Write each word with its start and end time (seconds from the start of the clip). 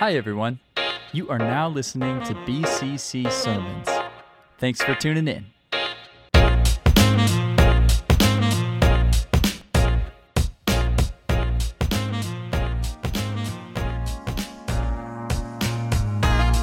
Hi, 0.00 0.14
everyone. 0.14 0.60
You 1.12 1.28
are 1.28 1.36
now 1.36 1.68
listening 1.68 2.22
to 2.24 2.32
BCC 2.32 3.30
Sermons. 3.30 3.86
Thanks 4.56 4.80
for 4.80 4.94
tuning 4.94 5.28
in. 5.28 5.44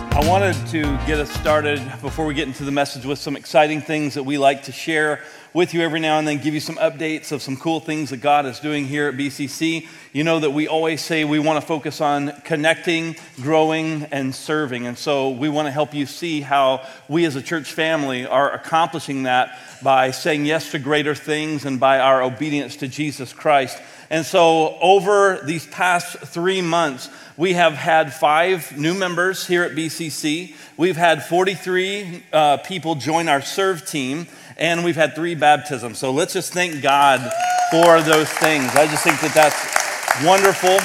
I 0.09 0.27
wanted 0.27 0.55
to 0.69 0.81
get 1.05 1.19
us 1.19 1.29
started 1.29 1.79
before 2.01 2.25
we 2.25 2.33
get 2.33 2.47
into 2.47 2.63
the 2.63 2.71
message 2.71 3.05
with 3.05 3.19
some 3.19 3.35
exciting 3.35 3.81
things 3.81 4.15
that 4.15 4.23
we 4.23 4.39
like 4.39 4.63
to 4.63 4.71
share 4.71 5.21
with 5.57 5.73
you 5.73 5.81
every 5.81 5.99
now 5.99 6.19
and 6.19 6.27
then, 6.27 6.37
give 6.37 6.53
you 6.53 6.59
some 6.59 6.75
updates 6.75 7.31
of 7.31 7.41
some 7.41 7.57
cool 7.57 7.79
things 7.79 8.11
that 8.11 8.17
God 8.17 8.45
is 8.45 8.59
doing 8.59 8.85
here 8.85 9.07
at 9.07 9.15
BCC. 9.15 9.87
You 10.13 10.23
know 10.23 10.39
that 10.39 10.51
we 10.51 10.67
always 10.67 11.03
say 11.03 11.25
we 11.25 11.39
want 11.39 11.59
to 11.59 11.65
focus 11.65 11.99
on 11.99 12.31
connecting, 12.43 13.15
growing, 13.41 14.03
and 14.11 14.35
serving. 14.35 14.85
And 14.85 14.95
so 14.95 15.31
we 15.31 15.49
want 15.49 15.65
to 15.65 15.71
help 15.71 15.95
you 15.95 16.05
see 16.05 16.41
how 16.41 16.85
we 17.09 17.25
as 17.25 17.35
a 17.35 17.41
church 17.41 17.71
family 17.71 18.27
are 18.27 18.51
accomplishing 18.51 19.23
that 19.23 19.57
by 19.81 20.11
saying 20.11 20.45
yes 20.45 20.69
to 20.73 20.79
greater 20.79 21.15
things 21.15 21.65
and 21.65 21.79
by 21.79 21.97
our 22.01 22.21
obedience 22.21 22.75
to 22.75 22.87
Jesus 22.87 23.33
Christ. 23.33 23.81
And 24.11 24.25
so, 24.25 24.77
over 24.79 25.41
these 25.43 25.65
past 25.67 26.17
three 26.19 26.61
months, 26.61 27.09
we 27.35 27.53
have 27.53 27.73
had 27.73 28.13
five 28.13 28.77
new 28.77 28.93
members 28.93 29.45
here 29.45 29.63
at 29.63 29.73
BCC. 29.73 30.55
We've 30.77 30.95
had 30.95 31.25
43 31.25 32.23
uh, 32.31 32.57
people 32.57 32.95
join 32.95 33.27
our 33.27 33.41
serve 33.41 33.85
team, 33.85 34.27
and 34.57 34.83
we've 34.83 34.95
had 34.95 35.15
three 35.15 35.35
baptisms. 35.35 35.97
So, 35.97 36.11
let's 36.11 36.33
just 36.33 36.53
thank 36.53 36.81
God 36.81 37.31
for 37.71 38.01
those 38.01 38.29
things. 38.29 38.75
I 38.75 38.87
just 38.87 39.03
think 39.03 39.19
that 39.21 39.33
that's 39.33 40.25
wonderful. 40.25 40.79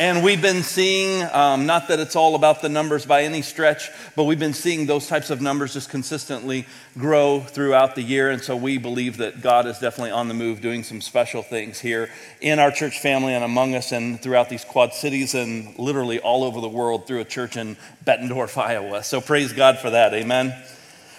And 0.00 0.24
we've 0.24 0.40
been 0.40 0.62
seeing, 0.62 1.22
um, 1.30 1.66
not 1.66 1.88
that 1.88 2.00
it's 2.00 2.16
all 2.16 2.34
about 2.34 2.62
the 2.62 2.70
numbers 2.70 3.04
by 3.04 3.24
any 3.24 3.42
stretch, 3.42 3.90
but 4.16 4.24
we've 4.24 4.38
been 4.38 4.54
seeing 4.54 4.86
those 4.86 5.06
types 5.06 5.28
of 5.28 5.42
numbers 5.42 5.74
just 5.74 5.90
consistently 5.90 6.64
grow 6.96 7.40
throughout 7.40 7.96
the 7.96 8.02
year. 8.02 8.30
And 8.30 8.42
so 8.42 8.56
we 8.56 8.78
believe 8.78 9.18
that 9.18 9.42
God 9.42 9.66
is 9.66 9.78
definitely 9.78 10.12
on 10.12 10.28
the 10.28 10.32
move 10.32 10.62
doing 10.62 10.84
some 10.84 11.02
special 11.02 11.42
things 11.42 11.78
here 11.78 12.08
in 12.40 12.58
our 12.58 12.70
church 12.70 13.00
family 13.00 13.34
and 13.34 13.44
among 13.44 13.74
us 13.74 13.92
and 13.92 14.18
throughout 14.22 14.48
these 14.48 14.64
quad 14.64 14.94
cities 14.94 15.34
and 15.34 15.78
literally 15.78 16.18
all 16.18 16.44
over 16.44 16.62
the 16.62 16.68
world 16.68 17.06
through 17.06 17.20
a 17.20 17.24
church 17.26 17.58
in 17.58 17.76
Bettendorf, 18.02 18.56
Iowa. 18.56 19.02
So 19.02 19.20
praise 19.20 19.52
God 19.52 19.78
for 19.78 19.90
that. 19.90 20.14
Amen. 20.14 20.54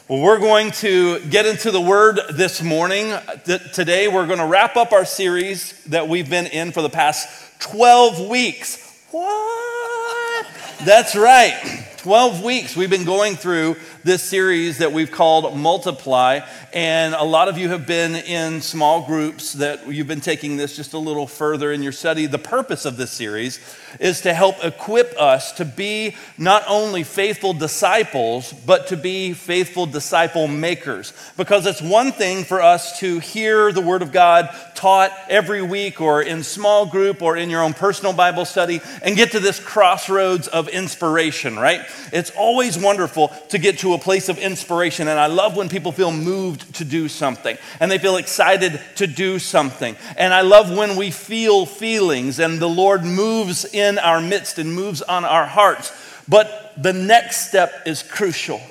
Well, 0.08 0.20
we're 0.20 0.40
going 0.40 0.72
to 0.72 1.20
get 1.28 1.46
into 1.46 1.70
the 1.70 1.80
word 1.80 2.20
this 2.32 2.62
morning. 2.62 3.14
Today, 3.46 4.08
we're 4.08 4.26
going 4.26 4.40
to 4.40 4.48
wrap 4.48 4.76
up 4.76 4.94
our 4.94 5.06
series 5.06 5.82
that 5.86 6.10
we've 6.10 6.30
been 6.30 6.48
in 6.48 6.72
for 6.72 6.82
the 6.82 6.90
past 6.90 7.62
12 7.62 8.28
weeks. 8.28 9.00
What? 9.12 10.48
That's 10.84 11.16
right. 11.16 11.86
12 11.98 12.44
weeks 12.44 12.76
we've 12.76 12.90
been 12.90 13.06
going 13.06 13.36
through 13.36 13.76
this 14.04 14.24
series 14.24 14.80
that 14.80 14.92
we've 14.92 15.12
called 15.12 15.56
Multiply. 15.58 16.40
And 16.74 17.14
a 17.14 17.24
lot 17.24 17.48
of 17.50 17.58
you 17.58 17.70
have 17.70 17.86
been 17.86 18.16
in 18.16 18.62
small 18.62 19.06
groups 19.06 19.54
that 19.54 19.88
you've 19.88 20.08
been 20.08 20.22
taking 20.22 20.58
this 20.58 20.76
just 20.76 20.94
a 20.94 20.98
little 20.98 21.28
further 21.28 21.72
in 21.72 21.84
your 21.84 21.92
study. 21.92 22.26
The 22.26 22.40
purpose 22.40 22.86
of 22.86 22.98
this 22.98 23.12
series 23.12 23.60
is 24.00 24.22
to 24.22 24.34
help 24.34 24.64
equip 24.64 25.14
us 25.20 25.52
to 25.54 25.66
be 25.66 26.16
not 26.38 26.64
only 26.68 27.04
faithful 27.04 27.54
disciples, 27.54 28.54
but 28.66 28.88
to 28.88 28.98
be 28.98 29.34
faithful 29.34 29.86
disciple 29.86 30.48
makers. 30.48 31.14
Because 31.38 31.66
it's 31.66 31.82
one 31.82 32.12
thing 32.12 32.44
for 32.44 32.62
us 32.62 33.00
to 33.00 33.20
hear 33.20 33.72
the 33.72 33.82
Word 33.82 34.02
of 34.02 34.12
God 34.12 34.50
taught 34.76 35.12
every 35.30 35.62
week 35.62 36.02
or 36.02 36.22
in 36.22 36.42
small 36.44 36.86
group 36.86 37.22
or 37.22 37.38
in 37.38 37.50
your 37.50 37.62
own 37.62 37.74
personal 37.74 38.14
Bible 38.14 38.46
study 38.46 38.82
and 39.04 39.16
get 39.16 39.32
to 39.34 39.40
this 39.40 39.60
crossroads 39.60 40.48
of 40.48 40.68
inspiration, 40.70 41.58
right? 41.58 41.82
It's 42.12 42.32
always 42.32 42.80
wonderful 42.80 43.28
to 43.50 43.60
get 43.60 43.80
to 43.80 43.91
a 43.94 44.00
place 44.00 44.30
of 44.30 44.38
inspiration. 44.38 45.08
And 45.08 45.20
I 45.20 45.28
love 45.28 45.56
when 45.56 45.70
people 45.70 45.92
feel 45.92 46.12
moved 46.12 46.76
to 46.76 46.86
do 46.86 47.08
something 47.08 47.58
and 47.80 47.92
they 47.92 47.98
feel 47.98 48.18
excited 48.18 48.80
to 48.96 49.08
do 49.08 49.40
something. 49.40 49.96
And 50.18 50.34
I 50.34 50.42
love 50.42 50.76
when 50.76 50.96
we 50.96 51.12
feel 51.12 51.66
feelings 51.66 52.40
and 52.40 52.60
the 52.60 52.70
Lord 52.70 53.04
moves 53.04 53.66
in 53.66 53.98
our 54.00 54.22
midst 54.22 54.58
and 54.58 54.74
moves 54.74 55.02
on 55.02 55.26
our 55.26 55.46
hearts. 55.46 55.92
But 56.28 56.74
the 56.78 56.94
next 56.94 57.48
step 57.48 57.84
is 57.86 58.04
crucial 58.04 58.62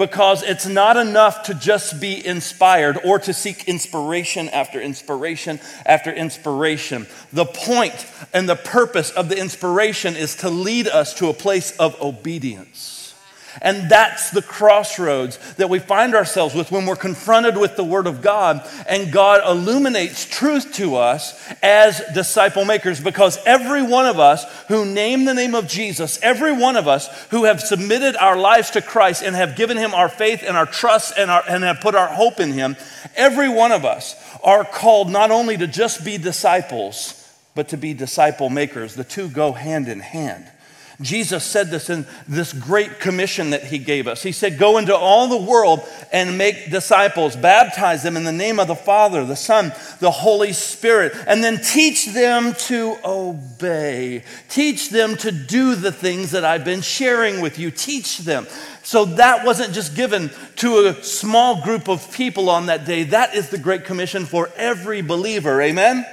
because 0.00 0.42
it's 0.42 0.66
not 0.66 0.96
enough 0.96 1.42
to 1.42 1.54
just 1.54 2.00
be 2.00 2.24
inspired 2.26 2.98
or 3.04 3.18
to 3.18 3.34
seek 3.34 3.68
inspiration 3.68 4.48
after 4.48 4.80
inspiration 4.80 5.60
after 5.84 6.10
inspiration. 6.10 7.06
The 7.34 7.44
point 7.44 8.06
and 8.32 8.48
the 8.48 8.56
purpose 8.56 9.10
of 9.10 9.28
the 9.28 9.38
inspiration 9.38 10.16
is 10.16 10.36
to 10.36 10.48
lead 10.48 10.88
us 10.88 11.12
to 11.14 11.28
a 11.28 11.34
place 11.34 11.76
of 11.76 12.00
obedience. 12.00 12.99
And 13.62 13.90
that's 13.90 14.30
the 14.30 14.42
crossroads 14.42 15.38
that 15.54 15.68
we 15.68 15.78
find 15.78 16.14
ourselves 16.14 16.54
with 16.54 16.70
when 16.70 16.86
we're 16.86 16.96
confronted 16.96 17.56
with 17.56 17.76
the 17.76 17.84
Word 17.84 18.06
of 18.06 18.22
God 18.22 18.66
and 18.86 19.12
God 19.12 19.40
illuminates 19.46 20.24
truth 20.24 20.72
to 20.74 20.96
us 20.96 21.40
as 21.62 22.00
disciple 22.14 22.64
makers. 22.64 23.00
Because 23.00 23.38
every 23.44 23.82
one 23.82 24.06
of 24.06 24.18
us 24.18 24.44
who 24.68 24.84
name 24.84 25.24
the 25.24 25.34
name 25.34 25.54
of 25.54 25.66
Jesus, 25.66 26.18
every 26.22 26.52
one 26.52 26.76
of 26.76 26.86
us 26.86 27.08
who 27.30 27.44
have 27.44 27.60
submitted 27.60 28.16
our 28.16 28.36
lives 28.36 28.70
to 28.70 28.82
Christ 28.82 29.22
and 29.22 29.34
have 29.34 29.56
given 29.56 29.76
Him 29.76 29.94
our 29.94 30.08
faith 30.08 30.42
and 30.46 30.56
our 30.56 30.66
trust 30.66 31.14
and, 31.18 31.30
our, 31.30 31.42
and 31.48 31.64
have 31.64 31.80
put 31.80 31.94
our 31.94 32.08
hope 32.08 32.40
in 32.40 32.52
Him, 32.52 32.76
every 33.16 33.48
one 33.48 33.72
of 33.72 33.84
us 33.84 34.14
are 34.42 34.64
called 34.64 35.10
not 35.10 35.30
only 35.30 35.56
to 35.56 35.66
just 35.66 36.04
be 36.04 36.18
disciples, 36.18 37.16
but 37.54 37.68
to 37.68 37.76
be 37.76 37.94
disciple 37.94 38.48
makers. 38.48 38.94
The 38.94 39.04
two 39.04 39.28
go 39.28 39.52
hand 39.52 39.88
in 39.88 40.00
hand. 40.00 40.50
Jesus 41.00 41.44
said 41.44 41.70
this 41.70 41.88
in 41.88 42.06
this 42.28 42.52
great 42.52 43.00
commission 43.00 43.50
that 43.50 43.64
he 43.64 43.78
gave 43.78 44.06
us. 44.06 44.22
He 44.22 44.32
said, 44.32 44.58
Go 44.58 44.76
into 44.76 44.94
all 44.94 45.28
the 45.28 45.50
world 45.50 45.80
and 46.12 46.36
make 46.36 46.70
disciples, 46.70 47.36
baptize 47.36 48.02
them 48.02 48.18
in 48.18 48.24
the 48.24 48.32
name 48.32 48.60
of 48.60 48.68
the 48.68 48.74
Father, 48.74 49.24
the 49.24 49.36
Son, 49.36 49.72
the 50.00 50.10
Holy 50.10 50.52
Spirit, 50.52 51.14
and 51.26 51.42
then 51.42 51.58
teach 51.58 52.12
them 52.12 52.52
to 52.54 52.98
obey. 53.02 54.24
Teach 54.50 54.90
them 54.90 55.16
to 55.18 55.32
do 55.32 55.74
the 55.74 55.92
things 55.92 56.32
that 56.32 56.44
I've 56.44 56.66
been 56.66 56.82
sharing 56.82 57.40
with 57.40 57.58
you. 57.58 57.70
Teach 57.70 58.18
them. 58.18 58.46
So 58.82 59.06
that 59.06 59.46
wasn't 59.46 59.72
just 59.72 59.96
given 59.96 60.30
to 60.56 60.86
a 60.86 61.02
small 61.02 61.62
group 61.62 61.88
of 61.88 62.12
people 62.12 62.50
on 62.50 62.66
that 62.66 62.84
day. 62.84 63.04
That 63.04 63.34
is 63.34 63.48
the 63.48 63.58
Great 63.58 63.86
Commission 63.86 64.26
for 64.26 64.50
every 64.54 65.00
believer. 65.00 65.62
Amen? 65.62 66.04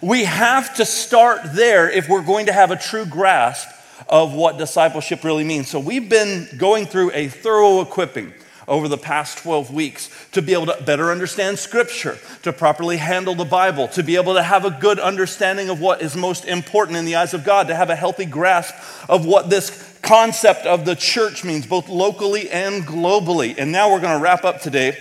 We 0.00 0.22
have 0.22 0.76
to 0.76 0.84
start 0.84 1.40
there 1.54 1.90
if 1.90 2.08
we're 2.08 2.22
going 2.22 2.46
to 2.46 2.52
have 2.52 2.70
a 2.70 2.76
true 2.76 3.04
grasp 3.04 3.68
of 4.10 4.34
what 4.34 4.58
discipleship 4.58 5.24
really 5.24 5.44
means. 5.44 5.68
So 5.70 5.78
we've 5.78 6.08
been 6.08 6.48
going 6.58 6.84
through 6.84 7.12
a 7.14 7.28
thorough 7.28 7.80
equipping 7.80 8.34
over 8.66 8.88
the 8.88 8.98
past 8.98 9.38
12 9.38 9.72
weeks 9.72 10.10
to 10.32 10.42
be 10.42 10.52
able 10.52 10.66
to 10.66 10.82
better 10.82 11.10
understand 11.10 11.58
Scripture, 11.58 12.18
to 12.42 12.52
properly 12.52 12.98
handle 12.98 13.34
the 13.34 13.44
Bible, 13.44 13.88
to 13.88 14.02
be 14.02 14.16
able 14.16 14.34
to 14.34 14.42
have 14.42 14.64
a 14.64 14.70
good 14.70 14.98
understanding 14.98 15.70
of 15.70 15.80
what 15.80 16.02
is 16.02 16.16
most 16.16 16.44
important 16.44 16.98
in 16.98 17.04
the 17.04 17.16
eyes 17.16 17.34
of 17.34 17.44
God, 17.44 17.68
to 17.68 17.74
have 17.74 17.88
a 17.88 17.96
healthy 17.96 18.26
grasp 18.26 18.74
of 19.08 19.24
what 19.24 19.48
this 19.48 19.98
concept 20.02 20.66
of 20.66 20.84
the 20.84 20.96
church 20.96 21.44
means, 21.44 21.66
both 21.66 21.88
locally 21.88 22.50
and 22.50 22.84
globally. 22.84 23.54
And 23.56 23.72
now 23.72 23.90
we're 23.90 24.00
going 24.00 24.16
to 24.16 24.22
wrap 24.22 24.44
up 24.44 24.60
today 24.60 24.96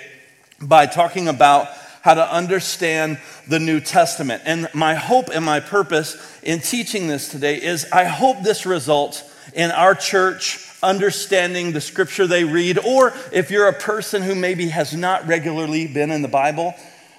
by 0.62 0.86
talking 0.86 1.28
about 1.28 1.68
how 2.02 2.14
to 2.14 2.34
understand 2.34 3.20
the 3.48 3.60
New 3.60 3.80
Testament. 3.80 4.42
And 4.46 4.68
my 4.74 4.96
hope 4.96 5.30
and 5.34 5.44
my 5.44 5.60
purpose 5.60 6.18
in 6.44 6.60
teaching 6.60 7.08
this 7.08 7.30
today 7.30 7.62
is 7.62 7.86
I 7.92 8.06
hope 8.06 8.44
this 8.44 8.66
results 8.66 9.24
in 9.54 9.72
our 9.72 9.96
church 9.96 10.66
understanding 10.82 11.72
the 11.72 11.82
scripture 11.82 12.28
they 12.28 12.44
read, 12.44 12.78
or 12.80 13.14
if 13.32 13.52
you're 13.52 13.68
a 13.68 13.74
person 13.74 14.22
who 14.22 14.36
maybe 14.36 14.70
has 14.70 14.96
not 14.96 15.28
regularly 15.28 15.88
been 15.88 16.12
in 16.12 16.22
the 16.22 16.28
Bible, 16.28 16.74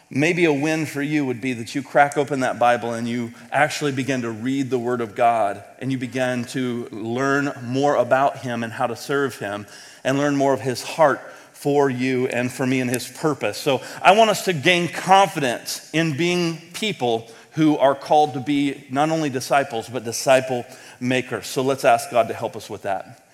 maybe 0.08 0.44
a 0.44 0.52
win 0.52 0.86
for 0.86 1.02
you 1.02 1.24
would 1.26 1.40
be 1.40 1.52
that 1.52 1.74
you 1.74 1.82
crack 1.82 2.16
open 2.16 2.40
that 2.40 2.58
Bible 2.58 2.94
and 2.94 3.08
you 3.08 3.32
actually 3.52 3.92
begin 3.92 4.22
to 4.22 4.30
read 4.30 4.70
the 4.70 4.78
Word 4.78 5.00
of 5.00 5.14
God 5.14 5.62
and 5.78 5.92
you 5.92 5.98
begin 5.98 6.44
to 6.46 6.88
learn 6.90 7.52
more 7.62 7.96
about 7.96 8.38
Him 8.38 8.62
and 8.62 8.72
how 8.72 8.86
to 8.86 8.96
serve 8.96 9.38
Him 9.38 9.66
and 10.02 10.18
learn 10.18 10.36
more 10.36 10.54
of 10.54 10.60
His 10.60 10.82
heart 10.82 11.20
for 11.60 11.90
you 11.90 12.26
and 12.28 12.50
for 12.50 12.66
me 12.66 12.80
and 12.80 12.88
His 12.88 13.06
purpose. 13.06 13.58
So 13.58 13.82
I 14.00 14.12
want 14.12 14.30
us 14.30 14.46
to 14.46 14.54
gain 14.54 14.88
confidence 14.88 15.90
in 15.92 16.16
being 16.16 16.56
people 16.72 17.30
who 17.52 17.76
are 17.76 17.94
called 17.94 18.32
to 18.32 18.40
be 18.40 18.86
not 18.90 19.10
only 19.10 19.28
disciples, 19.28 19.86
but 19.86 20.02
disciple 20.02 20.64
makers. 21.00 21.46
So 21.46 21.60
let's 21.60 21.84
ask 21.84 22.10
God 22.10 22.28
to 22.28 22.34
help 22.34 22.56
us 22.56 22.70
with 22.70 22.82
that. 22.82 23.28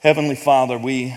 Heavenly 0.00 0.34
Father, 0.34 0.76
we 0.76 1.16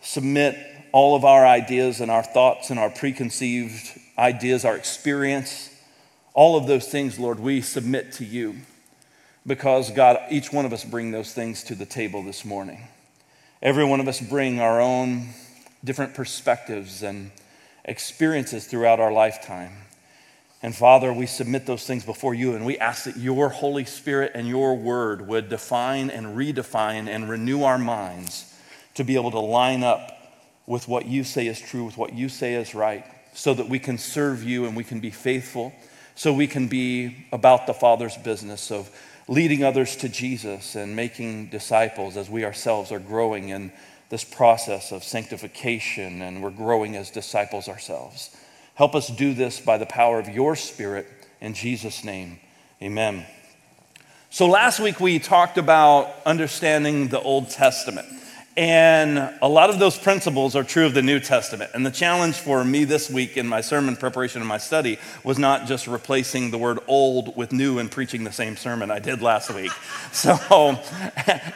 submit 0.00 0.56
all 0.92 1.16
of 1.16 1.24
our 1.24 1.44
ideas 1.44 2.00
and 2.00 2.08
our 2.08 2.22
thoughts 2.22 2.70
and 2.70 2.78
our 2.78 2.90
preconceived 2.90 3.98
ideas, 4.16 4.64
our 4.64 4.76
experience, 4.76 5.70
all 6.34 6.56
of 6.56 6.68
those 6.68 6.86
things, 6.86 7.18
Lord, 7.18 7.40
we 7.40 7.62
submit 7.62 8.12
to 8.12 8.24
you 8.24 8.54
because, 9.44 9.90
God, 9.90 10.20
each 10.30 10.52
one 10.52 10.66
of 10.66 10.72
us 10.72 10.84
bring 10.84 11.10
those 11.10 11.34
things 11.34 11.64
to 11.64 11.74
the 11.74 11.86
table 11.86 12.22
this 12.22 12.44
morning. 12.44 12.86
Every 13.62 13.84
one 13.84 14.00
of 14.00 14.08
us 14.08 14.20
bring 14.20 14.58
our 14.58 14.80
own 14.80 15.28
different 15.84 16.14
perspectives 16.14 17.04
and 17.04 17.30
experiences 17.84 18.66
throughout 18.66 18.98
our 18.98 19.12
lifetime. 19.12 19.70
And 20.64 20.74
Father, 20.74 21.12
we 21.12 21.26
submit 21.26 21.64
those 21.64 21.86
things 21.86 22.04
before 22.04 22.34
you 22.34 22.56
and 22.56 22.66
we 22.66 22.76
ask 22.78 23.04
that 23.04 23.16
your 23.16 23.50
Holy 23.50 23.84
Spirit 23.84 24.32
and 24.34 24.48
your 24.48 24.76
word 24.76 25.28
would 25.28 25.48
define 25.48 26.10
and 26.10 26.36
redefine 26.36 27.06
and 27.06 27.30
renew 27.30 27.62
our 27.62 27.78
minds 27.78 28.52
to 28.94 29.04
be 29.04 29.14
able 29.14 29.30
to 29.30 29.38
line 29.38 29.84
up 29.84 30.10
with 30.66 30.88
what 30.88 31.06
you 31.06 31.22
say 31.22 31.46
is 31.46 31.60
true, 31.60 31.84
with 31.84 31.96
what 31.96 32.12
you 32.12 32.28
say 32.28 32.54
is 32.54 32.74
right, 32.74 33.06
so 33.32 33.54
that 33.54 33.68
we 33.68 33.78
can 33.78 33.96
serve 33.96 34.42
you 34.42 34.64
and 34.66 34.74
we 34.74 34.82
can 34.82 34.98
be 34.98 35.10
faithful, 35.10 35.72
so 36.16 36.32
we 36.32 36.48
can 36.48 36.66
be 36.66 37.26
about 37.30 37.68
the 37.68 37.74
Father's 37.74 38.16
business 38.16 38.72
of 38.72 38.90
leading 39.32 39.64
others 39.64 39.96
to 39.96 40.10
Jesus 40.10 40.74
and 40.74 40.94
making 40.94 41.46
disciples 41.46 42.18
as 42.18 42.28
we 42.28 42.44
ourselves 42.44 42.92
are 42.92 42.98
growing 42.98 43.48
in 43.48 43.72
this 44.10 44.24
process 44.24 44.92
of 44.92 45.02
sanctification 45.02 46.20
and 46.20 46.42
we're 46.42 46.50
growing 46.50 46.96
as 46.96 47.10
disciples 47.10 47.66
ourselves. 47.66 48.28
Help 48.74 48.94
us 48.94 49.08
do 49.08 49.32
this 49.32 49.58
by 49.58 49.78
the 49.78 49.86
power 49.86 50.18
of 50.18 50.28
your 50.28 50.54
Spirit. 50.54 51.06
In 51.40 51.54
Jesus' 51.54 52.04
name, 52.04 52.40
amen. 52.82 53.24
So, 54.28 54.46
last 54.46 54.80
week 54.80 55.00
we 55.00 55.18
talked 55.18 55.56
about 55.56 56.14
understanding 56.26 57.08
the 57.08 57.20
Old 57.20 57.48
Testament. 57.48 58.08
And 58.54 59.34
a 59.40 59.48
lot 59.48 59.70
of 59.70 59.78
those 59.78 59.98
principles 59.98 60.54
are 60.54 60.62
true 60.62 60.84
of 60.84 60.92
the 60.92 61.00
New 61.00 61.20
Testament. 61.20 61.70
And 61.72 61.86
the 61.86 61.90
challenge 61.90 62.34
for 62.34 62.62
me 62.62 62.84
this 62.84 63.08
week 63.08 63.38
in 63.38 63.48
my 63.48 63.62
sermon 63.62 63.96
preparation 63.96 64.42
and 64.42 64.48
my 64.48 64.58
study 64.58 64.98
was 65.24 65.38
not 65.38 65.66
just 65.66 65.86
replacing 65.86 66.50
the 66.50 66.58
word 66.58 66.78
old 66.86 67.34
with 67.34 67.50
new 67.50 67.78
and 67.78 67.90
preaching 67.90 68.24
the 68.24 68.32
same 68.32 68.58
sermon 68.58 68.90
I 68.90 68.98
did 68.98 69.22
last 69.22 69.52
week. 69.52 69.72
So, 70.12 70.78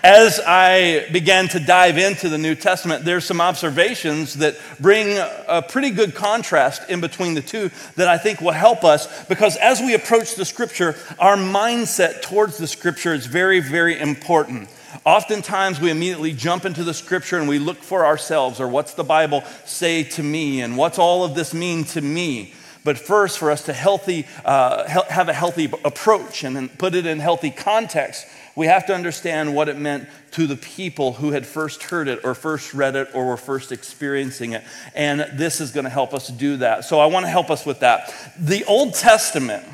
as 0.02 0.40
I 0.44 1.08
began 1.12 1.46
to 1.48 1.60
dive 1.60 1.98
into 1.98 2.31
the 2.31 2.38
New 2.38 2.54
Testament, 2.54 3.04
there's 3.04 3.26
some 3.26 3.40
observations 3.40 4.34
that 4.34 4.56
bring 4.81 5.19
a 5.46 5.60
pretty 5.60 5.90
good 5.90 6.14
contrast 6.14 6.88
in 6.88 7.02
between 7.02 7.34
the 7.34 7.42
two 7.42 7.70
that 7.96 8.08
I 8.08 8.16
think 8.16 8.40
will 8.40 8.52
help 8.52 8.82
us 8.82 9.25
because 9.26 9.56
as 9.56 9.81
we 9.81 9.94
approach 9.94 10.37
the 10.37 10.46
scripture, 10.46 10.96
our 11.19 11.37
mindset 11.37 12.22
towards 12.22 12.56
the 12.56 12.66
scripture 12.66 13.12
is 13.12 13.26
very, 13.26 13.60
very 13.60 14.00
important. 14.00 14.70
Oftentimes, 15.04 15.80
we 15.80 15.90
immediately 15.90 16.32
jump 16.32 16.64
into 16.64 16.84
the 16.84 16.94
scripture 16.94 17.38
and 17.38 17.48
we 17.48 17.58
look 17.58 17.78
for 17.78 18.06
ourselves, 18.06 18.60
or 18.60 18.68
what's 18.68 18.94
the 18.94 19.04
Bible 19.04 19.42
say 19.64 20.02
to 20.02 20.22
me, 20.22 20.60
and 20.60 20.76
what's 20.76 20.98
all 20.98 21.24
of 21.24 21.34
this 21.34 21.52
mean 21.52 21.84
to 21.84 22.00
me. 22.00 22.52
But 22.86 22.98
first, 22.98 23.38
for 23.38 23.50
us 23.50 23.64
to 23.64 23.72
healthy, 23.72 24.26
uh, 24.44 24.86
have 24.86 25.28
a 25.28 25.32
healthy 25.32 25.64
approach 25.84 26.44
and 26.44 26.78
put 26.78 26.94
it 26.94 27.04
in 27.04 27.18
healthy 27.18 27.50
context, 27.50 28.26
we 28.54 28.66
have 28.66 28.86
to 28.86 28.94
understand 28.94 29.56
what 29.56 29.68
it 29.68 29.76
meant 29.76 30.08
to 30.30 30.46
the 30.46 30.54
people 30.54 31.14
who 31.14 31.32
had 31.32 31.44
first 31.44 31.82
heard 31.82 32.06
it 32.06 32.20
or 32.22 32.32
first 32.32 32.72
read 32.72 32.94
it 32.94 33.08
or 33.12 33.26
were 33.26 33.36
first 33.36 33.72
experiencing 33.72 34.52
it. 34.52 34.62
And 34.94 35.26
this 35.32 35.60
is 35.60 35.72
going 35.72 35.82
to 35.82 35.90
help 35.90 36.14
us 36.14 36.28
do 36.28 36.58
that. 36.58 36.84
So 36.84 37.00
I 37.00 37.06
want 37.06 37.26
to 37.26 37.30
help 37.30 37.50
us 37.50 37.66
with 37.66 37.80
that. 37.80 38.14
The 38.38 38.64
Old 38.66 38.94
Testament 38.94 39.64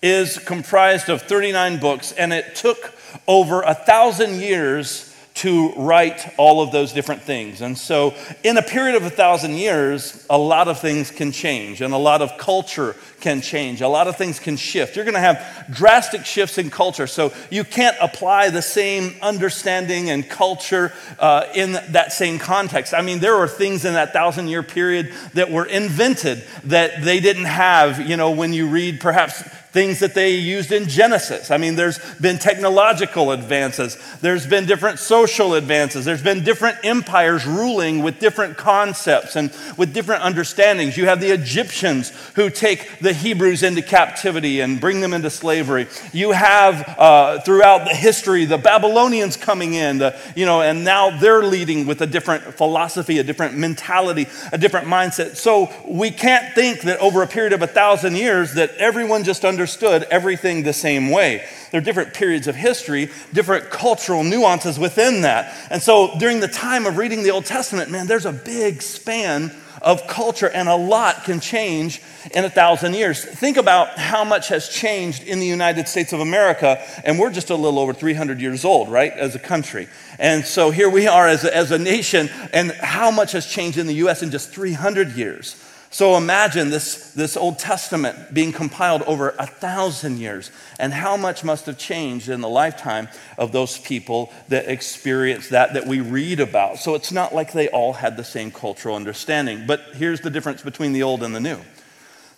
is 0.00 0.38
comprised 0.38 1.08
of 1.08 1.22
39 1.22 1.80
books, 1.80 2.12
and 2.12 2.32
it 2.32 2.54
took 2.54 2.94
over 3.26 3.62
a 3.62 3.74
thousand 3.74 4.40
years 4.40 5.10
to 5.40 5.72
write 5.72 6.34
all 6.36 6.60
of 6.60 6.70
those 6.70 6.92
different 6.92 7.22
things. 7.22 7.62
And 7.62 7.78
so, 7.78 8.14
in 8.44 8.58
a 8.58 8.62
period 8.62 8.96
of 8.96 9.04
a 9.04 9.10
thousand 9.10 9.54
years, 9.54 10.26
a 10.28 10.36
lot 10.36 10.68
of 10.68 10.80
things 10.80 11.10
can 11.10 11.32
change, 11.32 11.80
and 11.80 11.94
a 11.94 11.98
lot 11.98 12.20
of 12.20 12.36
culture 12.36 12.94
can 13.20 13.40
change. 13.40 13.80
A 13.80 13.88
lot 13.88 14.06
of 14.06 14.16
things 14.16 14.38
can 14.38 14.56
shift. 14.56 14.96
You're 14.96 15.04
going 15.04 15.14
to 15.14 15.20
have 15.20 15.66
drastic 15.70 16.26
shifts 16.26 16.58
in 16.58 16.68
culture. 16.68 17.06
So, 17.06 17.32
you 17.48 17.64
can't 17.64 17.96
apply 18.02 18.50
the 18.50 18.60
same 18.60 19.14
understanding 19.22 20.10
and 20.10 20.28
culture 20.28 20.92
uh, 21.18 21.46
in 21.54 21.72
that 21.72 22.12
same 22.12 22.38
context. 22.38 22.92
I 22.92 23.00
mean, 23.00 23.20
there 23.20 23.36
were 23.38 23.48
things 23.48 23.86
in 23.86 23.94
that 23.94 24.12
thousand 24.12 24.48
year 24.48 24.62
period 24.62 25.14
that 25.34 25.50
were 25.50 25.64
invented 25.64 26.44
that 26.64 27.02
they 27.02 27.20
didn't 27.20 27.44
have, 27.44 28.06
you 28.06 28.18
know, 28.18 28.32
when 28.32 28.52
you 28.52 28.66
read 28.66 29.00
perhaps 29.00 29.42
things 29.72 30.00
that 30.00 30.14
they 30.14 30.34
used 30.34 30.72
in 30.72 30.88
Genesis. 30.88 31.50
I 31.50 31.56
mean, 31.56 31.76
there's 31.76 31.98
been 32.16 32.38
technological 32.38 33.30
advances, 33.30 33.96
there's 34.20 34.46
been 34.46 34.66
different 34.66 34.98
social 34.98 35.54
advances, 35.54 36.04
there's 36.04 36.22
been 36.22 36.42
different 36.42 36.78
empires 36.82 37.46
ruling 37.46 38.02
with 38.02 38.18
different 38.18 38.56
concepts 38.56 39.36
and 39.36 39.54
with 39.76 39.94
different 39.94 40.24
understandings. 40.24 40.96
You 40.96 41.06
have 41.06 41.20
the 41.20 41.30
Egyptians 41.30 42.10
who 42.34 42.50
take 42.50 42.98
the 42.98 43.12
Hebrews 43.12 43.62
into 43.62 43.82
captivity 43.82 44.60
and 44.60 44.80
bring 44.80 45.00
them 45.00 45.12
into 45.12 45.30
slavery. 45.30 45.86
You 46.12 46.32
have 46.32 46.98
uh, 46.98 47.40
throughout 47.42 47.84
the 47.84 47.94
history 47.94 48.46
the 48.46 48.58
Babylonians 48.58 49.36
coming 49.36 49.74
in, 49.74 49.98
the, 49.98 50.18
you 50.34 50.46
know, 50.46 50.62
and 50.62 50.84
now 50.84 51.16
they're 51.16 51.44
leading 51.44 51.86
with 51.86 52.02
a 52.02 52.06
different 52.06 52.42
philosophy, 52.54 53.18
a 53.18 53.22
different 53.22 53.56
mentality, 53.56 54.26
a 54.52 54.58
different 54.58 54.88
mindset. 54.88 55.36
So 55.36 55.72
we 55.86 56.10
can't 56.10 56.54
think 56.54 56.80
that 56.82 56.98
over 56.98 57.22
a 57.22 57.28
period 57.28 57.52
of 57.52 57.62
a 57.62 57.68
thousand 57.68 58.16
years 58.16 58.54
that 58.54 58.74
everyone 58.76 59.22
just 59.22 59.44
understands 59.44 59.59
understood 59.60 60.04
everything 60.04 60.62
the 60.62 60.72
same 60.72 61.10
way. 61.10 61.44
There 61.70 61.78
are 61.78 61.84
different 61.84 62.14
periods 62.14 62.48
of 62.48 62.56
history, 62.56 63.10
different 63.34 63.68
cultural 63.68 64.24
nuances 64.24 64.78
within 64.78 65.20
that. 65.20 65.54
And 65.70 65.82
so 65.82 66.18
during 66.18 66.40
the 66.40 66.48
time 66.48 66.86
of 66.86 66.96
reading 66.96 67.22
the 67.22 67.30
Old 67.30 67.44
Testament, 67.44 67.90
man, 67.90 68.06
there's 68.06 68.24
a 68.24 68.32
big 68.32 68.80
span 68.80 69.54
of 69.82 70.06
culture, 70.06 70.48
and 70.48 70.66
a 70.66 70.74
lot 70.74 71.24
can 71.24 71.40
change 71.40 72.00
in 72.34 72.46
a 72.46 72.50
thousand 72.50 72.94
years. 72.94 73.22
Think 73.22 73.58
about 73.58 73.98
how 73.98 74.24
much 74.24 74.48
has 74.48 74.66
changed 74.68 75.24
in 75.24 75.40
the 75.40 75.46
United 75.46 75.88
States 75.88 76.14
of 76.14 76.20
America, 76.20 76.82
and 77.04 77.18
we're 77.18 77.30
just 77.30 77.50
a 77.50 77.54
little 77.54 77.78
over 77.78 77.92
300 77.92 78.40
years 78.40 78.64
old, 78.64 78.90
right, 78.90 79.12
as 79.12 79.34
a 79.34 79.38
country. 79.38 79.88
And 80.18 80.44
so 80.46 80.70
here 80.70 80.88
we 80.88 81.06
are 81.06 81.28
as 81.28 81.44
a, 81.44 81.54
as 81.54 81.70
a 81.70 81.78
nation, 81.78 82.30
and 82.54 82.72
how 82.72 83.10
much 83.10 83.32
has 83.32 83.46
changed 83.46 83.76
in 83.76 83.86
the 83.86 83.94
U.S. 83.96 84.22
in 84.22 84.30
just 84.30 84.50
300 84.50 85.12
years. 85.12 85.62
So 85.92 86.16
imagine 86.16 86.70
this, 86.70 87.12
this 87.14 87.36
Old 87.36 87.58
Testament 87.58 88.32
being 88.32 88.52
compiled 88.52 89.02
over 89.02 89.34
a 89.40 89.46
thousand 89.46 90.18
years, 90.18 90.52
and 90.78 90.92
how 90.92 91.16
much 91.16 91.42
must 91.42 91.66
have 91.66 91.78
changed 91.78 92.28
in 92.28 92.40
the 92.40 92.48
lifetime 92.48 93.08
of 93.36 93.50
those 93.50 93.76
people 93.76 94.32
that 94.48 94.68
experienced 94.68 95.50
that, 95.50 95.74
that 95.74 95.88
we 95.88 96.00
read 96.00 96.38
about. 96.38 96.78
So 96.78 96.94
it's 96.94 97.10
not 97.10 97.34
like 97.34 97.52
they 97.52 97.68
all 97.68 97.92
had 97.92 98.16
the 98.16 98.22
same 98.22 98.52
cultural 98.52 98.94
understanding. 98.94 99.64
But 99.66 99.80
here's 99.94 100.20
the 100.20 100.30
difference 100.30 100.62
between 100.62 100.92
the 100.92 101.02
Old 101.02 101.24
and 101.24 101.34
the 101.34 101.40
New 101.40 101.58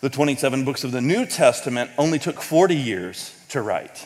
the 0.01 0.09
27 0.09 0.65
books 0.65 0.83
of 0.83 0.91
the 0.91 0.99
New 0.99 1.25
Testament 1.25 1.89
only 1.97 2.19
took 2.19 2.41
40 2.41 2.75
years 2.75 3.33
to 3.47 3.61
write. 3.61 4.05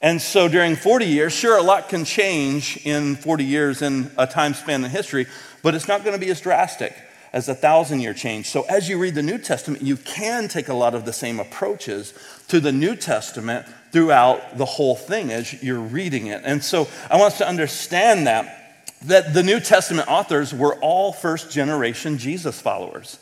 And 0.00 0.22
so 0.22 0.48
during 0.48 0.76
40 0.76 1.04
years, 1.04 1.34
sure, 1.34 1.58
a 1.58 1.62
lot 1.62 1.90
can 1.90 2.06
change 2.06 2.78
in 2.86 3.16
40 3.16 3.44
years 3.44 3.82
in 3.82 4.10
a 4.16 4.26
time 4.26 4.54
span 4.54 4.82
in 4.82 4.90
history, 4.90 5.26
but 5.62 5.74
it's 5.74 5.88
not 5.88 6.04
going 6.04 6.18
to 6.18 6.24
be 6.24 6.30
as 6.30 6.40
drastic 6.40 6.94
as 7.36 7.50
a 7.50 7.54
thousand 7.54 8.00
year 8.00 8.14
change. 8.14 8.48
So 8.48 8.62
as 8.62 8.88
you 8.88 8.98
read 8.98 9.14
the 9.14 9.22
New 9.22 9.36
Testament, 9.36 9.82
you 9.82 9.98
can 9.98 10.48
take 10.48 10.68
a 10.68 10.74
lot 10.74 10.94
of 10.94 11.04
the 11.04 11.12
same 11.12 11.38
approaches 11.38 12.14
to 12.48 12.60
the 12.60 12.72
New 12.72 12.96
Testament 12.96 13.66
throughout 13.92 14.56
the 14.56 14.64
whole 14.64 14.96
thing 14.96 15.30
as 15.30 15.62
you're 15.62 15.78
reading 15.78 16.28
it. 16.28 16.40
And 16.46 16.64
so 16.64 16.88
I 17.10 17.18
want 17.18 17.34
us 17.34 17.38
to 17.38 17.46
understand 17.46 18.26
that 18.26 18.62
that 19.02 19.34
the 19.34 19.42
New 19.42 19.60
Testament 19.60 20.08
authors 20.08 20.54
were 20.54 20.76
all 20.76 21.12
first 21.12 21.50
generation 21.50 22.16
Jesus 22.16 22.58
followers. 22.58 23.18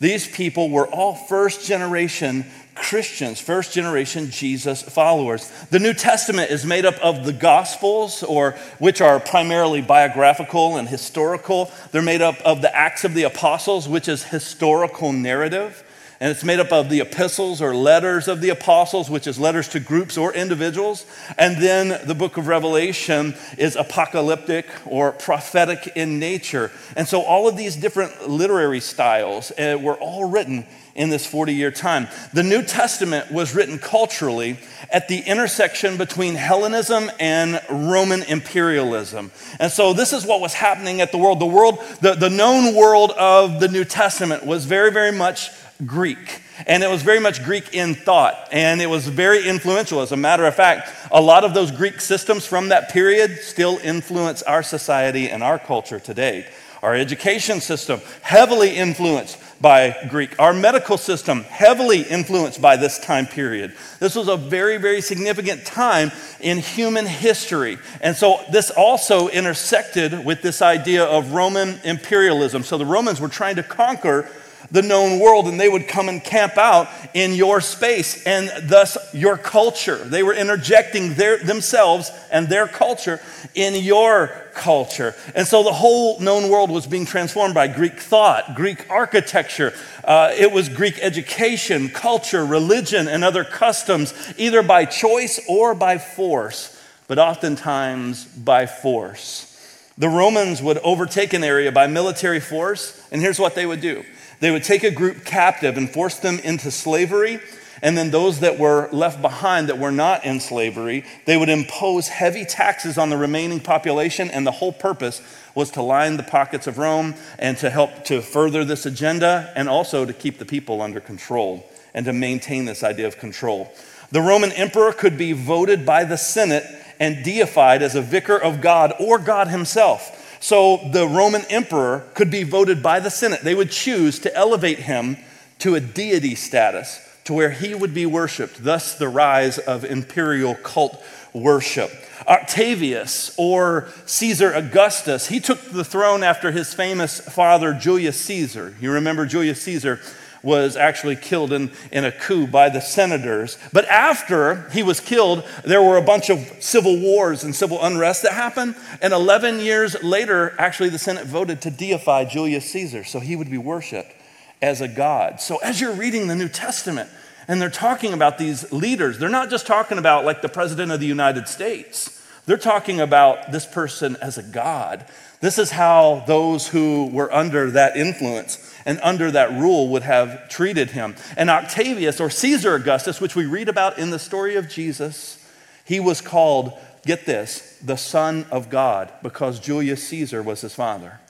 These 0.00 0.26
people 0.28 0.70
were 0.70 0.86
all 0.88 1.14
first 1.14 1.66
generation 1.66 2.44
Christians, 2.74 3.40
first 3.40 3.72
generation 3.72 4.30
Jesus 4.30 4.82
followers. 4.82 5.48
The 5.70 5.78
New 5.78 5.94
Testament 5.94 6.50
is 6.50 6.64
made 6.64 6.84
up 6.84 6.98
of 7.00 7.24
the 7.24 7.32
Gospels, 7.32 8.24
or 8.24 8.52
which 8.78 9.00
are 9.00 9.20
primarily 9.20 9.80
biographical 9.80 10.76
and 10.76 10.88
historical. 10.88 11.70
They're 11.92 12.02
made 12.02 12.20
up 12.20 12.40
of 12.44 12.62
the 12.62 12.74
Acts 12.74 13.04
of 13.04 13.14
the 13.14 13.22
Apostles, 13.22 13.88
which 13.88 14.08
is 14.08 14.24
historical 14.24 15.12
narrative. 15.12 15.83
And 16.20 16.30
it's 16.30 16.44
made 16.44 16.60
up 16.60 16.72
of 16.72 16.90
the 16.90 17.00
epistles 17.00 17.60
or 17.60 17.74
letters 17.74 18.28
of 18.28 18.40
the 18.40 18.50
apostles, 18.50 19.10
which 19.10 19.26
is 19.26 19.38
letters 19.38 19.68
to 19.68 19.80
groups 19.80 20.16
or 20.16 20.32
individuals. 20.32 21.06
And 21.36 21.56
then 21.62 22.06
the 22.06 22.14
book 22.14 22.36
of 22.36 22.46
Revelation 22.46 23.34
is 23.58 23.76
apocalyptic 23.76 24.66
or 24.86 25.12
prophetic 25.12 25.92
in 25.96 26.18
nature. 26.18 26.70
And 26.96 27.08
so 27.08 27.22
all 27.22 27.48
of 27.48 27.56
these 27.56 27.76
different 27.76 28.28
literary 28.28 28.80
styles 28.80 29.50
uh, 29.52 29.78
were 29.80 29.96
all 29.96 30.24
written 30.24 30.66
in 30.94 31.10
this 31.10 31.26
40 31.26 31.54
year 31.54 31.70
time. 31.70 32.08
The 32.32 32.42
New 32.42 32.62
Testament 32.62 33.30
was 33.30 33.54
written 33.54 33.78
culturally 33.78 34.58
at 34.90 35.08
the 35.08 35.20
intersection 35.20 35.96
between 35.96 36.34
Hellenism 36.34 37.10
and 37.18 37.60
Roman 37.68 38.22
imperialism. 38.22 39.32
And 39.58 39.72
so 39.72 39.92
this 39.92 40.12
is 40.12 40.24
what 40.24 40.40
was 40.40 40.54
happening 40.54 41.00
at 41.00 41.12
the 41.12 41.18
world. 41.18 41.40
The 41.40 41.46
world, 41.46 41.82
the, 42.00 42.14
the 42.14 42.30
known 42.30 42.74
world 42.74 43.10
of 43.12 43.60
the 43.60 43.68
New 43.68 43.84
Testament 43.84 44.46
was 44.46 44.64
very, 44.64 44.92
very 44.92 45.12
much 45.12 45.50
Greek. 45.84 46.42
And 46.66 46.82
it 46.82 46.88
was 46.88 47.02
very 47.02 47.18
much 47.18 47.42
Greek 47.44 47.74
in 47.74 47.94
thought, 47.94 48.48
and 48.52 48.80
it 48.80 48.86
was 48.86 49.08
very 49.08 49.46
influential. 49.46 50.00
As 50.00 50.12
a 50.12 50.16
matter 50.16 50.46
of 50.46 50.54
fact, 50.54 50.88
a 51.10 51.20
lot 51.20 51.44
of 51.44 51.52
those 51.52 51.70
Greek 51.70 52.00
systems 52.00 52.46
from 52.46 52.68
that 52.68 52.90
period 52.90 53.38
still 53.38 53.78
influence 53.82 54.42
our 54.42 54.62
society 54.62 55.30
and 55.30 55.42
our 55.42 55.58
culture 55.58 55.98
today. 55.98 56.46
Our 56.82 56.94
education 56.94 57.60
system, 57.60 58.00
heavily 58.20 58.76
influenced 58.76 59.38
by 59.60 59.96
Greek. 60.10 60.38
Our 60.38 60.52
medical 60.52 60.98
system, 60.98 61.44
heavily 61.44 62.02
influenced 62.02 62.60
by 62.60 62.76
this 62.76 62.98
time 62.98 63.26
period. 63.26 63.74
This 64.00 64.14
was 64.14 64.28
a 64.28 64.36
very, 64.36 64.76
very 64.76 65.00
significant 65.00 65.64
time 65.64 66.12
in 66.40 66.58
human 66.58 67.06
history. 67.06 67.78
And 68.02 68.14
so 68.14 68.40
this 68.52 68.70
also 68.70 69.28
intersected 69.28 70.24
with 70.26 70.42
this 70.42 70.60
idea 70.60 71.04
of 71.04 71.32
Roman 71.32 71.80
imperialism. 71.84 72.62
So 72.62 72.76
the 72.76 72.84
Romans 72.84 73.18
were 73.18 73.28
trying 73.28 73.56
to 73.56 73.62
conquer 73.62 74.28
the 74.70 74.82
known 74.82 75.18
world 75.20 75.46
and 75.46 75.58
they 75.58 75.68
would 75.68 75.88
come 75.88 76.08
and 76.08 76.22
camp 76.22 76.56
out 76.56 76.88
in 77.12 77.34
your 77.34 77.60
space 77.60 78.24
and 78.24 78.50
thus 78.68 78.96
your 79.14 79.36
culture. 79.36 79.96
They 79.96 80.22
were 80.22 80.34
interjecting 80.34 81.14
their, 81.14 81.38
themselves 81.38 82.10
and 82.30 82.48
their 82.48 82.66
culture 82.66 83.20
in 83.54 83.82
your 83.82 84.28
culture. 84.54 85.14
And 85.34 85.46
so 85.46 85.62
the 85.62 85.72
whole 85.72 86.20
known 86.20 86.48
world 86.48 86.70
was 86.70 86.86
being 86.86 87.06
transformed 87.06 87.54
by 87.54 87.68
Greek 87.68 88.00
thought, 88.00 88.54
Greek 88.54 88.88
architecture. 88.90 89.74
Uh, 90.02 90.32
it 90.36 90.52
was 90.52 90.68
Greek 90.68 90.98
education, 91.00 91.88
culture, 91.88 92.44
religion, 92.44 93.08
and 93.08 93.24
other 93.24 93.44
customs, 93.44 94.14
either 94.38 94.62
by 94.62 94.84
choice 94.84 95.40
or 95.48 95.74
by 95.74 95.98
force, 95.98 96.80
but 97.08 97.18
oftentimes 97.18 98.24
by 98.24 98.66
force. 98.66 99.50
The 99.96 100.08
Romans 100.08 100.60
would 100.60 100.78
overtake 100.78 101.32
an 101.34 101.44
area 101.44 101.70
by 101.70 101.86
military 101.86 102.40
force, 102.40 103.00
and 103.12 103.22
here's 103.22 103.38
what 103.38 103.54
they 103.54 103.66
would 103.66 103.80
do 103.80 104.04
they 104.44 104.50
would 104.50 104.62
take 104.62 104.84
a 104.84 104.90
group 104.90 105.24
captive 105.24 105.78
and 105.78 105.88
force 105.88 106.18
them 106.18 106.38
into 106.40 106.70
slavery. 106.70 107.40
And 107.80 107.96
then 107.96 108.10
those 108.10 108.40
that 108.40 108.58
were 108.58 108.90
left 108.92 109.22
behind 109.22 109.70
that 109.70 109.78
were 109.78 109.90
not 109.90 110.26
in 110.26 110.38
slavery, 110.38 111.06
they 111.24 111.38
would 111.38 111.48
impose 111.48 112.08
heavy 112.08 112.44
taxes 112.44 112.98
on 112.98 113.08
the 113.08 113.16
remaining 113.16 113.58
population. 113.58 114.30
And 114.30 114.46
the 114.46 114.50
whole 114.50 114.70
purpose 114.70 115.22
was 115.54 115.70
to 115.70 115.82
line 115.82 116.18
the 116.18 116.22
pockets 116.22 116.66
of 116.66 116.76
Rome 116.76 117.14
and 117.38 117.56
to 117.56 117.70
help 117.70 118.04
to 118.04 118.20
further 118.20 118.66
this 118.66 118.84
agenda 118.84 119.50
and 119.56 119.66
also 119.66 120.04
to 120.04 120.12
keep 120.12 120.38
the 120.38 120.44
people 120.44 120.82
under 120.82 121.00
control 121.00 121.66
and 121.94 122.04
to 122.04 122.12
maintain 122.12 122.66
this 122.66 122.82
idea 122.82 123.06
of 123.06 123.16
control. 123.16 123.72
The 124.10 124.20
Roman 124.20 124.52
emperor 124.52 124.92
could 124.92 125.16
be 125.16 125.32
voted 125.32 125.86
by 125.86 126.04
the 126.04 126.18
Senate 126.18 126.66
and 127.00 127.24
deified 127.24 127.80
as 127.80 127.94
a 127.94 128.02
vicar 128.02 128.36
of 128.36 128.60
God 128.60 128.92
or 129.00 129.18
God 129.18 129.48
himself. 129.48 130.13
So 130.44 130.76
the 130.92 131.08
Roman 131.08 131.40
emperor 131.48 132.04
could 132.12 132.30
be 132.30 132.42
voted 132.42 132.82
by 132.82 133.00
the 133.00 133.08
Senate. 133.08 133.40
They 133.40 133.54
would 133.54 133.70
choose 133.70 134.18
to 134.18 134.36
elevate 134.36 134.80
him 134.80 135.16
to 135.60 135.74
a 135.74 135.80
deity 135.80 136.34
status, 136.34 137.00
to 137.24 137.32
where 137.32 137.48
he 137.48 137.74
would 137.74 137.94
be 137.94 138.04
worshiped, 138.04 138.62
thus, 138.62 138.94
the 138.94 139.08
rise 139.08 139.56
of 139.56 139.86
imperial 139.86 140.54
cult 140.54 141.02
worship. 141.32 141.90
Octavius 142.28 143.34
or 143.38 143.88
Caesar 144.04 144.52
Augustus, 144.52 145.28
he 145.28 145.40
took 145.40 145.62
the 145.62 145.82
throne 145.82 146.22
after 146.22 146.50
his 146.50 146.74
famous 146.74 147.20
father, 147.20 147.72
Julius 147.72 148.20
Caesar. 148.20 148.74
You 148.82 148.90
remember 148.90 149.24
Julius 149.24 149.62
Caesar 149.62 149.98
was 150.44 150.76
actually 150.76 151.16
killed 151.16 151.52
in, 151.52 151.72
in 151.90 152.04
a 152.04 152.12
coup 152.12 152.46
by 152.46 152.68
the 152.68 152.80
senators. 152.80 153.58
But 153.72 153.86
after 153.86 154.68
he 154.70 154.82
was 154.82 155.00
killed, 155.00 155.42
there 155.64 155.82
were 155.82 155.96
a 155.96 156.02
bunch 156.02 156.30
of 156.30 156.38
civil 156.60 157.00
wars 157.00 157.42
and 157.42 157.56
civil 157.56 157.82
unrest 157.82 158.22
that 158.22 158.32
happened. 158.32 158.76
And 159.00 159.12
11 159.12 159.58
years 159.58 160.00
later, 160.02 160.54
actually, 160.58 160.90
the 160.90 160.98
Senate 160.98 161.26
voted 161.26 161.62
to 161.62 161.70
deify 161.70 162.26
Julius 162.26 162.70
Caesar 162.70 163.02
so 163.02 163.18
he 163.18 163.34
would 163.34 163.50
be 163.50 163.58
worshiped 163.58 164.12
as 164.60 164.80
a 164.80 164.88
god. 164.88 165.40
So 165.40 165.56
as 165.58 165.80
you're 165.80 165.94
reading 165.94 166.28
the 166.28 166.36
New 166.36 166.48
Testament, 166.48 167.08
and 167.48 167.60
they're 167.60 167.70
talking 167.70 168.12
about 168.12 168.38
these 168.38 168.70
leaders, 168.72 169.18
they're 169.18 169.28
not 169.28 169.50
just 169.50 169.66
talking 169.66 169.98
about 169.98 170.24
like 170.24 170.42
the 170.42 170.48
President 170.48 170.92
of 170.92 171.00
the 171.00 171.06
United 171.06 171.48
States. 171.48 172.22
They're 172.46 172.56
talking 172.56 173.00
about 173.00 173.52
this 173.52 173.66
person 173.66 174.16
as 174.20 174.36
a 174.36 174.42
God. 174.42 175.06
This 175.44 175.58
is 175.58 175.72
how 175.72 176.24
those 176.26 176.68
who 176.68 177.10
were 177.12 177.30
under 177.30 177.70
that 177.72 177.98
influence 177.98 178.74
and 178.86 178.98
under 179.02 179.30
that 179.30 179.50
rule 179.50 179.90
would 179.90 180.02
have 180.02 180.48
treated 180.48 180.92
him. 180.92 181.16
And 181.36 181.50
Octavius, 181.50 182.18
or 182.18 182.30
Caesar 182.30 182.74
Augustus, 182.76 183.20
which 183.20 183.36
we 183.36 183.44
read 183.44 183.68
about 183.68 183.98
in 183.98 184.08
the 184.08 184.18
story 184.18 184.56
of 184.56 184.70
Jesus, 184.70 185.46
he 185.84 186.00
was 186.00 186.22
called, 186.22 186.72
get 187.04 187.26
this, 187.26 187.78
the 187.84 187.98
Son 187.98 188.46
of 188.50 188.70
God, 188.70 189.12
because 189.22 189.60
Julius 189.60 190.08
Caesar 190.08 190.42
was 190.42 190.62
his 190.62 190.74
father. 190.74 191.20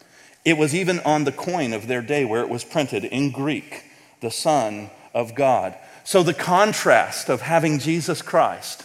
It 0.44 0.58
was 0.58 0.76
even 0.76 1.00
on 1.00 1.24
the 1.24 1.32
coin 1.32 1.72
of 1.72 1.88
their 1.88 2.00
day 2.00 2.24
where 2.24 2.42
it 2.42 2.48
was 2.48 2.62
printed 2.62 3.02
in 3.02 3.32
Greek, 3.32 3.82
the 4.20 4.30
Son 4.30 4.90
of 5.12 5.34
God. 5.34 5.74
So 6.04 6.22
the 6.22 6.34
contrast 6.34 7.28
of 7.28 7.40
having 7.40 7.80
Jesus 7.80 8.22
Christ, 8.22 8.84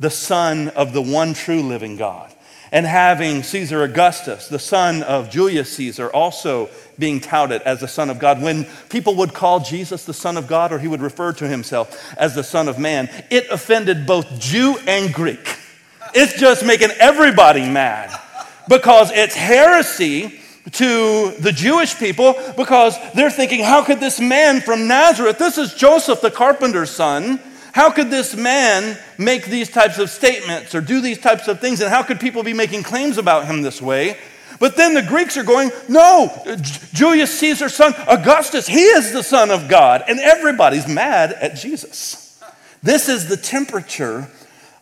the 0.00 0.10
Son 0.10 0.70
of 0.70 0.92
the 0.92 1.02
one 1.02 1.34
true 1.34 1.62
living 1.62 1.96
God, 1.96 2.32
and 2.72 2.86
having 2.86 3.42
Caesar 3.42 3.82
Augustus, 3.82 4.48
the 4.48 4.58
son 4.58 5.02
of 5.02 5.30
Julius 5.30 5.72
Caesar, 5.76 6.08
also 6.10 6.68
being 6.98 7.20
touted 7.20 7.62
as 7.62 7.80
the 7.80 7.88
Son 7.88 8.10
of 8.10 8.18
God. 8.18 8.42
When 8.42 8.64
people 8.88 9.14
would 9.16 9.34
call 9.34 9.60
Jesus 9.60 10.04
the 10.04 10.14
Son 10.14 10.36
of 10.36 10.46
God, 10.46 10.72
or 10.72 10.78
he 10.78 10.88
would 10.88 11.02
refer 11.02 11.32
to 11.34 11.46
himself 11.46 12.14
as 12.18 12.34
the 12.34 12.42
Son 12.42 12.68
of 12.68 12.78
Man, 12.78 13.08
it 13.30 13.48
offended 13.50 14.06
both 14.06 14.40
Jew 14.40 14.76
and 14.86 15.12
Greek. 15.12 15.58
It's 16.14 16.38
just 16.38 16.64
making 16.64 16.90
everybody 16.98 17.60
mad 17.60 18.18
because 18.68 19.10
it's 19.12 19.34
heresy 19.34 20.40
to 20.72 21.32
the 21.38 21.52
Jewish 21.52 21.96
people 21.98 22.34
because 22.56 22.96
they're 23.14 23.30
thinking, 23.30 23.62
how 23.62 23.84
could 23.84 24.00
this 24.00 24.18
man 24.18 24.60
from 24.60 24.88
Nazareth, 24.88 25.38
this 25.38 25.58
is 25.58 25.74
Joseph 25.74 26.20
the 26.20 26.30
carpenter's 26.30 26.90
son, 26.90 27.40
how 27.76 27.90
could 27.90 28.08
this 28.08 28.34
man 28.34 28.96
make 29.18 29.44
these 29.44 29.68
types 29.68 29.98
of 29.98 30.08
statements 30.08 30.74
or 30.74 30.80
do 30.80 31.02
these 31.02 31.18
types 31.18 31.46
of 31.46 31.60
things? 31.60 31.82
And 31.82 31.90
how 31.90 32.02
could 32.02 32.18
people 32.18 32.42
be 32.42 32.54
making 32.54 32.84
claims 32.84 33.18
about 33.18 33.44
him 33.44 33.60
this 33.60 33.82
way? 33.82 34.16
But 34.58 34.78
then 34.78 34.94
the 34.94 35.02
Greeks 35.02 35.36
are 35.36 35.44
going, 35.44 35.70
no, 35.86 36.32
Julius 36.94 37.38
Caesar's 37.38 37.74
son, 37.74 37.92
Augustus, 38.08 38.66
he 38.66 38.80
is 38.80 39.12
the 39.12 39.22
son 39.22 39.50
of 39.50 39.68
God. 39.68 40.04
And 40.08 40.18
everybody's 40.18 40.88
mad 40.88 41.34
at 41.34 41.56
Jesus. 41.56 42.42
This 42.82 43.10
is 43.10 43.28
the 43.28 43.36
temperature 43.36 44.30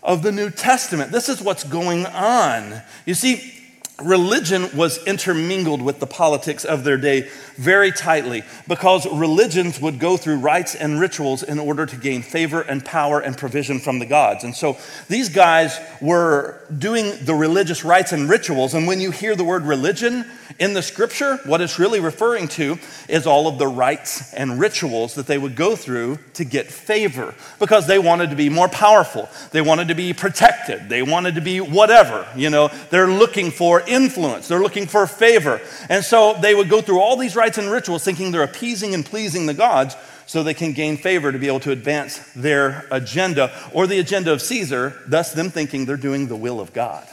of 0.00 0.22
the 0.22 0.30
New 0.30 0.50
Testament. 0.50 1.10
This 1.10 1.28
is 1.28 1.42
what's 1.42 1.64
going 1.64 2.06
on. 2.06 2.80
You 3.06 3.14
see, 3.14 3.63
religion 4.02 4.68
was 4.76 5.02
intermingled 5.06 5.80
with 5.80 6.00
the 6.00 6.06
politics 6.06 6.64
of 6.64 6.82
their 6.82 6.96
day 6.96 7.28
very 7.54 7.92
tightly 7.92 8.42
because 8.66 9.06
religions 9.12 9.80
would 9.80 10.00
go 10.00 10.16
through 10.16 10.36
rites 10.36 10.74
and 10.74 10.98
rituals 10.98 11.44
in 11.44 11.60
order 11.60 11.86
to 11.86 11.96
gain 11.96 12.20
favor 12.20 12.60
and 12.60 12.84
power 12.84 13.20
and 13.20 13.38
provision 13.38 13.78
from 13.78 14.00
the 14.00 14.06
gods. 14.06 14.42
And 14.42 14.54
so 14.54 14.76
these 15.08 15.28
guys 15.28 15.78
were 16.00 16.60
doing 16.76 17.12
the 17.24 17.34
religious 17.34 17.84
rites 17.84 18.10
and 18.10 18.28
rituals. 18.28 18.74
And 18.74 18.88
when 18.88 19.00
you 19.00 19.12
hear 19.12 19.36
the 19.36 19.44
word 19.44 19.62
religion 19.62 20.24
in 20.58 20.74
the 20.74 20.82
scripture, 20.82 21.36
what 21.44 21.60
it's 21.60 21.78
really 21.78 22.00
referring 22.00 22.48
to 22.48 22.78
is 23.08 23.28
all 23.28 23.46
of 23.46 23.58
the 23.58 23.68
rites 23.68 24.34
and 24.34 24.58
rituals 24.58 25.14
that 25.14 25.28
they 25.28 25.38
would 25.38 25.54
go 25.54 25.76
through 25.76 26.18
to 26.34 26.44
get 26.44 26.66
favor 26.66 27.32
because 27.60 27.86
they 27.86 28.00
wanted 28.00 28.30
to 28.30 28.36
be 28.36 28.48
more 28.48 28.68
powerful. 28.68 29.28
They 29.52 29.60
wanted 29.60 29.88
to 29.88 29.94
be 29.94 30.12
protected. 30.12 30.88
They 30.88 31.02
wanted 31.02 31.36
to 31.36 31.40
be 31.40 31.60
whatever. 31.60 32.26
You 32.34 32.50
know, 32.50 32.70
they're 32.90 33.06
looking 33.06 33.52
for 33.52 33.83
influence, 33.88 34.48
they're 34.48 34.60
looking 34.60 34.86
for 34.86 35.06
favor. 35.06 35.60
And 35.88 36.04
so 36.04 36.34
they 36.40 36.54
would 36.54 36.68
go 36.68 36.80
through 36.80 37.00
all 37.00 37.16
these 37.16 37.36
rites 37.36 37.58
and 37.58 37.70
rituals 37.70 38.04
thinking 38.04 38.30
they're 38.30 38.42
appeasing 38.42 38.94
and 38.94 39.04
pleasing 39.04 39.46
the 39.46 39.54
gods 39.54 39.96
so 40.26 40.42
they 40.42 40.54
can 40.54 40.72
gain 40.72 40.96
favor 40.96 41.30
to 41.30 41.38
be 41.38 41.46
able 41.46 41.60
to 41.60 41.70
advance 41.70 42.18
their 42.34 42.86
agenda 42.90 43.52
or 43.72 43.86
the 43.86 43.98
agenda 43.98 44.32
of 44.32 44.40
Caesar, 44.42 45.00
thus, 45.06 45.32
them 45.32 45.50
thinking 45.50 45.84
they're 45.84 45.96
doing 45.96 46.28
the 46.28 46.36
will 46.36 46.60
of 46.60 46.72
God. 46.72 47.06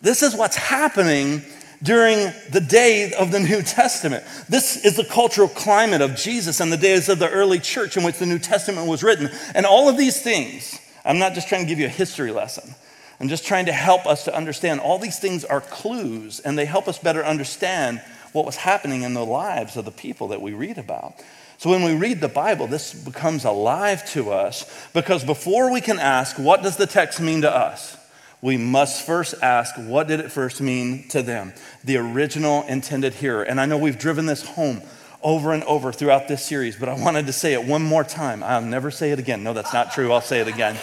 This 0.00 0.22
is 0.22 0.36
what's 0.36 0.56
happening 0.56 1.42
during 1.82 2.32
the 2.52 2.60
day 2.60 3.12
of 3.12 3.32
the 3.32 3.40
New 3.40 3.62
Testament. 3.62 4.24
This 4.48 4.84
is 4.84 4.96
the 4.96 5.04
cultural 5.04 5.48
climate 5.48 6.00
of 6.00 6.16
Jesus 6.16 6.60
and 6.60 6.72
the 6.72 6.76
days 6.76 7.08
of 7.08 7.18
the 7.18 7.28
early 7.28 7.58
church 7.58 7.96
in 7.96 8.04
which 8.04 8.18
the 8.18 8.26
New 8.26 8.38
Testament 8.38 8.86
was 8.86 9.02
written. 9.02 9.30
And 9.54 9.66
all 9.66 9.88
of 9.88 9.96
these 9.96 10.20
things, 10.20 10.78
I'm 11.04 11.18
not 11.18 11.34
just 11.34 11.48
trying 11.48 11.62
to 11.62 11.68
give 11.68 11.78
you 11.78 11.86
a 11.86 11.90
history 11.90 12.32
lesson. 12.32 12.74
I'm 13.20 13.28
just 13.28 13.46
trying 13.46 13.66
to 13.66 13.72
help 13.72 14.06
us 14.06 14.24
to 14.24 14.36
understand 14.36 14.80
all 14.80 14.98
these 14.98 15.18
things 15.18 15.44
are 15.44 15.60
clues 15.60 16.40
and 16.40 16.58
they 16.58 16.66
help 16.66 16.86
us 16.86 16.98
better 16.98 17.24
understand 17.24 18.02
what 18.32 18.44
was 18.44 18.56
happening 18.56 19.02
in 19.02 19.14
the 19.14 19.24
lives 19.24 19.76
of 19.76 19.86
the 19.86 19.90
people 19.90 20.28
that 20.28 20.42
we 20.42 20.52
read 20.52 20.76
about. 20.76 21.14
So 21.58 21.70
when 21.70 21.82
we 21.82 21.94
read 21.94 22.20
the 22.20 22.28
Bible, 22.28 22.66
this 22.66 22.92
becomes 22.92 23.46
alive 23.46 24.08
to 24.12 24.30
us 24.30 24.70
because 24.92 25.24
before 25.24 25.72
we 25.72 25.80
can 25.80 25.98
ask, 25.98 26.38
what 26.38 26.62
does 26.62 26.76
the 26.76 26.86
text 26.86 27.18
mean 27.18 27.40
to 27.42 27.50
us? 27.50 27.96
We 28.42 28.58
must 28.58 29.06
first 29.06 29.34
ask, 29.42 29.74
what 29.76 30.06
did 30.08 30.20
it 30.20 30.30
first 30.30 30.60
mean 30.60 31.08
to 31.08 31.22
them? 31.22 31.54
The 31.84 31.96
original 31.96 32.64
intended 32.64 33.14
hearer. 33.14 33.42
And 33.42 33.58
I 33.58 33.64
know 33.64 33.78
we've 33.78 33.98
driven 33.98 34.26
this 34.26 34.46
home 34.46 34.82
over 35.22 35.54
and 35.54 35.64
over 35.64 35.90
throughout 35.90 36.28
this 36.28 36.44
series, 36.44 36.76
but 36.76 36.90
I 36.90 37.02
wanted 37.02 37.26
to 37.28 37.32
say 37.32 37.54
it 37.54 37.64
one 37.64 37.82
more 37.82 38.04
time. 38.04 38.42
I'll 38.42 38.60
never 38.60 38.90
say 38.90 39.12
it 39.12 39.18
again. 39.18 39.42
No, 39.42 39.54
that's 39.54 39.72
not 39.72 39.92
true. 39.92 40.12
I'll 40.12 40.20
say 40.20 40.40
it 40.40 40.48
again 40.48 40.76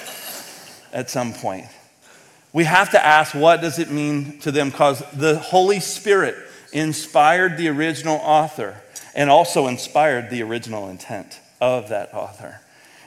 at 0.91 1.11
some 1.11 1.33
point 1.33 1.67
we 2.53 2.63
have 2.65 2.91
to 2.91 3.03
ask 3.03 3.33
what 3.33 3.62
does 3.62 3.79
it 3.79 3.89
mean 3.89 4.39
to 4.39 4.51
them? 4.51 4.69
Because 4.69 5.03
the 5.12 5.39
holy 5.39 5.79
spirit 5.79 6.36
inspired 6.72 7.57
the 7.57 7.67
original 7.67 8.17
author 8.17 8.81
and 9.15 9.29
also 9.29 9.67
inspired 9.67 10.29
the 10.29 10.43
original 10.43 10.88
intent 10.88 11.39
of 11.60 11.89
that 11.89 12.13
author. 12.13 12.60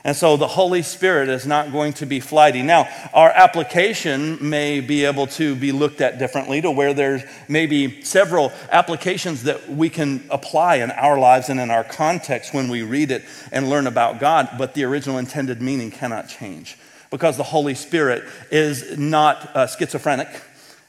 And 0.03 0.15
so 0.15 0.37
the 0.37 0.47
holy 0.47 0.83
spirit 0.83 1.27
is 1.27 1.45
not 1.45 1.71
going 1.73 1.91
to 1.93 2.05
be 2.05 2.21
flighty. 2.21 2.61
Now 2.61 2.87
our 3.13 3.29
application 3.29 4.37
may 4.49 4.79
be 4.79 5.05
able 5.05 5.27
to 5.27 5.55
be 5.55 5.71
looked 5.71 5.99
at 5.99 6.17
differently 6.17 6.61
to 6.61 6.71
where 6.71 6.93
there's 6.93 7.23
maybe 7.49 8.01
several 8.03 8.53
applications 8.71 9.43
that 9.43 9.69
we 9.69 9.89
can 9.89 10.23
apply 10.29 10.75
in 10.75 10.91
our 10.91 11.19
lives 11.19 11.49
and 11.49 11.59
in 11.59 11.71
our 11.71 11.83
context 11.83 12.53
when 12.53 12.69
we 12.69 12.83
read 12.83 13.11
it 13.11 13.25
and 13.51 13.69
learn 13.69 13.85
about 13.85 14.19
god 14.19 14.49
but 14.57 14.73
the 14.73 14.83
original 14.85 15.17
intended 15.17 15.61
meaning 15.61 15.91
cannot 15.91 16.29
change 16.29 16.77
because 17.09 17.37
the 17.37 17.43
Holy 17.43 17.75
Spirit 17.75 18.23
is 18.51 18.97
not 18.97 19.55
uh, 19.55 19.67
schizophrenic. 19.67 20.27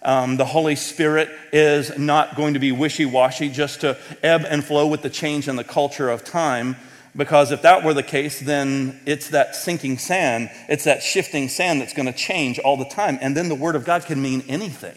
Um, 0.03 0.37
the 0.37 0.45
Holy 0.45 0.77
Spirit 0.77 1.29
is 1.53 1.99
not 1.99 2.37
going 2.37 2.55
to 2.55 2.61
be 2.61 2.73
wishy 2.73 3.05
washy 3.05 3.49
just 3.49 3.81
to 3.81 3.99
ebb 4.23 4.45
and 4.49 4.65
flow 4.65 4.87
with 4.87 5.03
the 5.03 5.11
change 5.11 5.49
in 5.49 5.57
the 5.57 5.65
culture 5.65 6.09
of 6.09 6.25
time. 6.25 6.77
Because 7.17 7.51
if 7.51 7.63
that 7.63 7.83
were 7.83 7.95
the 7.95 8.03
case, 8.03 8.39
then 8.39 9.01
it's 9.05 9.31
that 9.31 9.57
sinking 9.57 9.99
sand, 9.99 10.51
it's 10.69 10.85
that 10.85 11.03
shifting 11.03 11.49
sand 11.49 11.81
that's 11.81 11.95
going 11.95 12.07
to 12.07 12.13
change 12.13 12.59
all 12.61 12.77
the 12.77 12.85
time. 12.85 13.19
And 13.21 13.37
then 13.37 13.49
the 13.49 13.57
Word 13.57 13.75
of 13.75 13.85
God 13.85 14.05
can 14.05 14.23
mean 14.23 14.45
anything. 14.49 14.97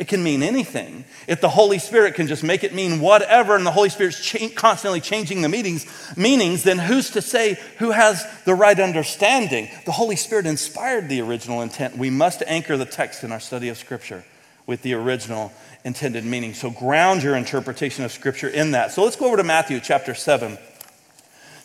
It 0.00 0.08
can 0.08 0.22
mean 0.22 0.42
anything. 0.42 1.04
If 1.28 1.42
the 1.42 1.50
Holy 1.50 1.78
Spirit 1.78 2.14
can 2.14 2.26
just 2.26 2.42
make 2.42 2.64
it 2.64 2.74
mean 2.74 3.00
whatever, 3.00 3.54
and 3.54 3.66
the 3.66 3.70
Holy 3.70 3.90
Spirit's 3.90 4.18
cha- 4.18 4.48
constantly 4.56 4.98
changing 4.98 5.42
the 5.42 5.48
meanings, 5.50 5.84
meanings, 6.16 6.62
then 6.62 6.78
who's 6.78 7.10
to 7.10 7.20
say 7.20 7.58
who 7.76 7.90
has 7.90 8.26
the 8.46 8.54
right 8.54 8.80
understanding? 8.80 9.68
The 9.84 9.92
Holy 9.92 10.16
Spirit 10.16 10.46
inspired 10.46 11.10
the 11.10 11.20
original 11.20 11.60
intent. 11.60 11.98
We 11.98 12.08
must 12.08 12.42
anchor 12.46 12.78
the 12.78 12.86
text 12.86 13.24
in 13.24 13.30
our 13.30 13.40
study 13.40 13.68
of 13.68 13.76
Scripture 13.76 14.24
with 14.66 14.80
the 14.80 14.94
original 14.94 15.52
intended 15.84 16.24
meaning. 16.24 16.54
So 16.54 16.70
ground 16.70 17.22
your 17.22 17.36
interpretation 17.36 18.02
of 18.02 18.10
Scripture 18.10 18.48
in 18.48 18.70
that. 18.70 18.92
So 18.92 19.04
let's 19.04 19.16
go 19.16 19.26
over 19.26 19.36
to 19.36 19.44
Matthew 19.44 19.80
chapter 19.80 20.14
7. 20.14 20.56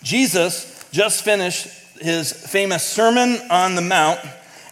Jesus 0.04 0.86
just 0.92 1.24
finished 1.24 1.68
his 2.02 2.34
famous 2.34 2.84
Sermon 2.84 3.40
on 3.50 3.76
the 3.76 3.82
Mount 3.82 4.20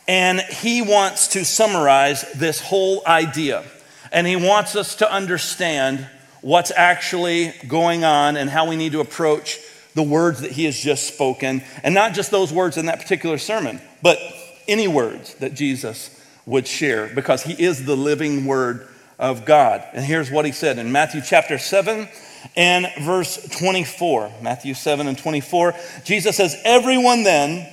and 0.08 0.40
he 0.40 0.82
wants 0.82 1.30
to 1.30 1.46
summarize 1.46 2.32
this 2.34 2.60
whole 2.60 3.02
idea. 3.08 3.64
And 4.12 4.28
he 4.28 4.36
wants 4.36 4.76
us 4.76 4.96
to 4.96 5.12
understand 5.12 6.08
what's 6.42 6.72
actually 6.72 7.54
going 7.68 8.04
on 8.04 8.36
and 8.38 8.50
how 8.50 8.68
we 8.68 8.76
need 8.76 8.92
to 8.92 9.00
approach 9.00 9.60
the 9.96 10.04
words 10.04 10.42
that 10.42 10.52
he 10.52 10.66
has 10.66 10.78
just 10.78 11.08
spoken. 11.08 11.64
And 11.84 11.96
not 11.96 12.14
just 12.14 12.32
those 12.32 12.52
words 12.52 12.78
in 12.78 12.88
that 12.88 13.00
particular 13.00 13.38
sermon, 13.38 13.82
but 14.02 14.20
any 14.68 14.88
words 14.88 15.36
that 15.36 15.54
Jesus 15.54 16.20
would 16.46 16.68
share 16.68 17.08
because 17.14 17.44
he 17.44 17.54
is 17.54 17.86
the 17.86 17.96
living 17.96 18.46
word 18.46 18.88
of 19.18 19.46
God. 19.46 19.84
And 19.94 20.04
here's 20.04 20.30
what 20.30 20.46
he 20.46 20.52
said 20.52 20.78
in 20.78 20.92
Matthew 20.92 21.22
chapter 21.22 21.58
7 21.58 22.10
and 22.56 22.88
verse 23.02 23.38
24. 23.60 24.32
Matthew 24.42 24.74
7 24.74 25.08
and 25.08 25.18
24. 25.18 25.74
Jesus 26.04 26.36
says, 26.36 26.60
Everyone 26.66 27.24
then 27.24 27.73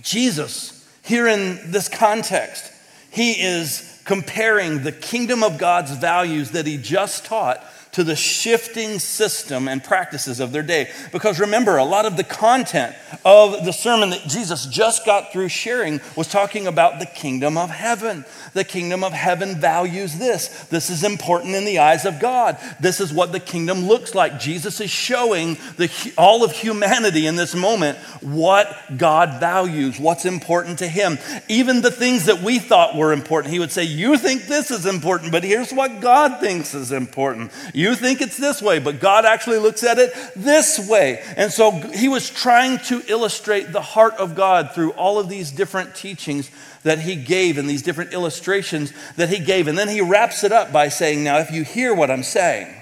Jesus, 0.00 0.88
here 1.02 1.26
in 1.26 1.70
this 1.70 1.88
context, 1.88 2.72
he 3.10 3.32
is 3.32 4.00
comparing 4.04 4.82
the 4.82 4.92
kingdom 4.92 5.42
of 5.42 5.58
God's 5.58 5.92
values 5.92 6.52
that 6.52 6.66
he 6.66 6.76
just 6.76 7.24
taught 7.24 7.62
to 7.92 8.02
the 8.02 8.16
shifting 8.16 8.98
system 8.98 9.68
and 9.68 9.84
practices 9.84 10.40
of 10.40 10.50
their 10.50 10.62
day. 10.62 10.90
Because 11.12 11.38
remember, 11.38 11.76
a 11.76 11.84
lot 11.84 12.06
of 12.06 12.16
the 12.16 12.24
content 12.24 12.96
of 13.22 13.66
the 13.66 13.72
sermon 13.72 14.10
that 14.10 14.22
Jesus 14.22 14.64
just 14.64 15.04
got 15.04 15.30
through 15.30 15.50
sharing 15.50 16.00
was 16.16 16.26
talking 16.26 16.66
about 16.66 17.00
the 17.00 17.06
kingdom 17.06 17.58
of 17.58 17.68
heaven. 17.68 18.24
The 18.54 18.64
kingdom 18.64 19.04
of 19.04 19.12
heaven 19.12 19.60
values 19.60 20.18
this. 20.18 20.48
This 20.64 20.88
is 20.88 21.04
important 21.04 21.54
in 21.54 21.66
the 21.66 21.80
eyes 21.80 22.06
of 22.06 22.18
God. 22.18 22.56
This 22.80 22.98
is 22.98 23.12
what 23.12 23.30
the 23.30 23.40
kingdom 23.40 23.86
looks 23.86 24.14
like. 24.14 24.40
Jesus 24.40 24.80
is 24.80 24.90
showing 24.90 25.58
the, 25.76 26.14
all 26.16 26.44
of 26.44 26.52
humanity 26.52 27.26
in 27.26 27.36
this 27.36 27.54
moment 27.54 27.98
what 28.22 28.74
God 28.96 29.38
values, 29.38 30.00
what's 30.00 30.24
important 30.24 30.78
to 30.78 30.88
Him. 30.88 31.18
Even 31.48 31.82
the 31.82 31.90
things 31.90 32.24
that 32.24 32.40
we 32.40 32.58
thought 32.58 32.96
were 32.96 33.12
important, 33.12 33.52
He 33.52 33.58
would 33.58 33.72
say, 33.72 33.84
You 33.84 34.16
think 34.16 34.44
this 34.44 34.70
is 34.70 34.86
important, 34.86 35.30
but 35.30 35.44
here's 35.44 35.72
what 35.72 36.00
God 36.00 36.40
thinks 36.40 36.72
is 36.72 36.90
important. 36.90 37.52
You 37.74 37.81
think 37.94 38.20
it's 38.20 38.36
this 38.36 38.60
way, 38.60 38.78
but 38.78 39.00
God 39.00 39.24
actually 39.24 39.58
looks 39.58 39.82
at 39.82 39.98
it 39.98 40.12
this 40.36 40.88
way. 40.88 41.22
And 41.36 41.50
so 41.50 41.70
he 41.70 42.08
was 42.08 42.28
trying 42.28 42.78
to 42.86 43.02
illustrate 43.08 43.72
the 43.72 43.80
heart 43.80 44.14
of 44.14 44.34
God 44.34 44.72
through 44.72 44.92
all 44.92 45.18
of 45.18 45.28
these 45.28 45.50
different 45.50 45.94
teachings 45.94 46.50
that 46.82 47.00
he 47.00 47.16
gave 47.16 47.58
and 47.58 47.68
these 47.68 47.82
different 47.82 48.12
illustrations 48.12 48.92
that 49.16 49.28
he 49.28 49.38
gave. 49.38 49.68
And 49.68 49.78
then 49.78 49.88
he 49.88 50.00
wraps 50.00 50.44
it 50.44 50.52
up 50.52 50.72
by 50.72 50.88
saying, 50.88 51.24
Now, 51.24 51.38
if 51.38 51.50
you 51.50 51.64
hear 51.64 51.94
what 51.94 52.10
I'm 52.10 52.22
saying 52.22 52.74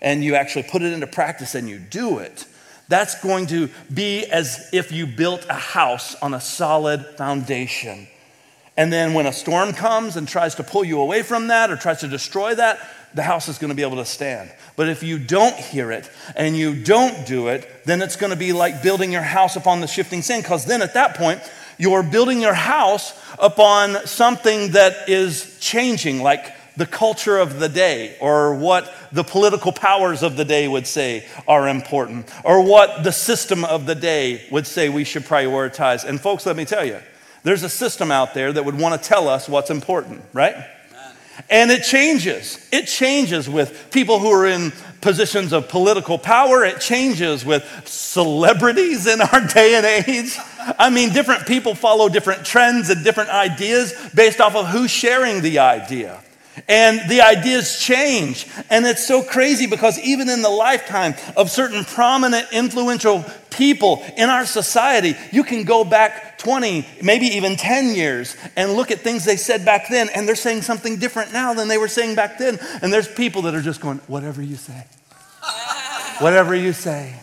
and 0.00 0.22
you 0.22 0.34
actually 0.34 0.64
put 0.64 0.82
it 0.82 0.92
into 0.92 1.06
practice 1.06 1.54
and 1.54 1.68
you 1.68 1.78
do 1.78 2.18
it, 2.18 2.46
that's 2.88 3.20
going 3.22 3.46
to 3.46 3.68
be 3.92 4.26
as 4.26 4.68
if 4.72 4.90
you 4.90 5.06
built 5.06 5.46
a 5.48 5.54
house 5.54 6.14
on 6.16 6.34
a 6.34 6.40
solid 6.40 7.06
foundation. 7.16 8.08
And 8.76 8.92
then 8.92 9.14
when 9.14 9.26
a 9.26 9.32
storm 9.32 9.72
comes 9.72 10.16
and 10.16 10.26
tries 10.26 10.54
to 10.56 10.64
pull 10.64 10.84
you 10.84 11.00
away 11.00 11.22
from 11.22 11.48
that 11.48 11.70
or 11.70 11.76
tries 11.76 12.00
to 12.00 12.08
destroy 12.08 12.54
that, 12.54 12.78
the 13.14 13.22
house 13.22 13.48
is 13.48 13.58
going 13.58 13.70
to 13.70 13.74
be 13.74 13.82
able 13.82 13.96
to 13.96 14.04
stand. 14.04 14.50
But 14.76 14.88
if 14.88 15.02
you 15.02 15.18
don't 15.18 15.54
hear 15.54 15.90
it 15.90 16.08
and 16.36 16.56
you 16.56 16.74
don't 16.74 17.26
do 17.26 17.48
it, 17.48 17.84
then 17.84 18.02
it's 18.02 18.16
going 18.16 18.30
to 18.30 18.38
be 18.38 18.52
like 18.52 18.82
building 18.82 19.12
your 19.12 19.22
house 19.22 19.56
upon 19.56 19.80
the 19.80 19.86
shifting 19.86 20.22
sand, 20.22 20.44
because 20.44 20.64
then 20.64 20.82
at 20.82 20.94
that 20.94 21.16
point, 21.16 21.40
you're 21.78 22.02
building 22.02 22.40
your 22.40 22.54
house 22.54 23.18
upon 23.38 24.06
something 24.06 24.72
that 24.72 25.08
is 25.08 25.58
changing, 25.60 26.22
like 26.22 26.54
the 26.76 26.86
culture 26.86 27.36
of 27.38 27.58
the 27.58 27.68
day, 27.68 28.16
or 28.20 28.54
what 28.54 28.94
the 29.12 29.24
political 29.24 29.72
powers 29.72 30.22
of 30.22 30.36
the 30.36 30.44
day 30.44 30.68
would 30.68 30.86
say 30.86 31.26
are 31.48 31.68
important, 31.68 32.30
or 32.44 32.62
what 32.62 33.02
the 33.02 33.12
system 33.12 33.64
of 33.64 33.86
the 33.86 33.94
day 33.94 34.46
would 34.50 34.66
say 34.66 34.88
we 34.88 35.04
should 35.04 35.24
prioritize. 35.24 36.04
And 36.04 36.20
folks, 36.20 36.46
let 36.46 36.54
me 36.56 36.64
tell 36.64 36.84
you, 36.84 36.98
there's 37.42 37.62
a 37.62 37.68
system 37.68 38.10
out 38.10 38.34
there 38.34 38.52
that 38.52 38.64
would 38.64 38.78
want 38.78 39.02
to 39.02 39.08
tell 39.08 39.26
us 39.28 39.48
what's 39.48 39.70
important, 39.70 40.22
right? 40.32 40.54
And 41.48 41.70
it 41.70 41.82
changes. 41.82 42.58
It 42.72 42.86
changes 42.86 43.48
with 43.48 43.90
people 43.90 44.18
who 44.18 44.30
are 44.30 44.46
in 44.46 44.72
positions 45.00 45.52
of 45.52 45.68
political 45.68 46.18
power. 46.18 46.64
It 46.64 46.80
changes 46.80 47.44
with 47.44 47.64
celebrities 47.86 49.06
in 49.06 49.20
our 49.20 49.40
day 49.54 49.74
and 49.74 49.86
age. 49.86 50.36
I 50.78 50.90
mean, 50.90 51.12
different 51.12 51.46
people 51.46 51.74
follow 51.74 52.08
different 52.08 52.44
trends 52.44 52.90
and 52.90 53.02
different 53.02 53.30
ideas 53.30 53.94
based 54.14 54.40
off 54.40 54.54
of 54.54 54.66
who's 54.68 54.90
sharing 54.90 55.40
the 55.40 55.60
idea. 55.60 56.20
And 56.68 57.08
the 57.08 57.20
ideas 57.20 57.78
change. 57.78 58.46
And 58.68 58.84
it's 58.84 59.06
so 59.06 59.22
crazy 59.22 59.66
because 59.66 59.98
even 60.00 60.28
in 60.28 60.42
the 60.42 60.50
lifetime 60.50 61.14
of 61.36 61.50
certain 61.50 61.84
prominent, 61.84 62.48
influential 62.52 63.24
people 63.50 64.02
in 64.16 64.28
our 64.28 64.46
society, 64.46 65.14
you 65.32 65.44
can 65.44 65.64
go 65.64 65.84
back 65.84 66.38
20, 66.38 66.86
maybe 67.02 67.26
even 67.26 67.56
10 67.56 67.94
years 67.94 68.36
and 68.56 68.72
look 68.74 68.90
at 68.90 69.00
things 69.00 69.24
they 69.24 69.36
said 69.36 69.64
back 69.64 69.88
then, 69.88 70.08
and 70.14 70.26
they're 70.26 70.34
saying 70.34 70.62
something 70.62 70.98
different 70.98 71.32
now 71.32 71.54
than 71.54 71.68
they 71.68 71.78
were 71.78 71.88
saying 71.88 72.14
back 72.14 72.38
then. 72.38 72.58
And 72.82 72.92
there's 72.92 73.08
people 73.08 73.42
that 73.42 73.54
are 73.54 73.62
just 73.62 73.80
going, 73.80 73.98
whatever 74.06 74.42
you 74.42 74.56
say. 74.56 74.86
whatever 76.20 76.54
you 76.54 76.72
say 76.72 77.18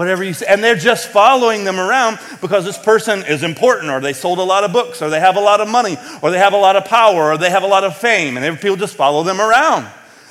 whatever 0.00 0.24
you 0.24 0.32
say. 0.32 0.46
And 0.48 0.64
they're 0.64 0.76
just 0.76 1.08
following 1.08 1.64
them 1.64 1.78
around 1.78 2.18
because 2.40 2.64
this 2.64 2.78
person 2.78 3.22
is 3.22 3.42
important, 3.42 3.90
or 3.90 4.00
they 4.00 4.14
sold 4.14 4.38
a 4.38 4.42
lot 4.42 4.64
of 4.64 4.72
books, 4.72 5.02
or 5.02 5.10
they 5.10 5.20
have 5.20 5.36
a 5.36 5.40
lot 5.40 5.60
of 5.60 5.68
money, 5.68 5.98
or 6.22 6.30
they 6.30 6.38
have 6.38 6.54
a 6.54 6.56
lot 6.56 6.74
of 6.74 6.86
power, 6.86 7.30
or 7.30 7.36
they 7.36 7.50
have 7.50 7.64
a 7.64 7.66
lot 7.66 7.84
of 7.84 7.94
fame. 7.98 8.38
And 8.38 8.58
people 8.58 8.78
just 8.78 8.94
follow 8.96 9.22
them 9.24 9.42
around. 9.42 9.86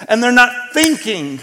And 0.07 0.23
they're 0.23 0.31
not 0.31 0.73
thinking 0.73 1.39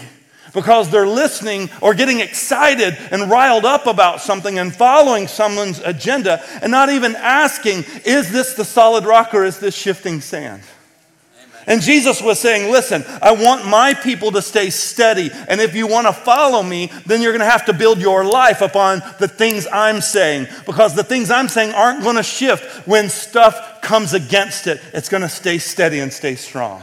because 0.53 0.89
they're 0.89 1.07
listening 1.07 1.69
or 1.79 1.93
getting 1.93 2.19
excited 2.19 2.97
and 3.11 3.31
riled 3.31 3.63
up 3.63 3.87
about 3.87 4.19
something 4.19 4.59
and 4.59 4.75
following 4.75 5.27
someone's 5.27 5.79
agenda 5.79 6.43
and 6.61 6.69
not 6.69 6.89
even 6.89 7.15
asking, 7.15 7.85
is 8.03 8.29
this 8.29 8.55
the 8.55 8.65
solid 8.65 9.05
rock 9.05 9.33
or 9.33 9.45
is 9.45 9.57
this 9.59 9.73
shifting 9.73 10.19
sand? 10.19 10.63
And 11.67 11.81
Jesus 11.81 12.21
was 12.21 12.39
saying, 12.39 12.71
Listen, 12.71 13.03
I 13.21 13.33
want 13.33 13.67
my 13.67 13.93
people 13.93 14.31
to 14.31 14.41
stay 14.41 14.69
steady. 14.69 15.29
And 15.49 15.59
if 15.59 15.75
you 15.75 15.85
want 15.85 16.07
to 16.07 16.13
follow 16.13 16.63
me, 16.63 16.89
then 17.05 17.21
you're 17.21 17.33
going 17.33 17.41
to 17.41 17.51
have 17.51 17.65
to 17.65 17.73
build 17.73 17.99
your 17.99 18.23
life 18.23 18.61
upon 18.61 19.01
the 19.19 19.27
things 19.27 19.67
I'm 19.71 19.99
saying. 19.99 20.47
Because 20.65 20.95
the 20.95 21.03
things 21.03 21.29
I'm 21.29 21.49
saying 21.49 21.73
aren't 21.73 22.03
going 22.03 22.15
to 22.15 22.23
shift 22.23 22.87
when 22.87 23.09
stuff 23.09 23.81
comes 23.81 24.13
against 24.13 24.67
it. 24.67 24.81
It's 24.93 25.09
going 25.09 25.23
to 25.23 25.29
stay 25.29 25.57
steady 25.57 25.99
and 25.99 26.11
stay 26.11 26.35
strong. 26.35 26.81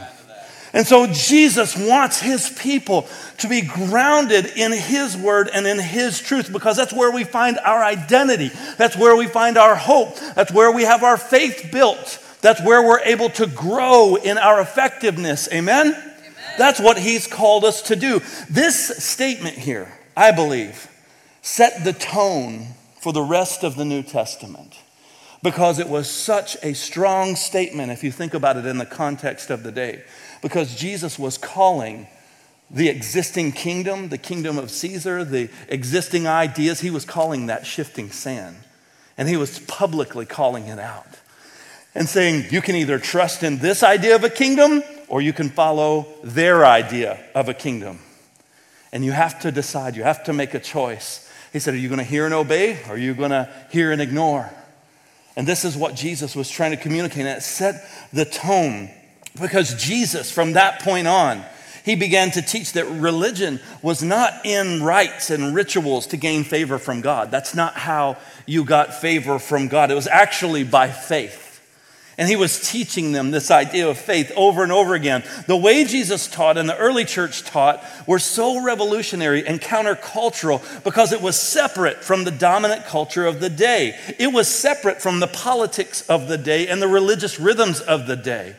And 0.71 0.85
so 0.85 1.07
Jesus 1.07 1.75
wants 1.75 2.19
his 2.19 2.49
people 2.49 3.07
to 3.37 3.47
be 3.47 3.61
grounded 3.61 4.45
in 4.57 4.73
his 4.73 5.15
word 5.15 5.49
and 5.51 5.65
in 5.65 5.79
his 5.79 6.19
truth 6.19 6.51
because 6.51 6.75
that's 6.75 6.93
where 6.93 7.11
we 7.11 7.23
find 7.23 7.57
our 7.59 7.81
identity. 7.81 8.51
That's 8.77 8.97
where 8.97 9.15
we 9.15 9.27
find 9.27 9.57
our 9.57 9.75
hope. 9.75 10.19
That's 10.35 10.51
where 10.51 10.71
we 10.71 10.83
have 10.83 11.01
our 11.01 11.17
faith 11.17 11.69
built. 11.71 12.21
That's 12.45 12.61
where 12.61 12.83
we're 12.83 12.99
able 12.99 13.31
to 13.31 13.47
grow 13.47 14.17
in 14.17 14.37
our 14.37 14.61
effectiveness. 14.61 15.49
Amen? 15.51 15.87
Amen? 15.87 16.13
That's 16.59 16.79
what 16.79 16.99
he's 16.99 17.25
called 17.25 17.65
us 17.65 17.81
to 17.81 17.95
do. 17.95 18.21
This 18.51 19.03
statement 19.03 19.57
here, 19.57 19.91
I 20.15 20.31
believe, 20.31 20.87
set 21.41 21.83
the 21.83 21.91
tone 21.91 22.67
for 23.01 23.11
the 23.11 23.23
rest 23.23 23.63
of 23.63 23.75
the 23.75 23.83
New 23.83 24.03
Testament 24.03 24.77
because 25.41 25.79
it 25.79 25.89
was 25.89 26.07
such 26.07 26.55
a 26.61 26.75
strong 26.75 27.35
statement 27.35 27.91
if 27.91 28.03
you 28.03 28.11
think 28.11 28.35
about 28.35 28.57
it 28.57 28.67
in 28.67 28.77
the 28.77 28.85
context 28.85 29.49
of 29.49 29.63
the 29.63 29.71
day. 29.71 30.03
Because 30.43 30.75
Jesus 30.75 31.17
was 31.17 31.39
calling 31.39 32.05
the 32.69 32.89
existing 32.89 33.53
kingdom, 33.53 34.09
the 34.09 34.19
kingdom 34.19 34.59
of 34.59 34.69
Caesar, 34.69 35.25
the 35.25 35.49
existing 35.67 36.27
ideas, 36.27 36.81
he 36.81 36.91
was 36.91 37.05
calling 37.05 37.47
that 37.47 37.65
shifting 37.65 38.11
sand. 38.11 38.57
And 39.17 39.27
he 39.27 39.35
was 39.35 39.57
publicly 39.61 40.27
calling 40.27 40.67
it 40.67 40.77
out 40.77 41.07
and 41.95 42.07
saying, 42.07 42.45
You 42.51 42.61
can 42.61 42.75
either 42.75 42.99
trust 42.99 43.41
in 43.41 43.57
this 43.57 43.81
idea 43.81 44.15
of 44.15 44.23
a 44.23 44.29
kingdom 44.29 44.83
or 45.07 45.21
you 45.21 45.33
can 45.33 45.49
follow 45.49 46.07
their 46.23 46.65
idea 46.65 47.19
of 47.33 47.49
a 47.49 47.53
kingdom. 47.53 47.99
And 48.91 49.03
you 49.03 49.13
have 49.13 49.39
to 49.41 49.51
decide, 49.51 49.95
you 49.95 50.03
have 50.03 50.23
to 50.25 50.33
make 50.33 50.53
a 50.53 50.59
choice. 50.59 51.29
He 51.53 51.59
said, 51.59 51.73
Are 51.73 51.77
you 51.77 51.87
going 51.87 51.99
to 51.99 52.03
hear 52.03 52.25
and 52.25 52.33
obey 52.33 52.83
or 52.83 52.93
are 52.93 52.97
you 52.97 53.15
going 53.15 53.31
to 53.31 53.49
hear 53.71 53.91
and 53.91 54.01
ignore? 54.01 54.51
And 55.37 55.47
this 55.47 55.65
is 55.65 55.75
what 55.75 55.95
Jesus 55.95 56.35
was 56.35 56.49
trying 56.49 56.71
to 56.71 56.77
communicate. 56.77 57.25
And 57.25 57.37
it 57.37 57.41
set 57.41 57.89
the 58.13 58.25
tone 58.25 58.89
because 59.39 59.75
Jesus, 59.81 60.31
from 60.31 60.53
that 60.53 60.81
point 60.81 61.07
on, 61.07 61.43
he 61.83 61.95
began 61.95 62.31
to 62.31 62.41
teach 62.41 62.73
that 62.73 62.85
religion 62.85 63.59
was 63.83 64.01
not 64.01 64.45
in 64.45 64.81
rites 64.81 65.29
and 65.29 65.53
rituals 65.53 66.07
to 66.07 66.17
gain 66.17 66.43
favor 66.43 66.79
from 66.79 67.01
God. 67.01 67.29
That's 67.29 67.53
not 67.53 67.75
how 67.75 68.17
you 68.47 68.63
got 68.63 68.95
favor 68.95 69.37
from 69.37 69.67
God. 69.67 69.91
It 69.91 69.95
was 69.95 70.07
actually 70.07 70.63
by 70.63 70.89
faith. 70.89 71.44
And 72.17 72.29
he 72.29 72.37
was 72.37 72.69
teaching 72.69 73.11
them 73.11 73.31
this 73.31 73.51
idea 73.51 73.89
of 73.89 73.97
faith 73.97 74.31
over 74.37 74.63
and 74.63 74.71
over 74.71 74.93
again. 74.93 75.23
The 75.47 75.57
way 75.57 75.83
Jesus 75.83 76.27
taught 76.27 76.57
and 76.57 76.69
the 76.69 76.77
early 76.77 77.03
church 77.03 77.43
taught 77.43 77.83
were 78.07 78.19
so 78.19 78.63
revolutionary 78.63 79.45
and 79.45 79.59
countercultural 79.59 80.83
because 80.85 81.11
it 81.11 81.21
was 81.21 81.37
separate 81.37 82.03
from 82.03 82.23
the 82.23 82.31
dominant 82.31 82.85
culture 82.85 83.25
of 83.25 83.41
the 83.41 83.49
day. 83.49 83.99
It 84.17 84.31
was 84.31 84.47
separate 84.47 85.01
from 85.01 85.19
the 85.19 85.27
politics 85.27 86.07
of 86.07 86.29
the 86.29 86.37
day 86.37 86.67
and 86.67 86.81
the 86.81 86.87
religious 86.87 87.37
rhythms 87.37 87.81
of 87.81 88.07
the 88.07 88.15
day. 88.15 88.55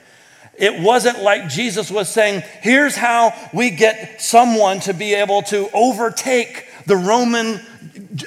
It 0.59 0.81
wasn't 0.81 1.23
like 1.23 1.49
Jesus 1.49 1.91
was 1.91 2.09
saying, 2.09 2.43
here's 2.61 2.97
how 2.97 3.35
we 3.53 3.71
get 3.71 4.21
someone 4.21 4.81
to 4.81 4.95
be 4.95 5.15
able 5.15 5.43
to 5.43 5.69
overtake 5.73 6.67
the 6.87 6.97
Roman 6.97 7.61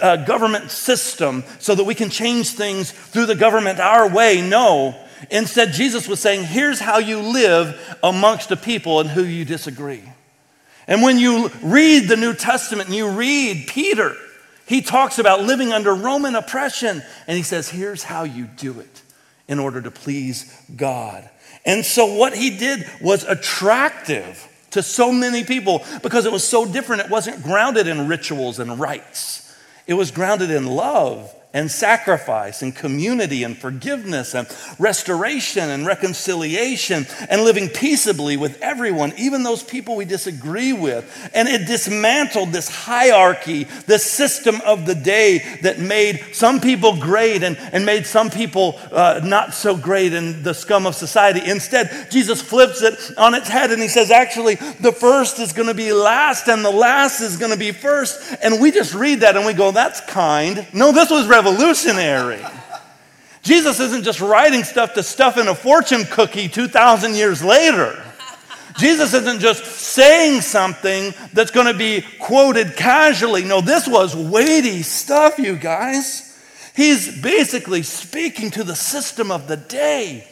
uh, 0.02 0.18
government 0.18 0.72
system 0.72 1.44
so 1.60 1.76
that 1.76 1.84
we 1.84 1.96
can 1.96 2.10
change 2.10 2.50
things 2.50 2.92
through 2.92 3.26
the 3.26 3.36
government 3.36 3.80
our 3.80 4.08
way. 4.08 4.42
No. 4.42 4.96
Instead, 5.30 5.74
Jesus 5.74 6.08
was 6.08 6.20
saying, 6.20 6.44
here's 6.44 6.80
how 6.80 6.98
you 7.00 7.20
live 7.20 7.98
amongst 8.04 8.52
a 8.52 8.56
people 8.56 9.00
and 9.00 9.10
who 9.10 9.24
you 9.24 9.46
disagree. 9.46 10.04
And 10.88 11.02
when 11.02 11.20
you 11.20 11.50
read 11.62 12.08
the 12.08 12.18
New 12.18 12.34
Testament 12.34 12.90
and 12.90 12.98
you 12.98 13.10
read 13.10 13.68
Peter, 13.68 14.16
he 14.66 14.82
talks 14.82 15.20
about 15.20 15.42
living 15.42 15.72
under 15.72 15.94
Roman 15.94 16.36
oppression. 16.36 17.04
And 17.28 17.38
he 17.38 17.44
says, 17.44 17.70
here's 17.70 18.04
how 18.04 18.24
you 18.24 18.46
do 18.46 18.80
it 18.80 19.02
in 19.48 19.60
order 19.60 19.82
to 19.82 19.92
please 19.92 20.56
God. 20.76 21.30
And 21.66 21.86
so 21.86 22.16
what 22.16 22.36
he 22.36 22.58
did 22.58 22.88
was 23.02 23.24
attractive 23.24 24.48
to 24.72 24.84
so 24.84 25.12
many 25.12 25.44
people 25.44 25.84
because 26.02 26.26
it 26.26 26.32
was 26.32 26.48
so 26.48 26.66
different. 26.66 27.04
It 27.04 27.10
wasn't 27.10 27.44
grounded 27.44 27.88
in 27.88 28.08
rituals 28.08 28.60
and 28.60 28.80
rites, 28.80 29.56
it 29.88 29.96
was 29.96 30.12
grounded 30.12 30.52
in 30.52 30.66
love 30.66 31.34
and 31.52 31.72
sacrifice 31.72 32.62
and 32.62 32.76
community 32.76 33.44
and 33.44 33.58
forgiveness 33.58 34.36
and 34.36 34.48
restoration 34.78 35.68
and 35.72 35.84
reconciliation 35.88 37.08
and 37.28 37.44
living 37.44 37.68
peaceably 37.68 38.38
with 38.38 38.62
everyone, 38.62 39.12
even 39.18 39.42
those 39.42 39.64
people 39.64 39.96
we 39.96 40.06
disagree 40.06 40.74
with. 40.74 41.32
And 41.34 41.48
it 41.48 41.66
dismantled 41.66 42.50
this 42.50 42.70
hierarchy, 42.70 43.64
this 43.88 44.06
system 44.06 44.62
of 44.64 44.86
the 44.86 44.94
day 44.94 45.40
that 45.64 45.80
made 45.80 46.24
some 46.34 46.62
people 46.62 46.98
great 46.98 47.42
and, 47.42 47.58
and 47.58 47.84
made 47.84 48.06
some 48.06 48.30
people 48.30 48.80
uh, 48.92 49.22
not 49.24 49.56
so 49.56 49.76
great 49.76 50.14
in 50.14 50.44
the 50.44 50.54
scum 50.54 50.86
of 50.86 50.94
society. 50.94 51.42
Instead, 51.50 52.12
Jesus 52.12 52.44
flips 52.44 52.84
it 52.84 52.94
on 53.18 53.34
its 53.34 53.50
head 53.50 53.72
and 53.72 53.82
he 53.82 53.88
says, 53.88 54.12
actually, 54.12 54.56
the 54.56 54.92
first 54.92 55.40
is 55.40 55.52
going 55.52 55.68
to 55.68 55.74
be 55.74 55.94
last 55.94 56.48
and 56.48 56.64
the 56.64 56.70
last 56.70 57.22
is 57.22 57.38
going 57.38 57.52
to 57.52 57.58
be 57.58 57.72
first. 57.72 58.38
And 58.44 58.62
we 58.62 58.70
just 58.70 58.94
read 58.94 59.22
that 59.22 59.36
and 59.36 59.48
we 59.48 59.54
go, 59.54 59.72
that's 59.72 60.00
kind. 60.02 60.68
No, 60.74 60.92
this 60.92 61.10
was 61.10 61.28
revolutionary. 61.40 62.42
Jesus 63.42 63.80
isn't 63.80 64.04
just 64.04 64.20
writing 64.20 64.64
stuff 64.64 64.94
to 64.96 65.04
stuff 65.04 65.38
in 65.38 65.48
a 65.48 65.56
fortune 65.56 66.04
cookie 66.04 66.50
2,000 66.50 67.16
years 67.16 67.44
later. 67.44 68.04
Jesus 68.78 69.14
isn't 69.14 69.40
just 69.40 69.64
saying 69.64 70.42
something 70.42 71.14
that's 71.34 71.52
going 71.52 71.68
to 71.68 71.78
be 71.78 72.04
quoted 72.20 72.76
casually. 72.76 73.44
No, 73.44 73.62
this 73.62 73.88
was 73.88 74.16
weighty 74.16 74.84
stuff, 74.84 75.40
you 75.40 75.56
guys. 75.56 76.26
He's 76.76 77.22
basically 77.22 77.84
speaking 77.84 78.52
to 78.52 78.64
the 78.64 78.76
system 78.76 79.32
of 79.32 79.48
the 79.48 79.58
day. 79.58 80.28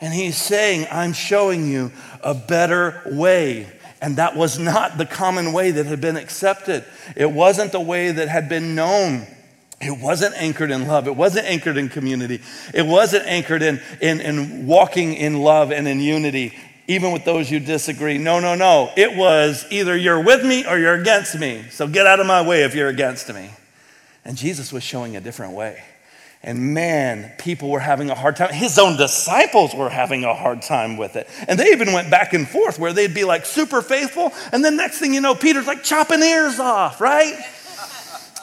And 0.00 0.12
he's 0.12 0.36
saying, 0.36 0.86
I'm 0.90 1.12
showing 1.12 1.68
you 1.68 1.92
a 2.22 2.34
better 2.34 3.02
way. 3.06 3.68
And 4.02 4.16
that 4.16 4.36
was 4.36 4.58
not 4.58 4.98
the 4.98 5.06
common 5.06 5.52
way 5.52 5.70
that 5.70 5.86
had 5.86 6.00
been 6.00 6.16
accepted, 6.16 6.84
it 7.16 7.30
wasn't 7.30 7.72
the 7.72 7.80
way 7.80 8.10
that 8.10 8.28
had 8.28 8.48
been 8.48 8.74
known. 8.74 9.26
It 9.80 9.98
wasn't 9.98 10.34
anchored 10.36 10.70
in 10.70 10.86
love. 10.86 11.06
It 11.06 11.16
wasn't 11.16 11.46
anchored 11.46 11.78
in 11.78 11.88
community. 11.88 12.42
It 12.74 12.84
wasn't 12.84 13.26
anchored 13.26 13.62
in, 13.62 13.80
in, 14.00 14.20
in 14.20 14.66
walking 14.66 15.14
in 15.14 15.40
love 15.40 15.72
and 15.72 15.88
in 15.88 16.00
unity, 16.00 16.54
even 16.86 17.12
with 17.12 17.24
those 17.24 17.50
you 17.50 17.60
disagree. 17.60 18.18
No, 18.18 18.40
no, 18.40 18.54
no. 18.54 18.92
It 18.94 19.16
was 19.16 19.64
either 19.70 19.96
you're 19.96 20.22
with 20.22 20.44
me 20.44 20.66
or 20.66 20.78
you're 20.78 21.00
against 21.00 21.38
me. 21.38 21.64
So 21.70 21.88
get 21.88 22.06
out 22.06 22.20
of 22.20 22.26
my 22.26 22.46
way 22.46 22.64
if 22.64 22.74
you're 22.74 22.88
against 22.88 23.32
me. 23.32 23.50
And 24.24 24.36
Jesus 24.36 24.70
was 24.70 24.82
showing 24.82 25.16
a 25.16 25.20
different 25.20 25.54
way. 25.54 25.82
And 26.42 26.74
man, 26.74 27.32
people 27.38 27.70
were 27.70 27.80
having 27.80 28.10
a 28.10 28.14
hard 28.14 28.36
time. 28.36 28.52
His 28.52 28.78
own 28.78 28.98
disciples 28.98 29.74
were 29.74 29.90
having 29.90 30.24
a 30.24 30.34
hard 30.34 30.60
time 30.60 30.98
with 30.98 31.16
it. 31.16 31.26
And 31.48 31.58
they 31.58 31.68
even 31.68 31.92
went 31.92 32.10
back 32.10 32.34
and 32.34 32.46
forth 32.46 32.78
where 32.78 32.92
they'd 32.92 33.14
be 33.14 33.24
like 33.24 33.46
super 33.46 33.80
faithful. 33.80 34.32
And 34.52 34.62
then 34.62 34.76
next 34.76 34.98
thing 34.98 35.14
you 35.14 35.22
know, 35.22 35.34
Peter's 35.34 35.66
like 35.66 35.82
chopping 35.82 36.22
ears 36.22 36.58
off, 36.58 37.00
right? 37.00 37.38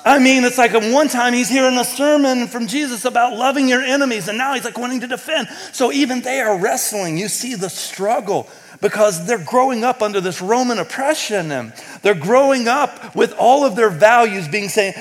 I 0.08 0.20
mean, 0.20 0.46
it's 0.46 0.58
like 0.58 0.72
one 0.72 1.10
time 1.10 1.34
he's 1.34 1.50
hearing 1.50 1.78
a 1.78 1.84
sermon 1.84 2.48
from 2.48 2.67
Jesus 2.67 3.04
about 3.04 3.36
loving 3.36 3.67
your 3.67 3.82
enemies, 3.82 4.30
and 4.30 4.38
now 4.38 4.54
he's 4.54 4.63
like 4.63 4.78
wanting 4.78 5.02
to 5.02 5.08
defend. 5.08 5.50
So 5.74 5.91
even 5.91 6.22
they 6.22 6.39
are 6.39 6.58
wrestling. 6.58 7.17
You 7.17 7.28
see 7.28 7.56
the 7.56 7.70
struggle 7.70 8.50
because 8.80 9.28
they're 9.28 9.38
growing 9.38 9.84
up 9.84 10.02
under 10.02 10.22
this 10.22 10.41
Roman 10.41 10.80
oppression 10.80 11.52
and 11.52 11.74
they're 12.04 12.15
growing 12.15 12.70
up 12.70 13.15
with 13.15 13.34
all 13.34 13.65
of 13.65 13.76
their 13.76 13.89
values 13.89 14.48
being 14.48 14.70
saying, 14.70 14.93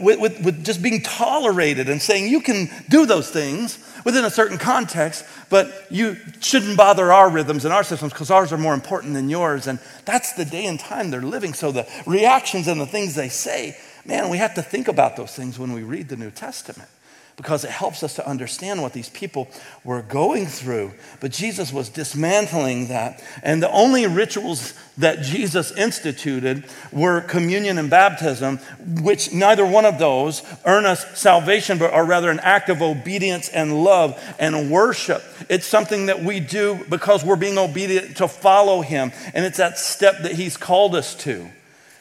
with, 0.00 0.18
with, 0.18 0.42
with 0.42 0.64
just 0.64 0.80
being 0.80 1.02
tolerated 1.02 1.90
and 1.90 2.00
saying 2.00 2.30
you 2.30 2.40
can 2.40 2.70
do 2.88 3.04
those 3.04 3.28
things 3.28 3.78
within 4.06 4.24
a 4.24 4.30
certain 4.30 4.56
context, 4.56 5.26
but 5.50 5.86
you 5.90 6.16
shouldn't 6.40 6.78
bother 6.78 7.12
our 7.12 7.28
rhythms 7.28 7.66
and 7.66 7.74
our 7.74 7.84
systems 7.84 8.14
because 8.14 8.30
ours 8.30 8.50
are 8.50 8.58
more 8.58 8.72
important 8.72 9.12
than 9.12 9.28
yours. 9.28 9.66
And 9.66 9.78
that's 10.06 10.32
the 10.32 10.46
day 10.46 10.64
and 10.64 10.80
time 10.80 11.10
they're 11.10 11.20
living. 11.20 11.52
So 11.52 11.70
the 11.70 11.86
reactions 12.06 12.66
and 12.66 12.80
the 12.80 12.86
things 12.86 13.14
they 13.14 13.28
say 13.28 13.76
Man, 14.08 14.30
we 14.30 14.38
have 14.38 14.54
to 14.54 14.62
think 14.62 14.88
about 14.88 15.16
those 15.16 15.36
things 15.36 15.58
when 15.58 15.74
we 15.74 15.82
read 15.82 16.08
the 16.08 16.16
New 16.16 16.30
Testament 16.30 16.88
because 17.36 17.62
it 17.62 17.70
helps 17.70 18.02
us 18.02 18.14
to 18.14 18.26
understand 18.26 18.80
what 18.80 18.94
these 18.94 19.10
people 19.10 19.46
were 19.84 20.00
going 20.00 20.46
through. 20.46 20.92
But 21.20 21.30
Jesus 21.30 21.74
was 21.74 21.90
dismantling 21.90 22.88
that. 22.88 23.22
And 23.42 23.62
the 23.62 23.70
only 23.70 24.06
rituals 24.06 24.72
that 24.96 25.20
Jesus 25.20 25.72
instituted 25.72 26.64
were 26.90 27.20
communion 27.20 27.76
and 27.76 27.90
baptism, 27.90 28.60
which 29.02 29.30
neither 29.34 29.66
one 29.66 29.84
of 29.84 29.98
those 29.98 30.42
earn 30.64 30.86
us 30.86 31.20
salvation, 31.20 31.76
but 31.76 31.92
are 31.92 32.06
rather 32.06 32.30
an 32.30 32.40
act 32.40 32.70
of 32.70 32.80
obedience 32.80 33.50
and 33.50 33.84
love 33.84 34.18
and 34.38 34.70
worship. 34.70 35.22
It's 35.50 35.66
something 35.66 36.06
that 36.06 36.24
we 36.24 36.40
do 36.40 36.82
because 36.88 37.26
we're 37.26 37.36
being 37.36 37.58
obedient 37.58 38.16
to 38.16 38.26
follow 38.26 38.80
Him. 38.80 39.12
And 39.34 39.44
it's 39.44 39.58
that 39.58 39.76
step 39.76 40.22
that 40.22 40.32
He's 40.32 40.56
called 40.56 40.94
us 40.94 41.14
to. 41.16 41.50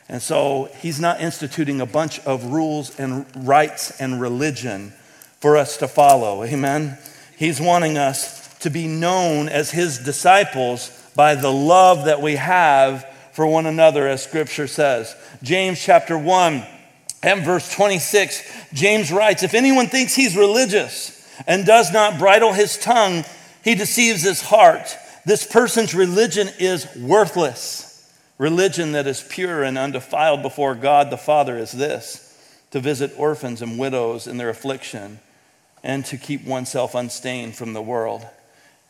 And 0.09 0.21
so 0.21 0.69
he's 0.79 0.99
not 0.99 1.19
instituting 1.19 1.81
a 1.81 1.85
bunch 1.85 2.19
of 2.21 2.45
rules 2.45 2.97
and 2.99 3.25
rites 3.35 3.99
and 3.99 4.21
religion 4.21 4.93
for 5.39 5.57
us 5.57 5.77
to 5.77 5.87
follow. 5.87 6.43
Amen. 6.43 6.97
He's 7.35 7.59
wanting 7.59 7.97
us 7.97 8.55
to 8.59 8.69
be 8.69 8.87
known 8.87 9.49
as 9.49 9.71
his 9.71 9.99
disciples 9.99 10.91
by 11.15 11.35
the 11.35 11.51
love 11.51 12.05
that 12.05 12.21
we 12.21 12.35
have 12.35 13.05
for 13.33 13.45
one 13.45 13.65
another, 13.65 14.07
as 14.07 14.23
scripture 14.23 14.67
says. 14.67 15.15
James 15.43 15.79
chapter 15.79 16.17
1 16.17 16.63
and 17.21 17.43
verse 17.43 17.71
26, 17.73 18.41
James 18.73 19.11
writes 19.11 19.43
If 19.43 19.53
anyone 19.53 19.87
thinks 19.87 20.15
he's 20.15 20.35
religious 20.35 21.13
and 21.45 21.65
does 21.65 21.91
not 21.91 22.17
bridle 22.17 22.53
his 22.53 22.77
tongue, 22.77 23.25
he 23.63 23.75
deceives 23.75 24.23
his 24.23 24.41
heart. 24.41 24.95
This 25.25 25.45
person's 25.45 25.93
religion 25.93 26.49
is 26.57 26.87
worthless. 26.95 27.86
Religion 28.37 28.91
that 28.91 29.07
is 29.07 29.25
pure 29.27 29.63
and 29.63 29.77
undefiled 29.77 30.43
before 30.43 30.75
God 30.75 31.09
the 31.09 31.17
Father 31.17 31.57
is 31.57 31.71
this 31.71 32.23
to 32.71 32.79
visit 32.79 33.13
orphans 33.17 33.61
and 33.61 33.79
widows 33.79 34.27
in 34.27 34.37
their 34.37 34.49
affliction 34.49 35.19
and 35.83 36.05
to 36.05 36.17
keep 36.17 36.45
oneself 36.45 36.93
unstained 36.93 37.55
from 37.55 37.73
the 37.73 37.81
world. 37.81 38.25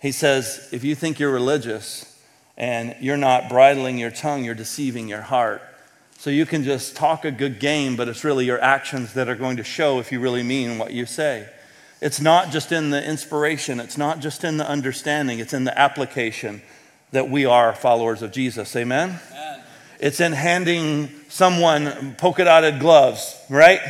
He 0.02 0.12
says, 0.12 0.68
if 0.72 0.84
you 0.84 0.96
think 0.96 1.20
you're 1.20 1.32
religious 1.32 2.20
and 2.58 2.96
you're 3.00 3.18
not 3.18 3.50
bridling 3.50 3.98
your 3.98 4.12
tongue, 4.12 4.44
you're 4.44 4.56
deceiving 4.56 5.08
your 5.08 5.22
heart. 5.22 5.62
So 6.18 6.30
you 6.30 6.46
can 6.46 6.64
just 6.64 6.96
talk 6.96 7.24
a 7.24 7.32
good 7.32 7.60
game, 7.60 7.96
but 7.96 8.08
it's 8.08 8.24
really 8.24 8.46
your 8.46 8.62
actions 8.62 9.14
that 9.14 9.30
are 9.30 9.36
going 9.36 9.58
to 9.58 9.64
show 9.64 10.00
if 10.00 10.12
you 10.12 10.20
really 10.20 10.44
mean 10.44 10.80
what 10.80 10.92
you 10.92 11.06
say. 11.06 11.48
It's 12.02 12.20
not 12.20 12.52
just 12.52 12.72
in 12.72 12.90
the 12.90 13.04
inspiration, 13.04 13.80
it's 13.80 13.98
not 13.98 14.20
just 14.20 14.44
in 14.44 14.58
the 14.58 14.68
understanding, 14.68 15.40
it's 15.40 15.54
in 15.54 15.64
the 15.64 15.78
application 15.78 16.62
that 17.12 17.30
we 17.30 17.46
are 17.46 17.74
followers 17.74 18.22
of 18.22 18.32
Jesus. 18.32 18.76
Amen? 18.76 19.20
It's 20.00 20.20
in 20.20 20.34
handing 20.34 21.10
someone 21.30 22.16
polka 22.18 22.44
dotted 22.44 22.80
gloves, 22.80 23.36
right? 23.50 23.82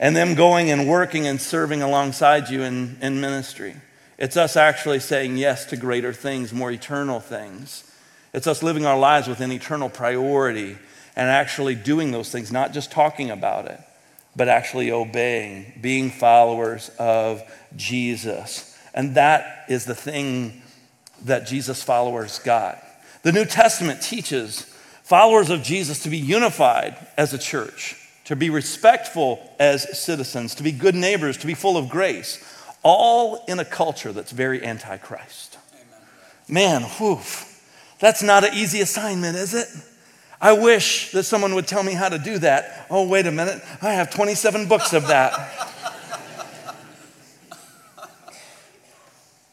And 0.00 0.16
them 0.16 0.34
going 0.34 0.70
and 0.70 0.88
working 0.88 1.26
and 1.26 1.40
serving 1.40 1.82
alongside 1.82 2.48
you 2.48 2.62
in, 2.62 2.98
in 3.00 3.20
ministry. 3.20 3.76
It's 4.18 4.36
us 4.36 4.56
actually 4.56 5.00
saying 5.00 5.36
yes 5.36 5.64
to 5.66 5.76
greater 5.76 6.12
things, 6.12 6.52
more 6.52 6.70
eternal 6.70 7.20
things. 7.20 7.90
It's 8.32 8.46
us 8.46 8.62
living 8.62 8.84
our 8.84 8.98
lives 8.98 9.28
with 9.28 9.40
an 9.40 9.52
eternal 9.52 9.88
priority 9.88 10.76
and 11.16 11.28
actually 11.28 11.76
doing 11.76 12.10
those 12.10 12.30
things, 12.30 12.50
not 12.50 12.72
just 12.72 12.90
talking 12.90 13.30
about 13.30 13.66
it, 13.66 13.80
but 14.34 14.48
actually 14.48 14.90
obeying, 14.90 15.72
being 15.80 16.10
followers 16.10 16.90
of 16.98 17.42
Jesus. 17.76 18.76
And 18.92 19.14
that 19.14 19.64
is 19.68 19.84
the 19.84 19.94
thing 19.94 20.62
that 21.24 21.46
Jesus' 21.46 21.82
followers 21.82 22.40
got. 22.40 22.82
The 23.22 23.32
New 23.32 23.44
Testament 23.44 24.02
teaches 24.02 24.73
followers 25.04 25.50
of 25.50 25.62
Jesus 25.62 26.02
to 26.02 26.10
be 26.10 26.18
unified 26.18 26.96
as 27.16 27.32
a 27.32 27.38
church, 27.38 27.96
to 28.24 28.34
be 28.34 28.50
respectful 28.50 29.38
as 29.60 29.98
citizens, 29.98 30.56
to 30.56 30.62
be 30.62 30.72
good 30.72 30.94
neighbors, 30.94 31.36
to 31.36 31.46
be 31.46 31.54
full 31.54 31.76
of 31.76 31.88
grace, 31.88 32.42
all 32.82 33.44
in 33.46 33.60
a 33.60 33.64
culture 33.64 34.12
that's 34.12 34.32
very 34.32 34.62
anti 34.62 34.96
Christ. 34.96 35.58
Man, 36.48 36.82
whew, 36.82 37.20
that's 38.00 38.22
not 38.22 38.44
an 38.44 38.54
easy 38.54 38.80
assignment, 38.80 39.36
is 39.36 39.54
it? 39.54 39.68
I 40.40 40.52
wish 40.52 41.12
that 41.12 41.22
someone 41.22 41.54
would 41.54 41.66
tell 41.66 41.82
me 41.82 41.92
how 41.92 42.08
to 42.08 42.18
do 42.18 42.38
that. 42.38 42.86
Oh, 42.90 43.08
wait 43.08 43.26
a 43.26 43.32
minute, 43.32 43.62
I 43.80 43.92
have 43.92 44.10
27 44.10 44.68
books 44.68 44.92
of 44.92 45.06
that. 45.06 45.70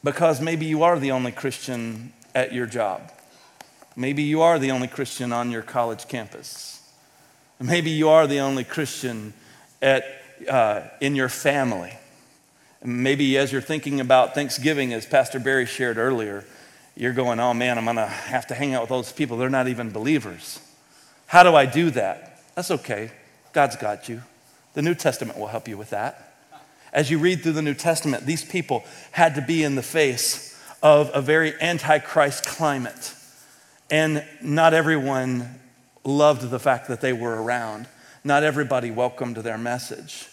because 0.04 0.42
maybe 0.42 0.66
you 0.66 0.84
are 0.84 1.00
the 1.00 1.12
only 1.12 1.32
Christian 1.32 2.12
at 2.34 2.52
your 2.54 2.66
job. 2.66 3.12
Maybe 3.96 4.24
you 4.24 4.42
are 4.42 4.58
the 4.58 4.72
only 4.72 4.88
Christian 4.88 5.34
on 5.34 5.52
your 5.52 5.62
college 5.62 6.08
campus. 6.08 6.82
Maybe 7.60 7.92
you 7.92 8.10
are 8.10 8.26
the 8.26 8.40
only 8.40 8.64
Christian 8.64 9.34
at, 9.82 10.04
uh, 10.50 10.82
in 11.00 11.16
your 11.16 11.30
family. 11.30 11.94
Maybe 12.84 13.38
as 13.38 13.52
you're 13.52 13.62
thinking 13.62 14.00
about 14.00 14.34
Thanksgiving, 14.34 14.94
as 14.94 15.06
Pastor 15.06 15.40
Barry 15.40 15.66
shared 15.66 15.98
earlier, 15.98 16.46
you're 16.96 17.14
going, 17.14 17.40
oh 17.40 17.54
man, 17.54 17.78
I'm 17.78 17.86
going 17.86 17.98
to 17.98 18.08
have 18.08 18.48
to 18.48 18.56
hang 18.56 18.74
out 18.74 18.82
with 18.82 18.90
those 18.90 19.12
people. 19.12 19.38
They're 19.38 19.50
not 19.50 19.68
even 19.68 19.92
believers. 19.92 20.60
How 21.28 21.44
do 21.44 21.56
I 21.56 21.66
do 21.66 21.92
that? 21.92 22.42
That's 22.56 22.72
okay. 22.72 23.12
God's 23.54 23.76
got 23.76 24.10
you. 24.10 24.24
The 24.74 24.82
New 24.82 24.96
Testament 24.96 25.38
will 25.38 25.48
help 25.48 25.68
you 25.68 25.78
with 25.78 25.92
that. 25.92 26.34
As 26.94 27.10
you 27.10 27.20
read 27.20 27.42
through 27.42 27.54
the 27.54 27.62
New 27.62 27.74
Testament, 27.74 28.26
these 28.26 28.44
people 28.44 28.84
had 29.12 29.36
to 29.36 29.42
be 29.42 29.64
in 29.64 29.76
the 29.76 29.84
face 29.84 30.60
of 30.82 31.12
a 31.14 31.22
very 31.22 31.54
antichrist 31.62 32.46
climate. 32.46 33.14
And 33.92 34.24
not 34.42 34.74
everyone 34.74 35.60
loved 36.04 36.50
the 36.50 36.60
fact 36.60 36.88
that 36.88 37.02
they 37.02 37.14
were 37.14 37.42
around. 37.42 37.88
Not 38.24 38.44
everybody 38.44 38.90
welcomed 38.90 39.38
their 39.38 39.58
message. 39.58 40.28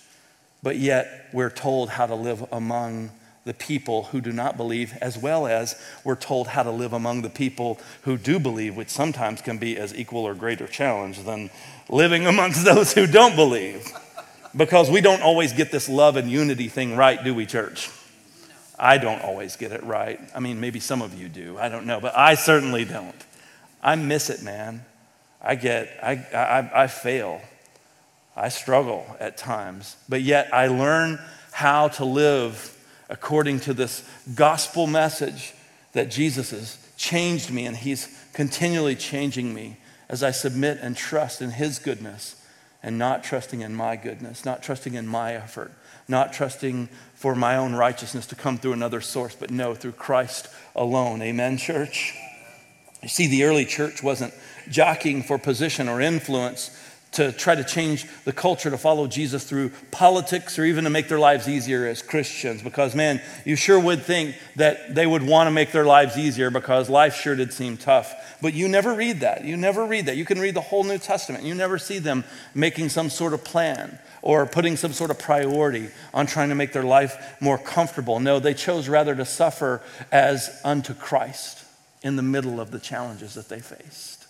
But 0.62 0.77
yet, 0.77 1.29
we're 1.33 1.51
told 1.51 1.90
how 1.90 2.07
to 2.07 2.14
live 2.14 2.44
among 2.53 3.11
the 3.44 3.55
people 3.55 4.05
who 4.05 4.21
do 4.21 4.33
not 4.33 4.57
believe, 4.57 4.97
as 5.01 5.16
well 5.16 5.47
as 5.47 5.81
we're 6.05 6.16
told 6.16 6.49
how 6.49 6.62
to 6.62 6.71
live 6.71 6.92
among 6.92 7.23
the 7.23 7.31
people 7.31 7.79
who 8.03 8.16
do 8.16 8.38
believe, 8.38 8.77
which 8.77 8.90
sometimes 8.90 9.40
can 9.40 9.59
be 9.59 9.77
as 9.77 9.94
equal 9.94 10.25
or 10.25 10.35
greater 10.35 10.66
challenge 10.66 11.23
than 11.25 11.51
living 11.88 12.27
amongst 12.27 12.64
those 12.66 12.92
who 12.92 13.07
don't 13.07 13.37
believe 13.37 13.90
because 14.57 14.90
we 14.90 15.01
don't 15.01 15.23
always 15.23 15.53
get 15.53 15.71
this 15.71 15.88
love 15.88 16.16
and 16.16 16.31
unity 16.31 16.68
thing 16.68 16.97
right, 16.97 17.23
do 17.23 17.35
we, 17.35 17.47
church? 17.47 17.90
I 18.79 18.99
don't 18.99 19.23
always 19.23 19.57
get 19.57 19.73
it 19.73 19.83
right. 19.83 20.21
I 20.35 20.40
mean, 20.40 20.61
maybe 20.61 20.81
some 20.81 21.03
of 21.03 21.18
you 21.18 21.29
do. 21.29 21.59
I 21.59 21.68
don't 21.68 21.87
know, 21.87 22.01
but 22.01 22.16
I 22.16 22.35
certainly 22.35 22.85
don't. 22.85 23.14
I 23.83 23.95
miss 23.95 24.31
it, 24.31 24.43
man. 24.43 24.85
I 25.41 25.55
get, 25.55 25.88
I, 26.03 26.12
I, 26.35 26.83
I 26.85 26.87
fail. 26.87 27.41
I 28.37 28.49
struggle 28.51 29.05
at 29.19 29.37
times, 29.37 29.97
but 30.09 30.23
yet 30.23 30.53
I 30.55 30.69
learn 30.69 31.19
how 31.51 31.88
to 31.88 32.05
live 32.05 32.77
according 33.09 33.61
to 33.61 33.75
this 33.75 34.09
gospel 34.35 34.87
message 34.87 35.55
that 35.93 36.11
Jesus 36.11 36.51
has 36.51 36.79
changed 36.97 37.51
me 37.51 37.67
and 37.67 37.77
he's 37.77 38.09
continually 38.33 38.95
changing 38.95 39.53
me 39.53 39.77
as 40.09 40.23
I 40.23 40.31
submit 40.31 40.79
and 40.81 40.97
trust 40.97 41.43
in 41.43 41.51
his 41.51 41.79
goodness 41.79 42.37
and 42.83 42.97
not 42.97 43.25
trusting 43.25 43.61
in 43.61 43.75
my 43.75 43.97
goodness, 43.97 44.45
not 44.45 44.62
trusting 44.62 44.95
in 44.95 45.07
my 45.07 45.35
effort, 45.35 45.73
not 46.07 46.33
trusting 46.33 46.88
for 47.14 47.35
my 47.35 47.57
own 47.57 47.75
righteousness 47.75 48.27
to 48.27 48.37
come 48.37 48.57
through 48.57 48.73
another 48.73 49.01
source, 49.01 49.35
but 49.35 49.51
no, 49.51 49.75
through 49.75 49.93
Christ 49.93 50.49
alone. 50.77 51.21
Amen, 51.23 51.57
church? 51.57 52.14
You 53.03 53.09
see, 53.09 53.27
the 53.27 53.45
early 53.45 53.65
church 53.65 54.03
wasn't 54.03 54.35
jockeying 54.69 55.23
for 55.23 55.39
position 55.39 55.89
or 55.89 56.01
influence 56.01 56.77
to 57.11 57.33
try 57.33 57.55
to 57.55 57.65
change 57.65 58.07
the 58.25 58.33
culture 58.33 58.71
to 58.71 58.77
follow 58.77 59.07
Jesus 59.07 59.45
through 59.45 59.71
politics 59.91 60.59
or 60.59 60.65
even 60.65 60.85
to 60.85 60.91
make 60.91 61.09
their 61.09 61.19
lives 61.19 61.49
easier 61.49 61.87
as 61.87 62.03
Christians. 62.03 62.63
Because, 62.63 62.95
man, 62.95 63.23
you 63.47 63.57
sure 63.57 63.81
would 63.81 64.03
think 64.03 64.37
that 64.57 64.95
they 64.95 65.07
would 65.07 65.23
want 65.23 65.47
to 65.47 65.51
make 65.51 65.73
their 65.73 65.87
lives 65.87 66.19
easier 66.19 66.51
because 66.51 66.91
life 66.91 67.15
sure 67.15 67.35
did 67.35 67.53
seem 67.53 67.77
tough. 67.77 68.37
But 68.43 68.53
you 68.53 68.69
never 68.69 68.93
read 68.93 69.21
that. 69.21 69.45
You 69.45 69.57
never 69.57 69.87
read 69.87 70.07
that. 70.07 70.17
You 70.17 70.27
can 70.27 70.39
read 70.39 70.55
the 70.55 70.61
whole 70.61 70.85
New 70.85 70.99
Testament. 70.99 71.45
You 71.45 71.55
never 71.55 71.79
see 71.79 71.99
them 71.99 72.25
making 72.55 72.91
some 72.91 73.09
sort 73.09 73.33
of 73.33 73.43
plan 73.43 73.99
or 74.21 74.45
putting 74.45 74.77
some 74.77 74.93
sort 74.93 75.11
of 75.11 75.19
priority 75.19 75.89
on 76.13 76.27
trying 76.27 76.51
to 76.51 76.55
make 76.55 76.73
their 76.73 76.83
life 76.83 77.37
more 77.41 77.57
comfortable. 77.57 78.21
No, 78.21 78.39
they 78.39 78.55
chose 78.55 78.87
rather 78.87 79.15
to 79.15 79.25
suffer 79.25 79.81
as 80.13 80.61
unto 80.63 80.93
Christ 80.93 81.65
in 82.03 82.17
the 82.17 82.23
middle 82.23 82.61
of 82.61 82.71
the 82.71 82.79
challenges 82.79 83.35
that 83.35 83.49
they 83.49 83.61
faced. 83.61 84.27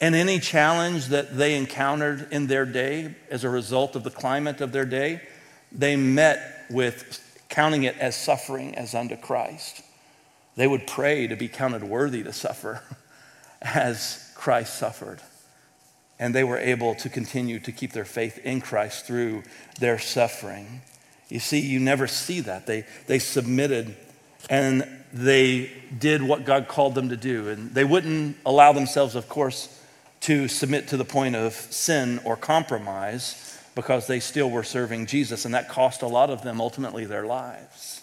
And 0.00 0.14
any 0.14 0.40
challenge 0.40 1.06
that 1.08 1.36
they 1.36 1.54
encountered 1.54 2.28
in 2.32 2.48
their 2.48 2.66
day 2.66 3.14
as 3.30 3.44
a 3.44 3.48
result 3.48 3.94
of 3.94 4.02
the 4.02 4.10
climate 4.10 4.60
of 4.60 4.72
their 4.72 4.84
day, 4.84 5.20
they 5.70 5.94
met 5.96 6.66
with 6.70 7.20
counting 7.48 7.84
it 7.84 7.96
as 7.98 8.16
suffering 8.16 8.74
as 8.74 8.94
unto 8.94 9.16
Christ. 9.16 9.82
They 10.56 10.66
would 10.66 10.86
pray 10.86 11.26
to 11.28 11.36
be 11.36 11.48
counted 11.48 11.84
worthy 11.84 12.22
to 12.24 12.32
suffer 12.32 12.82
as 13.62 14.32
Christ 14.34 14.74
suffered. 14.74 15.20
And 16.18 16.34
they 16.34 16.44
were 16.44 16.58
able 16.58 16.94
to 16.96 17.08
continue 17.08 17.60
to 17.60 17.72
keep 17.72 17.92
their 17.92 18.04
faith 18.04 18.38
in 18.38 18.60
Christ 18.60 19.06
through 19.06 19.44
their 19.78 19.98
suffering. 19.98 20.82
You 21.28 21.40
see, 21.40 21.60
you 21.60 21.78
never 21.78 22.06
see 22.06 22.40
that. 22.40 22.66
They, 22.66 22.86
they 23.06 23.18
submitted 23.18 23.96
and 24.50 24.86
they 25.12 25.70
did 25.98 26.22
what 26.22 26.44
God 26.44 26.68
called 26.68 26.94
them 26.94 27.10
to 27.10 27.16
do. 27.16 27.48
And 27.48 27.74
they 27.74 27.84
wouldn't 27.84 28.36
allow 28.46 28.72
themselves, 28.72 29.14
of 29.14 29.28
course, 29.28 29.78
to 30.22 30.48
submit 30.48 30.88
to 30.88 30.96
the 30.96 31.04
point 31.04 31.36
of 31.36 31.52
sin 31.52 32.20
or 32.24 32.36
compromise 32.36 33.58
because 33.74 34.06
they 34.06 34.20
still 34.20 34.50
were 34.50 34.62
serving 34.62 35.06
Jesus, 35.06 35.44
and 35.44 35.54
that 35.54 35.68
cost 35.68 36.02
a 36.02 36.06
lot 36.06 36.30
of 36.30 36.42
them 36.42 36.60
ultimately 36.60 37.04
their 37.04 37.26
lives. 37.26 38.02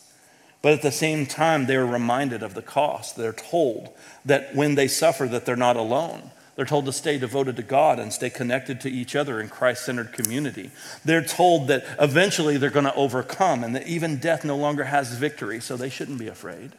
But 0.62 0.74
at 0.74 0.82
the 0.82 0.92
same 0.92 1.26
time, 1.26 1.66
they 1.66 1.78
were 1.78 1.86
reminded 1.86 2.44
of 2.44 2.54
the 2.54 2.62
cost. 2.62 3.16
They're 3.16 3.32
told 3.32 3.90
that 4.26 4.56
when 4.56 4.76
they 4.76 4.88
suffer, 4.88 5.28
that 5.28 5.46
they're 5.46 5.56
not 5.56 5.78
alone. 5.78 6.32
They're 6.56 6.66
told 6.66 6.88
to 6.88 6.92
stay 6.92 7.18
devoted 7.18 7.56
to 7.56 7.64
God 7.64 8.00
and 8.00 8.12
stay 8.12 8.30
connected 8.30 8.82
to 8.82 8.92
each 8.92 9.16
other 9.16 9.40
in 9.40 9.48
Christ 9.48 9.86
centered 9.86 10.12
community. 10.12 10.72
They're 11.06 11.24
told 11.24 11.70
that 11.70 11.86
eventually 12.00 12.58
they're 12.58 12.70
going 12.70 12.84
to 12.84 12.96
overcome 12.96 13.64
and 13.64 13.74
that 13.76 13.88
even 13.88 14.18
death 14.18 14.44
no 14.44 14.58
longer 14.58 14.84
has 14.84 15.14
victory, 15.14 15.62
so 15.62 15.78
they 15.78 15.90
shouldn't 15.90 16.20
be 16.20 16.28
afraid. 16.28 16.74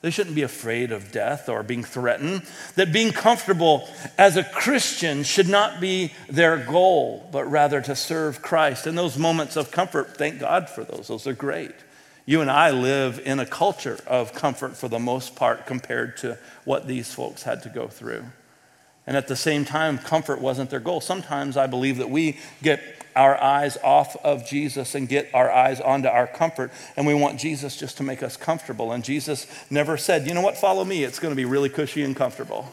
They 0.00 0.10
shouldn't 0.10 0.36
be 0.36 0.42
afraid 0.42 0.92
of 0.92 1.10
death 1.10 1.48
or 1.48 1.62
being 1.64 1.82
threatened. 1.82 2.42
That 2.76 2.92
being 2.92 3.12
comfortable 3.12 3.88
as 4.16 4.36
a 4.36 4.44
Christian 4.44 5.24
should 5.24 5.48
not 5.48 5.80
be 5.80 6.12
their 6.28 6.56
goal, 6.56 7.28
but 7.32 7.50
rather 7.50 7.80
to 7.80 7.96
serve 7.96 8.40
Christ. 8.40 8.86
And 8.86 8.96
those 8.96 9.18
moments 9.18 9.56
of 9.56 9.72
comfort, 9.72 10.16
thank 10.16 10.38
God 10.38 10.70
for 10.70 10.84
those. 10.84 11.08
Those 11.08 11.26
are 11.26 11.32
great. 11.32 11.74
You 12.26 12.42
and 12.42 12.50
I 12.50 12.70
live 12.70 13.20
in 13.24 13.40
a 13.40 13.46
culture 13.46 13.98
of 14.06 14.34
comfort 14.34 14.76
for 14.76 14.86
the 14.86 14.98
most 15.00 15.34
part 15.34 15.66
compared 15.66 16.18
to 16.18 16.38
what 16.64 16.86
these 16.86 17.12
folks 17.12 17.42
had 17.42 17.62
to 17.64 17.68
go 17.68 17.88
through. 17.88 18.24
And 19.06 19.16
at 19.16 19.26
the 19.26 19.36
same 19.36 19.64
time, 19.64 19.98
comfort 19.98 20.40
wasn't 20.40 20.68
their 20.68 20.80
goal. 20.80 21.00
Sometimes 21.00 21.56
I 21.56 21.66
believe 21.66 21.96
that 21.96 22.10
we 22.10 22.38
get 22.62 22.97
our 23.18 23.36
eyes 23.42 23.76
off 23.82 24.16
of 24.24 24.46
Jesus 24.46 24.94
and 24.94 25.08
get 25.08 25.28
our 25.34 25.50
eyes 25.50 25.80
onto 25.80 26.06
our 26.06 26.28
comfort, 26.28 26.70
and 26.96 27.04
we 27.04 27.14
want 27.14 27.40
Jesus 27.40 27.76
just 27.76 27.96
to 27.96 28.04
make 28.04 28.22
us 28.22 28.36
comfortable. 28.36 28.92
And 28.92 29.02
Jesus 29.02 29.48
never 29.70 29.96
said, 29.96 30.28
you 30.28 30.34
know 30.34 30.40
what, 30.40 30.56
follow 30.56 30.84
me, 30.84 31.02
it's 31.02 31.18
going 31.18 31.32
to 31.32 31.36
be 31.36 31.44
really 31.44 31.68
cushy 31.68 32.04
and 32.04 32.14
comfortable. 32.14 32.72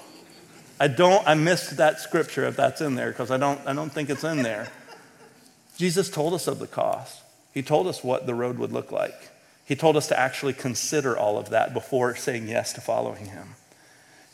I 0.79 0.88
don't, 0.88 1.27
I 1.27 1.34
missed 1.34 1.77
that 1.77 1.99
scripture 1.99 2.45
if 2.45 2.55
that's 2.55 2.79
in 2.79 2.93
there 2.93 3.10
because 3.10 3.31
I 3.31 3.38
don't, 3.38 3.60
I 3.65 3.73
don't 3.73 3.89
think 3.89 4.12
it's 4.12 4.23
in 4.23 4.43
there. 4.43 4.67
Jesus 5.77 6.12
told 6.12 6.36
us 6.36 6.47
of 6.47 6.60
the 6.60 6.67
cost. 6.67 7.23
He 7.51 7.63
told 7.63 7.88
us 7.88 8.03
what 8.03 8.27
the 8.27 8.36
road 8.36 8.60
would 8.60 8.71
look 8.71 8.91
like. 8.91 9.31
He 9.65 9.75
told 9.75 9.97
us 9.97 10.08
to 10.10 10.19
actually 10.19 10.53
consider 10.53 11.17
all 11.17 11.39
of 11.39 11.49
that 11.49 11.73
before 11.73 12.15
saying 12.15 12.47
yes 12.47 12.71
to 12.73 12.81
following 12.81 13.25
him. 13.25 13.55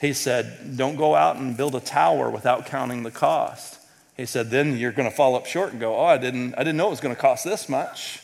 He 0.01 0.11
said, 0.11 0.75
Don't 0.75 0.97
go 0.97 1.15
out 1.15 1.37
and 1.37 1.55
build 1.55 1.73
a 1.73 1.79
tower 1.79 2.29
without 2.29 2.65
counting 2.65 3.03
the 3.03 3.11
cost. 3.11 3.80
He 4.21 4.27
said, 4.27 4.49
Then 4.49 4.77
you're 4.77 4.91
going 4.91 5.09
to 5.09 5.15
fall 5.15 5.35
up 5.35 5.45
short 5.45 5.71
and 5.71 5.79
go, 5.79 5.95
Oh, 5.95 6.05
I 6.05 6.17
didn't, 6.17 6.55
I 6.55 6.59
didn't 6.59 6.77
know 6.77 6.87
it 6.87 6.91
was 6.91 7.01
going 7.01 7.15
to 7.15 7.21
cost 7.21 7.43
this 7.43 7.67
much. 7.67 8.21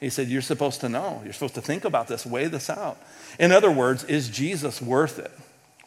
He 0.00 0.10
said, 0.10 0.28
You're 0.28 0.42
supposed 0.42 0.80
to 0.80 0.88
know. 0.88 1.20
You're 1.24 1.32
supposed 1.32 1.54
to 1.54 1.62
think 1.62 1.84
about 1.84 2.08
this, 2.08 2.26
weigh 2.26 2.48
this 2.48 2.68
out. 2.68 2.98
In 3.38 3.52
other 3.52 3.70
words, 3.70 4.04
is 4.04 4.28
Jesus 4.28 4.82
worth 4.82 5.18
it? 5.18 5.32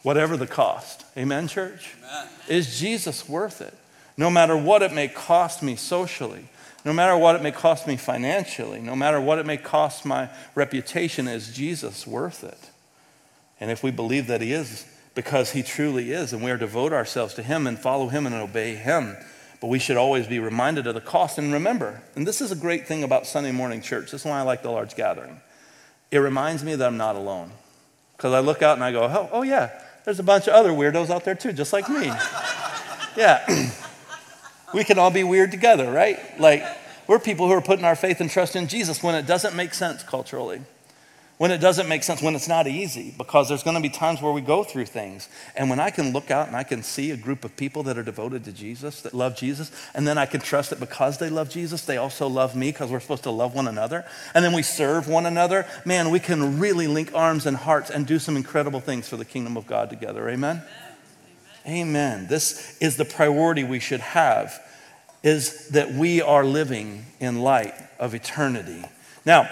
whatever 0.06 0.36
the 0.36 0.46
cost. 0.46 1.04
Amen, 1.16 1.48
church? 1.48 1.96
Amen. 1.98 2.28
Is 2.46 2.78
Jesus 2.78 3.28
worth 3.28 3.60
it? 3.60 3.74
No 4.16 4.30
matter 4.30 4.56
what 4.56 4.80
it 4.82 4.92
may 4.92 5.08
cost 5.08 5.64
me 5.64 5.74
socially, 5.74 6.48
no 6.84 6.92
matter 6.92 7.16
what 7.16 7.34
it 7.34 7.42
may 7.42 7.50
cost 7.50 7.88
me 7.88 7.96
financially, 7.96 8.80
no 8.80 8.94
matter 8.94 9.20
what 9.20 9.40
it 9.40 9.46
may 9.46 9.56
cost 9.56 10.04
my 10.04 10.28
reputation, 10.54 11.26
is 11.26 11.52
Jesus 11.52 12.06
worth 12.06 12.44
it? 12.44 12.70
And 13.58 13.68
if 13.68 13.82
we 13.82 13.90
believe 13.90 14.28
that 14.28 14.40
He 14.40 14.52
is, 14.52 14.86
because 15.16 15.50
He 15.50 15.64
truly 15.64 16.12
is, 16.12 16.32
and 16.32 16.44
we 16.44 16.50
are 16.52 16.58
to 16.58 16.66
devote 16.66 16.92
ourselves 16.92 17.34
to 17.34 17.42
Him 17.42 17.66
and 17.66 17.76
follow 17.76 18.06
Him 18.08 18.26
and 18.26 18.34
obey 18.36 18.76
Him, 18.76 19.16
but 19.60 19.66
we 19.66 19.80
should 19.80 19.96
always 19.96 20.28
be 20.28 20.38
reminded 20.38 20.86
of 20.86 20.94
the 20.94 21.00
cost. 21.00 21.38
And 21.38 21.52
remember, 21.52 22.02
and 22.14 22.24
this 22.24 22.40
is 22.40 22.52
a 22.52 22.56
great 22.56 22.86
thing 22.86 23.02
about 23.02 23.26
Sunday 23.26 23.50
morning 23.50 23.80
church, 23.80 24.12
this 24.12 24.20
is 24.20 24.24
why 24.26 24.38
I 24.38 24.42
like 24.42 24.62
the 24.62 24.70
large 24.70 24.94
gathering. 24.94 25.40
It 26.12 26.18
reminds 26.18 26.62
me 26.62 26.76
that 26.76 26.86
I'm 26.86 26.98
not 26.98 27.16
alone. 27.16 27.50
Because 28.16 28.32
I 28.32 28.40
look 28.40 28.62
out 28.62 28.76
and 28.76 28.84
I 28.84 28.92
go, 28.92 29.04
oh, 29.04 29.28
oh, 29.32 29.42
yeah, 29.42 29.82
there's 30.04 30.20
a 30.20 30.22
bunch 30.22 30.46
of 30.46 30.54
other 30.54 30.70
weirdos 30.70 31.10
out 31.10 31.24
there 31.24 31.34
too, 31.34 31.52
just 31.52 31.72
like 31.72 31.88
me. 31.88 32.06
yeah. 33.16 33.70
we 34.74 34.84
can 34.84 34.98
all 34.98 35.10
be 35.10 35.24
weird 35.24 35.50
together, 35.50 35.90
right? 35.90 36.18
Like, 36.38 36.62
we're 37.06 37.18
people 37.18 37.46
who 37.46 37.52
are 37.54 37.62
putting 37.62 37.84
our 37.84 37.96
faith 37.96 38.20
and 38.20 38.30
trust 38.30 38.54
in 38.54 38.68
Jesus 38.68 39.02
when 39.02 39.14
it 39.14 39.26
doesn't 39.26 39.56
make 39.56 39.74
sense 39.74 40.02
culturally 40.02 40.60
when 41.38 41.50
it 41.50 41.58
doesn't 41.58 41.86
make 41.86 42.02
sense, 42.02 42.22
when 42.22 42.34
it's 42.34 42.48
not 42.48 42.66
easy, 42.66 43.14
because 43.18 43.48
there's 43.48 43.62
going 43.62 43.76
to 43.76 43.82
be 43.82 43.90
times 43.90 44.22
where 44.22 44.32
we 44.32 44.40
go 44.40 44.64
through 44.64 44.86
things. 44.86 45.28
And 45.54 45.68
when 45.68 45.78
I 45.78 45.90
can 45.90 46.12
look 46.12 46.30
out 46.30 46.46
and 46.46 46.56
I 46.56 46.62
can 46.62 46.82
see 46.82 47.10
a 47.10 47.16
group 47.16 47.44
of 47.44 47.54
people 47.56 47.82
that 47.82 47.98
are 47.98 48.02
devoted 48.02 48.44
to 48.44 48.52
Jesus, 48.52 49.02
that 49.02 49.12
love 49.12 49.36
Jesus, 49.36 49.70
and 49.94 50.08
then 50.08 50.16
I 50.16 50.24
can 50.24 50.40
trust 50.40 50.70
that 50.70 50.80
because 50.80 51.18
they 51.18 51.28
love 51.28 51.50
Jesus, 51.50 51.84
they 51.84 51.98
also 51.98 52.26
love 52.26 52.56
me 52.56 52.72
because 52.72 52.90
we're 52.90 53.00
supposed 53.00 53.24
to 53.24 53.30
love 53.30 53.54
one 53.54 53.68
another, 53.68 54.06
and 54.34 54.42
then 54.42 54.54
we 54.54 54.62
serve 54.62 55.08
one 55.08 55.26
another, 55.26 55.66
man, 55.84 56.10
we 56.10 56.20
can 56.20 56.58
really 56.58 56.86
link 56.86 57.10
arms 57.14 57.44
and 57.44 57.58
hearts 57.58 57.90
and 57.90 58.06
do 58.06 58.18
some 58.18 58.36
incredible 58.36 58.80
things 58.80 59.06
for 59.06 59.18
the 59.18 59.24
kingdom 59.24 59.58
of 59.58 59.66
God 59.66 59.90
together. 59.90 60.30
Amen? 60.30 60.62
Amen. 61.66 61.86
Amen. 61.88 62.26
This 62.28 62.78
is 62.80 62.96
the 62.96 63.04
priority 63.04 63.62
we 63.62 63.80
should 63.80 64.00
have, 64.00 64.58
is 65.22 65.68
that 65.68 65.92
we 65.92 66.22
are 66.22 66.46
living 66.46 67.04
in 67.20 67.42
light 67.42 67.74
of 67.98 68.14
eternity. 68.14 68.84
Now, 69.26 69.50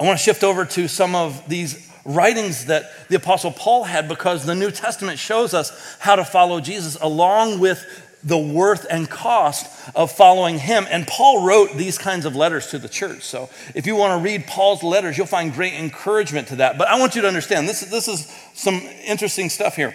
I 0.00 0.04
want 0.04 0.18
to 0.18 0.24
shift 0.24 0.44
over 0.44 0.64
to 0.64 0.86
some 0.86 1.14
of 1.14 1.48
these 1.48 1.90
writings 2.04 2.66
that 2.66 2.90
the 3.08 3.16
Apostle 3.16 3.50
Paul 3.50 3.84
had 3.84 4.08
because 4.08 4.46
the 4.46 4.54
New 4.54 4.70
Testament 4.70 5.18
shows 5.18 5.54
us 5.54 5.96
how 5.98 6.16
to 6.16 6.24
follow 6.24 6.60
Jesus 6.60 6.96
along 7.00 7.58
with 7.58 7.84
the 8.24 8.38
worth 8.38 8.86
and 8.90 9.08
cost 9.08 9.90
of 9.94 10.10
following 10.10 10.58
him. 10.58 10.86
And 10.90 11.06
Paul 11.06 11.46
wrote 11.46 11.76
these 11.76 11.98
kinds 11.98 12.26
of 12.26 12.34
letters 12.34 12.68
to 12.68 12.78
the 12.78 12.88
church. 12.88 13.22
So 13.22 13.48
if 13.74 13.86
you 13.86 13.96
want 13.96 14.18
to 14.18 14.24
read 14.24 14.46
Paul's 14.46 14.82
letters, 14.82 15.16
you'll 15.16 15.26
find 15.26 15.52
great 15.52 15.74
encouragement 15.74 16.48
to 16.48 16.56
that. 16.56 16.78
But 16.78 16.88
I 16.88 16.98
want 16.98 17.14
you 17.14 17.22
to 17.22 17.28
understand 17.28 17.68
this, 17.68 17.80
this 17.80 18.08
is 18.08 18.32
some 18.54 18.74
interesting 19.04 19.48
stuff 19.50 19.76
here. 19.76 19.94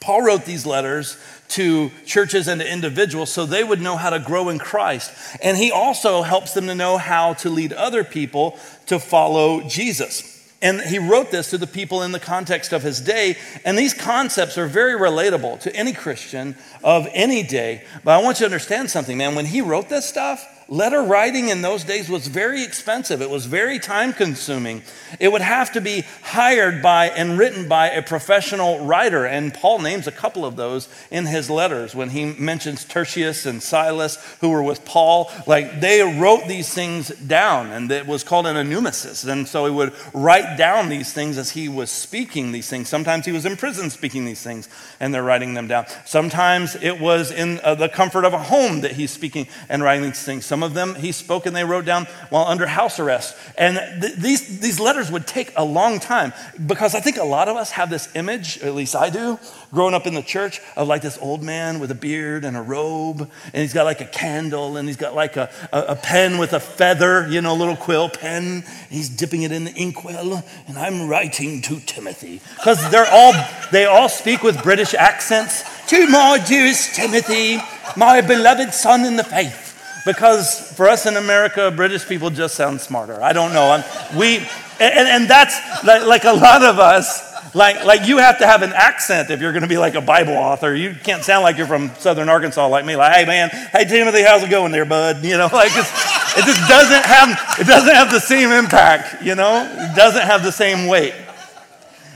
Paul 0.00 0.22
wrote 0.22 0.44
these 0.44 0.66
letters 0.66 1.18
to 1.48 1.90
churches 2.04 2.48
and 2.48 2.60
to 2.60 2.70
individuals 2.70 3.32
so 3.32 3.46
they 3.46 3.64
would 3.64 3.80
know 3.80 3.96
how 3.96 4.10
to 4.10 4.18
grow 4.18 4.48
in 4.48 4.58
Christ. 4.58 5.12
And 5.42 5.56
he 5.56 5.70
also 5.70 6.22
helps 6.22 6.52
them 6.54 6.66
to 6.66 6.74
know 6.74 6.98
how 6.98 7.34
to 7.34 7.50
lead 7.50 7.72
other 7.72 8.04
people 8.04 8.58
to 8.86 8.98
follow 8.98 9.62
Jesus. 9.62 10.32
And 10.62 10.80
he 10.80 10.98
wrote 10.98 11.30
this 11.30 11.50
to 11.50 11.58
the 11.58 11.66
people 11.66 12.02
in 12.02 12.12
the 12.12 12.20
context 12.20 12.72
of 12.72 12.82
his 12.82 13.00
day. 13.00 13.36
And 13.64 13.78
these 13.78 13.94
concepts 13.94 14.56
are 14.58 14.66
very 14.66 14.98
relatable 14.98 15.60
to 15.60 15.76
any 15.76 15.92
Christian 15.92 16.56
of 16.82 17.06
any 17.12 17.42
day. 17.42 17.84
But 18.04 18.18
I 18.18 18.22
want 18.22 18.38
you 18.38 18.44
to 18.44 18.52
understand 18.52 18.90
something, 18.90 19.16
man. 19.18 19.34
When 19.34 19.46
he 19.46 19.60
wrote 19.60 19.88
this 19.88 20.06
stuff, 20.06 20.46
Letter 20.68 21.00
writing 21.00 21.48
in 21.48 21.62
those 21.62 21.84
days 21.84 22.08
was 22.08 22.26
very 22.26 22.64
expensive. 22.64 23.22
It 23.22 23.30
was 23.30 23.46
very 23.46 23.78
time 23.78 24.12
consuming. 24.12 24.82
It 25.20 25.30
would 25.30 25.40
have 25.40 25.72
to 25.74 25.80
be 25.80 26.02
hired 26.22 26.82
by 26.82 27.10
and 27.10 27.38
written 27.38 27.68
by 27.68 27.90
a 27.90 28.02
professional 28.02 28.84
writer. 28.84 29.24
And 29.24 29.54
Paul 29.54 29.78
names 29.78 30.08
a 30.08 30.12
couple 30.12 30.44
of 30.44 30.56
those 30.56 30.88
in 31.12 31.26
his 31.26 31.48
letters 31.48 31.94
when 31.94 32.10
he 32.10 32.24
mentions 32.24 32.84
Tertius 32.84 33.46
and 33.46 33.62
Silas, 33.62 34.16
who 34.40 34.50
were 34.50 34.62
with 34.62 34.84
Paul. 34.84 35.30
Like 35.46 35.78
they 35.78 36.02
wrote 36.02 36.48
these 36.48 36.74
things 36.74 37.10
down, 37.10 37.70
and 37.70 37.88
it 37.92 38.08
was 38.08 38.24
called 38.24 38.46
an 38.46 38.56
amanuensis. 38.56 39.22
And 39.22 39.46
so 39.46 39.66
he 39.66 39.70
would 39.70 39.92
write 40.12 40.58
down 40.58 40.88
these 40.88 41.12
things 41.12 41.38
as 41.38 41.50
he 41.50 41.68
was 41.68 41.92
speaking 41.92 42.50
these 42.50 42.68
things. 42.68 42.88
Sometimes 42.88 43.24
he 43.24 43.30
was 43.30 43.46
in 43.46 43.56
prison 43.56 43.88
speaking 43.88 44.24
these 44.24 44.42
things, 44.42 44.68
and 44.98 45.14
they're 45.14 45.22
writing 45.22 45.54
them 45.54 45.68
down. 45.68 45.86
Sometimes 46.04 46.74
it 46.74 46.98
was 46.98 47.30
in 47.30 47.60
uh, 47.62 47.76
the 47.76 47.88
comfort 47.88 48.24
of 48.24 48.34
a 48.34 48.42
home 48.42 48.80
that 48.80 48.92
he's 48.92 49.12
speaking 49.12 49.46
and 49.68 49.80
writing 49.80 50.02
these 50.02 50.24
things. 50.24 50.44
Some 50.56 50.62
of 50.62 50.72
them 50.72 50.94
he 50.94 51.12
spoke 51.12 51.44
and 51.44 51.54
they 51.54 51.64
wrote 51.64 51.84
down 51.84 52.06
while 52.30 52.46
under 52.46 52.64
house 52.64 52.98
arrest. 52.98 53.36
And 53.58 53.76
th- 54.00 54.14
these, 54.14 54.60
these 54.60 54.80
letters 54.80 55.10
would 55.10 55.26
take 55.26 55.52
a 55.54 55.62
long 55.62 56.00
time 56.00 56.32
because 56.66 56.94
I 56.94 57.00
think 57.00 57.18
a 57.18 57.24
lot 57.24 57.48
of 57.48 57.58
us 57.58 57.72
have 57.72 57.90
this 57.90 58.08
image, 58.16 58.56
at 58.62 58.74
least 58.74 58.96
I 58.96 59.10
do, 59.10 59.38
growing 59.70 59.92
up 59.92 60.06
in 60.06 60.14
the 60.14 60.22
church, 60.22 60.62
of 60.74 60.88
like 60.88 61.02
this 61.02 61.18
old 61.20 61.42
man 61.42 61.78
with 61.78 61.90
a 61.90 61.94
beard 61.94 62.46
and 62.46 62.56
a 62.56 62.62
robe, 62.62 63.30
and 63.52 63.60
he's 63.60 63.74
got 63.74 63.84
like 63.84 64.00
a 64.00 64.06
candle 64.06 64.78
and 64.78 64.88
he's 64.88 64.96
got 64.96 65.14
like 65.14 65.36
a, 65.36 65.50
a, 65.74 65.80
a 65.88 65.96
pen 65.96 66.38
with 66.38 66.54
a 66.54 66.60
feather, 66.60 67.28
you 67.28 67.42
know, 67.42 67.52
a 67.52 67.58
little 67.58 67.76
quill 67.76 68.08
pen. 68.08 68.64
He's 68.88 69.10
dipping 69.10 69.42
it 69.42 69.52
in 69.52 69.64
the 69.64 69.74
inkwell, 69.74 70.42
and 70.66 70.78
I'm 70.78 71.06
writing 71.06 71.60
to 71.60 71.80
Timothy. 71.80 72.40
Because 72.56 72.90
they're 72.90 73.12
all, 73.12 73.34
they 73.72 73.84
all 73.84 74.08
speak 74.08 74.42
with 74.42 74.62
British 74.62 74.94
accents. 74.94 75.64
To 75.88 76.08
my 76.08 76.42
dearest 76.48 76.94
Timothy, 76.94 77.58
my 77.94 78.22
beloved 78.22 78.72
son 78.72 79.04
in 79.04 79.16
the 79.16 79.22
faith 79.22 79.66
because 80.06 80.60
for 80.72 80.88
us 80.88 81.04
in 81.04 81.16
America, 81.16 81.70
British 81.70 82.06
people 82.06 82.30
just 82.30 82.54
sound 82.54 82.80
smarter. 82.80 83.20
I 83.20 83.32
don't 83.32 83.52
know. 83.52 83.70
I'm, 83.70 84.16
we, 84.16 84.38
and, 84.78 85.08
and 85.08 85.28
that's 85.28 85.58
like, 85.84 86.06
like, 86.06 86.24
a 86.24 86.32
lot 86.32 86.62
of 86.62 86.78
us. 86.78 87.26
Like, 87.54 87.84
like 87.84 88.06
you 88.06 88.18
have 88.18 88.38
to 88.38 88.46
have 88.46 88.62
an 88.62 88.72
accent 88.72 89.30
if 89.30 89.40
you're 89.40 89.52
going 89.52 89.62
to 89.62 89.68
be 89.68 89.78
like 89.78 89.94
a 89.94 90.00
Bible 90.00 90.34
author. 90.34 90.74
You 90.74 90.94
can't 90.94 91.24
sound 91.24 91.42
like 91.42 91.56
you're 91.56 91.66
from 91.66 91.90
Southern 91.96 92.28
Arkansas 92.28 92.66
like 92.68 92.84
me. 92.84 92.96
Like, 92.96 93.14
hey 93.14 93.24
man, 93.24 93.48
hey 93.48 93.84
Timothy, 93.84 94.22
how's 94.22 94.42
it 94.42 94.50
going 94.50 94.72
there, 94.72 94.84
bud? 94.84 95.24
You 95.24 95.38
know, 95.38 95.46
like 95.52 95.70
it 95.72 96.44
just 96.44 96.68
doesn't 96.68 97.04
have 97.04 97.58
it 97.58 97.66
doesn't 97.66 97.94
have 97.94 98.10
the 98.10 98.20
same 98.20 98.50
impact. 98.50 99.22
You 99.24 99.36
know, 99.36 99.64
it 99.64 99.96
doesn't 99.96 100.22
have 100.22 100.42
the 100.42 100.52
same 100.52 100.86
weight. 100.86 101.14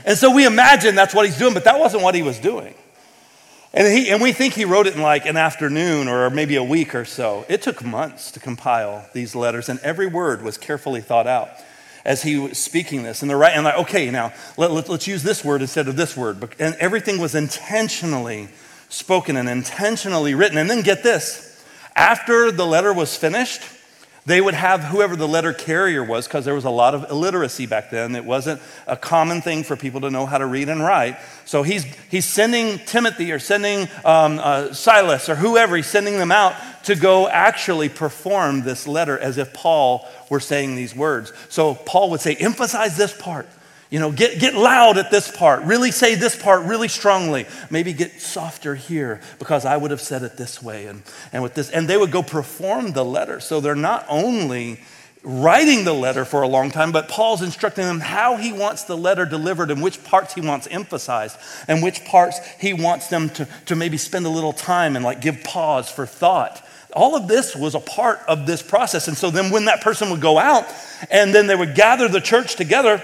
And 0.05 0.17
so 0.17 0.33
we 0.33 0.45
imagine 0.45 0.95
that's 0.95 1.15
what 1.15 1.25
he's 1.25 1.37
doing, 1.37 1.53
but 1.53 1.63
that 1.63 1.79
wasn't 1.79 2.03
what 2.03 2.13
he 2.13 2.21
was 2.21 2.37
doing. 2.37 2.75
And, 3.73 3.87
he, 3.87 4.09
and 4.09 4.21
we 4.21 4.33
think 4.33 4.53
he 4.53 4.65
wrote 4.65 4.87
it 4.87 4.95
in 4.95 5.01
like 5.01 5.25
an 5.25 5.37
afternoon 5.37 6.09
or 6.09 6.29
maybe 6.29 6.57
a 6.57 6.63
week 6.63 6.93
or 6.93 7.05
so. 7.05 7.45
It 7.47 7.61
took 7.61 7.83
months 7.83 8.31
to 8.31 8.39
compile 8.39 9.07
these 9.13 9.33
letters, 9.33 9.69
and 9.69 9.79
every 9.79 10.07
word 10.07 10.41
was 10.41 10.57
carefully 10.57 10.99
thought 10.99 11.25
out 11.25 11.49
as 12.03 12.23
he 12.23 12.37
was 12.37 12.57
speaking 12.57 13.03
this. 13.03 13.21
And 13.21 13.29
they're 13.29 13.37
right, 13.37 13.53
and 13.53 13.63
like, 13.63 13.77
okay, 13.77 14.11
now 14.11 14.33
let, 14.57 14.71
let, 14.71 14.89
let's 14.89 15.07
use 15.07 15.23
this 15.23 15.45
word 15.45 15.61
instead 15.61 15.87
of 15.87 15.95
this 15.95 16.17
word. 16.17 16.53
And 16.59 16.75
everything 16.75 17.17
was 17.19 17.33
intentionally 17.33 18.49
spoken 18.89 19.37
and 19.37 19.47
intentionally 19.47 20.35
written. 20.35 20.57
And 20.57 20.69
then 20.69 20.81
get 20.81 21.01
this 21.01 21.47
after 21.95 22.51
the 22.51 22.65
letter 22.65 22.91
was 22.91 23.15
finished, 23.15 23.61
they 24.25 24.39
would 24.39 24.53
have 24.53 24.83
whoever 24.83 25.15
the 25.15 25.27
letter 25.27 25.51
carrier 25.51 26.03
was, 26.03 26.27
because 26.27 26.45
there 26.45 26.53
was 26.53 26.65
a 26.65 26.69
lot 26.69 26.93
of 26.93 27.09
illiteracy 27.09 27.65
back 27.65 27.89
then. 27.89 28.15
It 28.15 28.23
wasn't 28.23 28.61
a 28.85 28.95
common 28.95 29.41
thing 29.41 29.63
for 29.63 29.75
people 29.75 30.01
to 30.01 30.11
know 30.11 30.25
how 30.25 30.37
to 30.37 30.45
read 30.45 30.69
and 30.69 30.83
write. 30.83 31.17
So 31.45 31.63
he's, 31.63 31.85
he's 32.09 32.25
sending 32.25 32.77
Timothy 32.79 33.31
or 33.31 33.39
sending 33.39 33.87
um, 34.05 34.39
uh, 34.39 34.73
Silas 34.73 35.27
or 35.27 35.35
whoever, 35.35 35.75
he's 35.75 35.87
sending 35.87 36.17
them 36.17 36.31
out 36.31 36.55
to 36.83 36.95
go 36.95 37.27
actually 37.27 37.89
perform 37.89 38.61
this 38.61 38.87
letter 38.87 39.17
as 39.17 39.37
if 39.37 39.53
Paul 39.53 40.07
were 40.29 40.39
saying 40.39 40.75
these 40.75 40.95
words. 40.95 41.33
So 41.49 41.73
Paul 41.73 42.11
would 42.11 42.21
say, 42.21 42.35
emphasize 42.35 42.97
this 42.97 43.15
part. 43.19 43.47
You 43.91 43.99
know, 43.99 44.09
get, 44.09 44.39
get 44.39 44.55
loud 44.55 44.97
at 44.97 45.11
this 45.11 45.29
part. 45.29 45.63
Really 45.63 45.91
say 45.91 46.15
this 46.15 46.41
part 46.41 46.63
really 46.63 46.87
strongly. 46.87 47.45
Maybe 47.69 47.91
get 47.91 48.21
softer 48.21 48.73
here 48.73 49.19
because 49.37 49.65
I 49.65 49.75
would 49.75 49.91
have 49.91 49.99
said 49.99 50.23
it 50.23 50.37
this 50.37 50.63
way 50.63 50.87
and, 50.87 51.03
and 51.33 51.43
with 51.43 51.55
this. 51.55 51.69
And 51.69 51.89
they 51.89 51.97
would 51.97 52.09
go 52.09 52.23
perform 52.23 52.93
the 52.93 53.03
letter. 53.03 53.41
So 53.41 53.59
they're 53.59 53.75
not 53.75 54.05
only 54.07 54.79
writing 55.23 55.83
the 55.83 55.93
letter 55.93 56.23
for 56.23 56.41
a 56.41 56.47
long 56.47 56.71
time, 56.71 56.93
but 56.93 57.09
Paul's 57.09 57.41
instructing 57.41 57.83
them 57.83 57.99
how 57.99 58.37
he 58.37 58.53
wants 58.53 58.85
the 58.85 58.97
letter 58.97 59.25
delivered 59.25 59.69
and 59.69 59.83
which 59.83 60.01
parts 60.05 60.33
he 60.33 60.41
wants 60.41 60.67
emphasized 60.71 61.37
and 61.67 61.83
which 61.83 62.05
parts 62.05 62.39
he 62.59 62.71
wants 62.71 63.07
them 63.07 63.29
to, 63.31 63.47
to 63.65 63.75
maybe 63.75 63.97
spend 63.97 64.25
a 64.25 64.29
little 64.29 64.53
time 64.53 64.95
and 64.95 65.03
like 65.03 65.19
give 65.19 65.43
pause 65.43 65.91
for 65.91 66.05
thought. 66.05 66.65
All 66.93 67.17
of 67.17 67.27
this 67.27 67.57
was 67.57 67.75
a 67.75 67.79
part 67.81 68.19
of 68.29 68.47
this 68.47 68.61
process. 68.61 69.09
And 69.09 69.17
so 69.17 69.29
then 69.29 69.51
when 69.51 69.65
that 69.65 69.81
person 69.81 70.09
would 70.11 70.21
go 70.21 70.37
out 70.37 70.65
and 71.09 71.35
then 71.35 71.47
they 71.47 71.55
would 71.55 71.75
gather 71.75 72.07
the 72.07 72.21
church 72.21 72.55
together, 72.55 73.03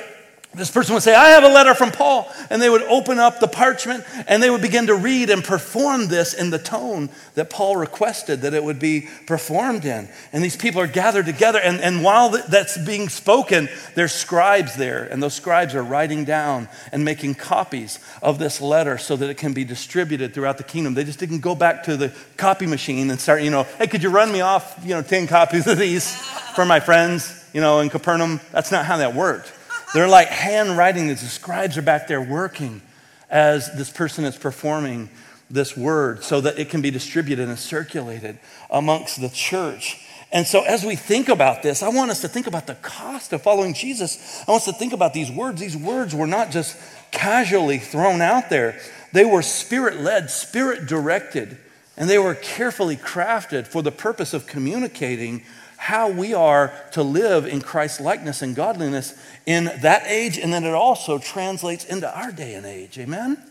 this 0.57 0.71
person 0.71 0.93
would 0.93 1.03
say, 1.03 1.15
I 1.15 1.29
have 1.29 1.43
a 1.43 1.49
letter 1.49 1.73
from 1.73 1.91
Paul. 1.91 2.31
And 2.49 2.61
they 2.61 2.69
would 2.69 2.83
open 2.83 3.19
up 3.19 3.39
the 3.39 3.47
parchment 3.47 4.03
and 4.27 4.41
they 4.41 4.49
would 4.49 4.61
begin 4.61 4.87
to 4.87 4.95
read 4.95 5.29
and 5.29 5.43
perform 5.43 6.07
this 6.07 6.33
in 6.33 6.49
the 6.49 6.59
tone 6.59 7.09
that 7.35 7.49
Paul 7.49 7.77
requested 7.77 8.41
that 8.41 8.53
it 8.53 8.63
would 8.63 8.79
be 8.79 9.07
performed 9.27 9.85
in. 9.85 10.09
And 10.33 10.43
these 10.43 10.55
people 10.55 10.81
are 10.81 10.87
gathered 10.87 11.25
together. 11.25 11.59
And, 11.59 11.79
and 11.79 12.03
while 12.03 12.29
that's 12.29 12.77
being 12.77 13.09
spoken, 13.09 13.69
there's 13.95 14.13
scribes 14.13 14.75
there. 14.75 15.03
And 15.03 15.21
those 15.21 15.33
scribes 15.33 15.75
are 15.75 15.83
writing 15.83 16.25
down 16.25 16.67
and 16.91 17.05
making 17.05 17.35
copies 17.35 17.99
of 18.21 18.39
this 18.39 18.59
letter 18.59 18.97
so 18.97 19.15
that 19.15 19.29
it 19.29 19.37
can 19.37 19.53
be 19.53 19.63
distributed 19.63 20.33
throughout 20.33 20.57
the 20.57 20.63
kingdom. 20.63 20.93
They 20.95 21.03
just 21.03 21.19
didn't 21.19 21.39
go 21.39 21.55
back 21.55 21.83
to 21.83 21.95
the 21.95 22.11
copy 22.35 22.65
machine 22.65 23.09
and 23.11 23.19
start, 23.19 23.43
you 23.43 23.51
know, 23.51 23.63
hey, 23.77 23.87
could 23.87 24.03
you 24.03 24.09
run 24.09 24.31
me 24.31 24.41
off, 24.41 24.79
you 24.83 24.95
know, 24.95 25.01
10 25.01 25.27
copies 25.27 25.67
of 25.67 25.77
these 25.77 26.15
for 26.55 26.65
my 26.65 26.79
friends, 26.79 27.45
you 27.53 27.61
know, 27.61 27.79
in 27.79 27.89
Capernaum? 27.89 28.39
That's 28.51 28.71
not 28.71 28.85
how 28.85 28.97
that 28.97 29.13
worked. 29.13 29.53
They're 29.93 30.07
like 30.07 30.27
handwriting. 30.27 31.07
The 31.07 31.15
scribes 31.17 31.77
are 31.77 31.81
back 31.81 32.07
there 32.07 32.21
working 32.21 32.81
as 33.29 33.73
this 33.75 33.89
person 33.89 34.25
is 34.25 34.37
performing 34.37 35.09
this 35.49 35.77
word 35.77 36.23
so 36.23 36.41
that 36.41 36.59
it 36.59 36.69
can 36.69 36.81
be 36.81 36.91
distributed 36.91 37.47
and 37.47 37.57
circulated 37.57 38.37
amongst 38.69 39.21
the 39.21 39.29
church. 39.29 40.03
And 40.31 40.45
so, 40.45 40.63
as 40.63 40.83
we 40.83 40.97
think 40.97 41.29
about 41.29 41.63
this, 41.63 41.81
I 41.81 41.87
want 41.87 42.11
us 42.11 42.19
to 42.21 42.27
think 42.27 42.47
about 42.47 42.67
the 42.67 42.75
cost 42.75 43.31
of 43.31 43.41
following 43.41 43.73
Jesus. 43.73 44.43
I 44.45 44.51
want 44.51 44.61
us 44.61 44.65
to 44.65 44.73
think 44.73 44.91
about 44.91 45.13
these 45.13 45.31
words. 45.31 45.61
These 45.61 45.77
words 45.77 46.13
were 46.13 46.27
not 46.27 46.51
just 46.51 46.77
casually 47.11 47.77
thrown 47.77 48.21
out 48.21 48.49
there, 48.49 48.77
they 49.13 49.23
were 49.23 49.41
spirit 49.41 50.01
led, 50.01 50.29
spirit 50.29 50.85
directed, 50.85 51.57
and 51.95 52.09
they 52.09 52.19
were 52.19 52.35
carefully 52.35 52.97
crafted 52.97 53.67
for 53.67 53.81
the 53.81 53.91
purpose 53.91 54.33
of 54.33 54.47
communicating 54.47 55.43
how 55.77 56.09
we 56.09 56.33
are 56.33 56.73
to 56.91 57.03
live 57.03 57.45
in 57.45 57.61
Christ's 57.61 58.01
likeness 58.01 58.41
and 58.41 58.55
godliness 58.55 59.13
in 59.45 59.65
that 59.81 60.03
age, 60.07 60.37
and 60.37 60.51
then 60.51 60.63
it 60.63 60.73
also 60.73 61.17
translates 61.19 61.85
into 61.85 62.13
our 62.13 62.31
day 62.31 62.55
and 62.55 62.65
age. 62.65 62.99
Amen? 62.99 63.41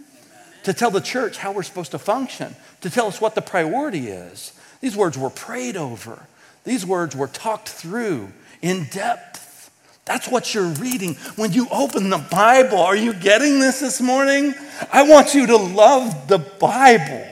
To 0.64 0.74
tell 0.74 0.90
the 0.90 1.00
church 1.00 1.38
how 1.38 1.52
we're 1.52 1.62
supposed 1.62 1.92
to 1.92 1.98
function, 1.98 2.54
to 2.80 2.90
tell 2.90 3.06
us 3.06 3.20
what 3.20 3.34
the 3.34 3.42
priority 3.42 4.08
is. 4.08 4.52
These 4.80 4.96
words 4.96 5.16
were 5.16 5.30
prayed 5.30 5.76
over, 5.76 6.26
these 6.64 6.84
words 6.84 7.14
were 7.16 7.28
talked 7.28 7.68
through 7.68 8.32
in 8.60 8.84
depth. 8.90 9.70
That's 10.04 10.28
what 10.28 10.54
you're 10.54 10.64
reading 10.64 11.14
when 11.34 11.52
you 11.52 11.66
open 11.70 12.10
the 12.10 12.24
Bible. 12.30 12.78
Are 12.78 12.94
you 12.94 13.12
getting 13.12 13.58
this 13.58 13.80
this 13.80 14.00
morning? 14.00 14.54
I 14.92 15.02
want 15.02 15.34
you 15.34 15.46
to 15.48 15.56
love 15.56 16.28
the 16.28 16.38
Bible. 16.38 17.26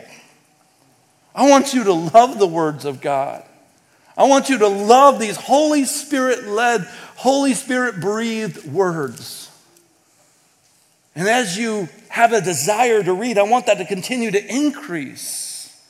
I 1.35 1.49
want 1.49 1.73
you 1.73 1.85
to 1.85 1.93
love 1.93 2.39
the 2.39 2.47
words 2.47 2.85
of 2.85 3.01
God. 3.01 3.45
I 4.17 4.25
want 4.25 4.49
you 4.49 4.59
to 4.59 4.69
love 4.69 5.19
these 5.19 5.37
Holy 5.37 5.85
Spirit 5.85 6.47
led, 6.47 6.83
Holy 7.17 7.55
Spirit 7.55 8.01
breathed 8.01 8.65
words. 8.67 9.51
And 11.17 11.29
as 11.29 11.57
you 11.57 11.89
have 12.09 12.33
a 12.33 12.41
desire 12.41 13.03
to 13.03 13.12
read, 13.12 13.39
I 13.39 13.43
want 13.43 13.67
that 13.67 13.79
to 13.79 13.85
continue 13.85 14.31
to 14.31 14.55
increase 14.55 15.81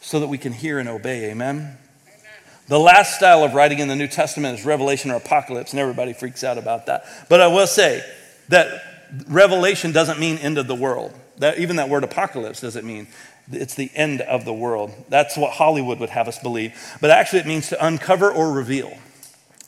so 0.00 0.20
that 0.20 0.28
we 0.28 0.38
can 0.38 0.52
hear 0.52 0.78
and 0.78 0.88
obey. 0.88 1.30
Amen. 1.30 1.78
The 2.66 2.78
last 2.78 3.16
style 3.16 3.44
of 3.44 3.54
writing 3.54 3.78
in 3.78 3.88
the 3.88 3.96
New 3.96 4.08
Testament 4.08 4.58
is 4.58 4.64
Revelation 4.64 5.10
or 5.10 5.16
Apocalypse, 5.16 5.72
and 5.72 5.80
everybody 5.80 6.12
freaks 6.12 6.42
out 6.42 6.56
about 6.56 6.86
that. 6.86 7.04
But 7.28 7.40
I 7.40 7.48
will 7.48 7.66
say 7.66 8.02
that 8.48 8.82
Revelation 9.28 9.92
doesn't 9.92 10.18
mean 10.18 10.38
end 10.38 10.58
of 10.58 10.66
the 10.66 10.74
world. 10.74 11.12
That, 11.38 11.58
even 11.58 11.76
that 11.76 11.88
word 11.88 12.04
apocalypse 12.04 12.60
doesn't 12.60 12.86
mean 12.86 13.08
it's 13.50 13.74
the 13.74 13.90
end 13.94 14.20
of 14.22 14.44
the 14.44 14.52
world. 14.52 14.92
That's 15.08 15.36
what 15.36 15.52
Hollywood 15.52 15.98
would 16.00 16.10
have 16.10 16.28
us 16.28 16.38
believe. 16.38 16.74
But 17.00 17.10
actually, 17.10 17.40
it 17.40 17.46
means 17.46 17.68
to 17.68 17.84
uncover 17.86 18.32
or 18.32 18.52
reveal. 18.52 18.96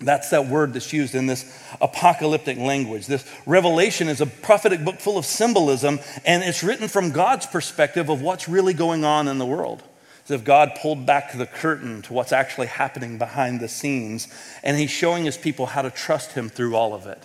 That's 0.00 0.30
that 0.30 0.46
word 0.46 0.74
that's 0.74 0.92
used 0.92 1.14
in 1.14 1.26
this 1.26 1.58
apocalyptic 1.80 2.58
language. 2.58 3.06
This 3.06 3.26
revelation 3.46 4.08
is 4.08 4.20
a 4.20 4.26
prophetic 4.26 4.84
book 4.84 5.00
full 5.00 5.16
of 5.16 5.24
symbolism, 5.24 6.00
and 6.24 6.42
it's 6.42 6.62
written 6.62 6.88
from 6.88 7.12
God's 7.12 7.46
perspective 7.46 8.10
of 8.10 8.20
what's 8.20 8.48
really 8.48 8.74
going 8.74 9.04
on 9.04 9.26
in 9.26 9.38
the 9.38 9.46
world. 9.46 9.82
As 10.24 10.32
if 10.32 10.44
God 10.44 10.72
pulled 10.80 11.06
back 11.06 11.32
the 11.32 11.46
curtain 11.46 12.02
to 12.02 12.12
what's 12.12 12.32
actually 12.32 12.66
happening 12.66 13.16
behind 13.16 13.60
the 13.60 13.68
scenes, 13.68 14.28
and 14.62 14.76
He's 14.76 14.90
showing 14.90 15.24
His 15.24 15.38
people 15.38 15.66
how 15.66 15.82
to 15.82 15.90
trust 15.90 16.32
Him 16.32 16.50
through 16.50 16.74
all 16.74 16.92
of 16.92 17.06
it. 17.06 17.22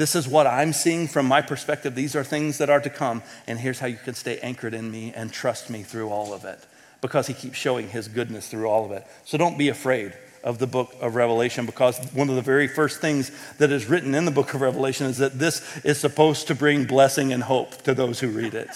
This 0.00 0.14
is 0.14 0.26
what 0.26 0.46
I'm 0.46 0.72
seeing 0.72 1.08
from 1.08 1.26
my 1.26 1.42
perspective. 1.42 1.94
These 1.94 2.16
are 2.16 2.24
things 2.24 2.56
that 2.56 2.70
are 2.70 2.80
to 2.80 2.88
come. 2.88 3.22
And 3.46 3.58
here's 3.58 3.80
how 3.80 3.86
you 3.86 3.98
can 3.98 4.14
stay 4.14 4.38
anchored 4.38 4.72
in 4.72 4.90
me 4.90 5.12
and 5.14 5.30
trust 5.30 5.68
me 5.68 5.82
through 5.82 6.08
all 6.08 6.32
of 6.32 6.46
it 6.46 6.58
because 7.02 7.26
he 7.26 7.34
keeps 7.34 7.58
showing 7.58 7.86
his 7.86 8.08
goodness 8.08 8.48
through 8.48 8.66
all 8.66 8.86
of 8.86 8.92
it. 8.92 9.06
So 9.26 9.36
don't 9.36 9.58
be 9.58 9.68
afraid 9.68 10.14
of 10.42 10.58
the 10.58 10.66
book 10.66 10.94
of 11.02 11.16
Revelation 11.16 11.66
because 11.66 11.98
one 12.14 12.30
of 12.30 12.36
the 12.36 12.40
very 12.40 12.66
first 12.66 13.02
things 13.02 13.30
that 13.58 13.70
is 13.70 13.90
written 13.90 14.14
in 14.14 14.24
the 14.24 14.30
book 14.30 14.54
of 14.54 14.62
Revelation 14.62 15.06
is 15.06 15.18
that 15.18 15.38
this 15.38 15.84
is 15.84 16.00
supposed 16.00 16.46
to 16.46 16.54
bring 16.54 16.86
blessing 16.86 17.34
and 17.34 17.42
hope 17.42 17.82
to 17.82 17.92
those 17.92 18.20
who 18.20 18.28
read 18.30 18.54
it. 18.54 18.70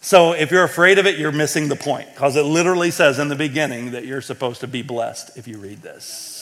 So 0.00 0.32
if 0.32 0.50
you're 0.50 0.64
afraid 0.64 0.98
of 0.98 1.04
it, 1.04 1.18
you're 1.18 1.30
missing 1.30 1.68
the 1.68 1.76
point 1.76 2.08
because 2.14 2.36
it 2.36 2.44
literally 2.44 2.90
says 2.90 3.18
in 3.18 3.28
the 3.28 3.36
beginning 3.36 3.90
that 3.90 4.06
you're 4.06 4.22
supposed 4.22 4.62
to 4.62 4.66
be 4.66 4.80
blessed 4.80 5.36
if 5.36 5.46
you 5.46 5.58
read 5.58 5.82
this. 5.82 6.41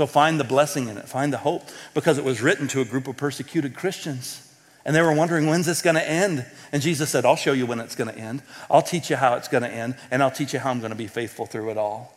So 0.00 0.06
find 0.06 0.40
the 0.40 0.44
blessing 0.44 0.88
in 0.88 0.96
it, 0.96 1.06
find 1.10 1.30
the 1.30 1.36
hope, 1.36 1.68
because 1.92 2.16
it 2.16 2.24
was 2.24 2.40
written 2.40 2.66
to 2.68 2.80
a 2.80 2.86
group 2.86 3.06
of 3.06 3.18
persecuted 3.18 3.76
Christians. 3.76 4.50
And 4.82 4.96
they 4.96 5.02
were 5.02 5.12
wondering, 5.12 5.46
when's 5.46 5.66
this 5.66 5.82
going 5.82 5.96
to 5.96 6.10
end? 6.10 6.46
And 6.72 6.80
Jesus 6.80 7.10
said, 7.10 7.26
I'll 7.26 7.36
show 7.36 7.52
you 7.52 7.66
when 7.66 7.80
it's 7.80 7.94
going 7.94 8.08
to 8.08 8.18
end. 8.18 8.42
I'll 8.70 8.80
teach 8.80 9.10
you 9.10 9.16
how 9.16 9.34
it's 9.34 9.48
going 9.48 9.62
to 9.62 9.68
end, 9.68 9.96
and 10.10 10.22
I'll 10.22 10.30
teach 10.30 10.54
you 10.54 10.58
how 10.58 10.70
I'm 10.70 10.78
going 10.78 10.88
to 10.92 10.96
be 10.96 11.06
faithful 11.06 11.44
through 11.44 11.68
it 11.72 11.76
all. 11.76 12.16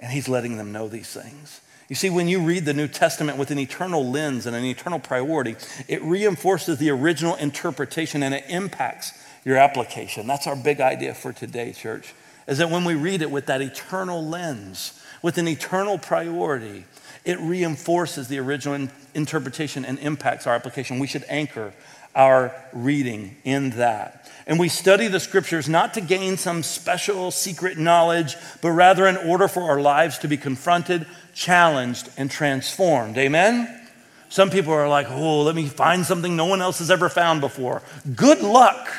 And 0.00 0.10
he's 0.10 0.28
letting 0.28 0.56
them 0.56 0.72
know 0.72 0.88
these 0.88 1.08
things. 1.08 1.60
You 1.88 1.94
see, 1.94 2.10
when 2.10 2.26
you 2.26 2.42
read 2.42 2.64
the 2.64 2.74
New 2.74 2.88
Testament 2.88 3.38
with 3.38 3.52
an 3.52 3.60
eternal 3.60 4.04
lens 4.04 4.44
and 4.44 4.56
an 4.56 4.64
eternal 4.64 4.98
priority, 4.98 5.54
it 5.86 6.02
reinforces 6.02 6.78
the 6.78 6.90
original 6.90 7.36
interpretation 7.36 8.24
and 8.24 8.34
it 8.34 8.42
impacts 8.48 9.12
your 9.44 9.56
application. 9.56 10.26
That's 10.26 10.48
our 10.48 10.56
big 10.56 10.80
idea 10.80 11.14
for 11.14 11.32
today, 11.32 11.72
church, 11.72 12.12
is 12.48 12.58
that 12.58 12.70
when 12.70 12.84
we 12.84 12.96
read 12.96 13.22
it 13.22 13.30
with 13.30 13.46
that 13.46 13.62
eternal 13.62 14.26
lens, 14.26 15.00
with 15.24 15.38
an 15.38 15.48
eternal 15.48 15.96
priority, 15.96 16.84
it 17.24 17.40
reinforces 17.40 18.28
the 18.28 18.38
original 18.38 18.88
interpretation 19.14 19.82
and 19.82 19.98
impacts 20.00 20.46
our 20.46 20.54
application. 20.54 20.98
We 20.98 21.06
should 21.06 21.24
anchor 21.30 21.72
our 22.14 22.54
reading 22.74 23.34
in 23.42 23.70
that. 23.70 24.30
And 24.46 24.58
we 24.58 24.68
study 24.68 25.08
the 25.08 25.18
scriptures 25.18 25.66
not 25.66 25.94
to 25.94 26.02
gain 26.02 26.36
some 26.36 26.62
special 26.62 27.30
secret 27.30 27.78
knowledge, 27.78 28.36
but 28.60 28.72
rather 28.72 29.06
in 29.06 29.16
order 29.16 29.48
for 29.48 29.62
our 29.62 29.80
lives 29.80 30.18
to 30.18 30.28
be 30.28 30.36
confronted, 30.36 31.06
challenged, 31.32 32.10
and 32.18 32.30
transformed. 32.30 33.16
Amen? 33.16 33.80
Some 34.28 34.50
people 34.50 34.74
are 34.74 34.90
like, 34.90 35.06
oh, 35.08 35.40
let 35.40 35.54
me 35.54 35.68
find 35.68 36.04
something 36.04 36.36
no 36.36 36.44
one 36.44 36.60
else 36.60 36.80
has 36.80 36.90
ever 36.90 37.08
found 37.08 37.40
before. 37.40 37.80
Good 38.14 38.42
luck. 38.42 38.90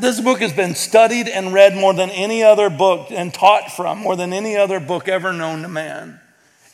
This 0.00 0.20
book 0.20 0.40
has 0.40 0.52
been 0.52 0.74
studied 0.74 1.28
and 1.28 1.52
read 1.52 1.76
more 1.76 1.94
than 1.94 2.10
any 2.10 2.42
other 2.42 2.68
book 2.68 3.08
and 3.10 3.32
taught 3.32 3.70
from 3.70 3.98
more 3.98 4.16
than 4.16 4.32
any 4.32 4.56
other 4.56 4.80
book 4.80 5.08
ever 5.08 5.32
known 5.32 5.62
to 5.62 5.68
man. 5.68 6.20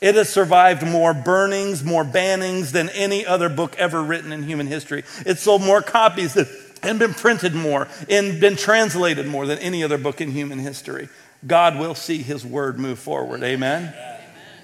It 0.01 0.15
has 0.15 0.29
survived 0.29 0.85
more 0.85 1.13
burnings, 1.13 1.83
more 1.83 2.03
bannings 2.03 2.71
than 2.71 2.89
any 2.89 3.25
other 3.25 3.49
book 3.49 3.75
ever 3.77 4.01
written 4.01 4.31
in 4.31 4.43
human 4.43 4.65
history. 4.65 5.03
It's 5.25 5.41
sold 5.41 5.61
more 5.61 5.81
copies 5.81 6.35
and 6.81 6.97
been 6.97 7.13
printed 7.13 7.53
more 7.53 7.87
and 8.09 8.39
been 8.39 8.55
translated 8.55 9.27
more 9.27 9.45
than 9.45 9.59
any 9.59 9.83
other 9.83 9.99
book 9.99 10.19
in 10.19 10.31
human 10.31 10.57
history. 10.57 11.07
God 11.45 11.77
will 11.77 11.95
see 11.95 12.23
his 12.23 12.43
word 12.43 12.79
move 12.79 12.97
forward. 12.97 13.43
Amen. 13.43 13.93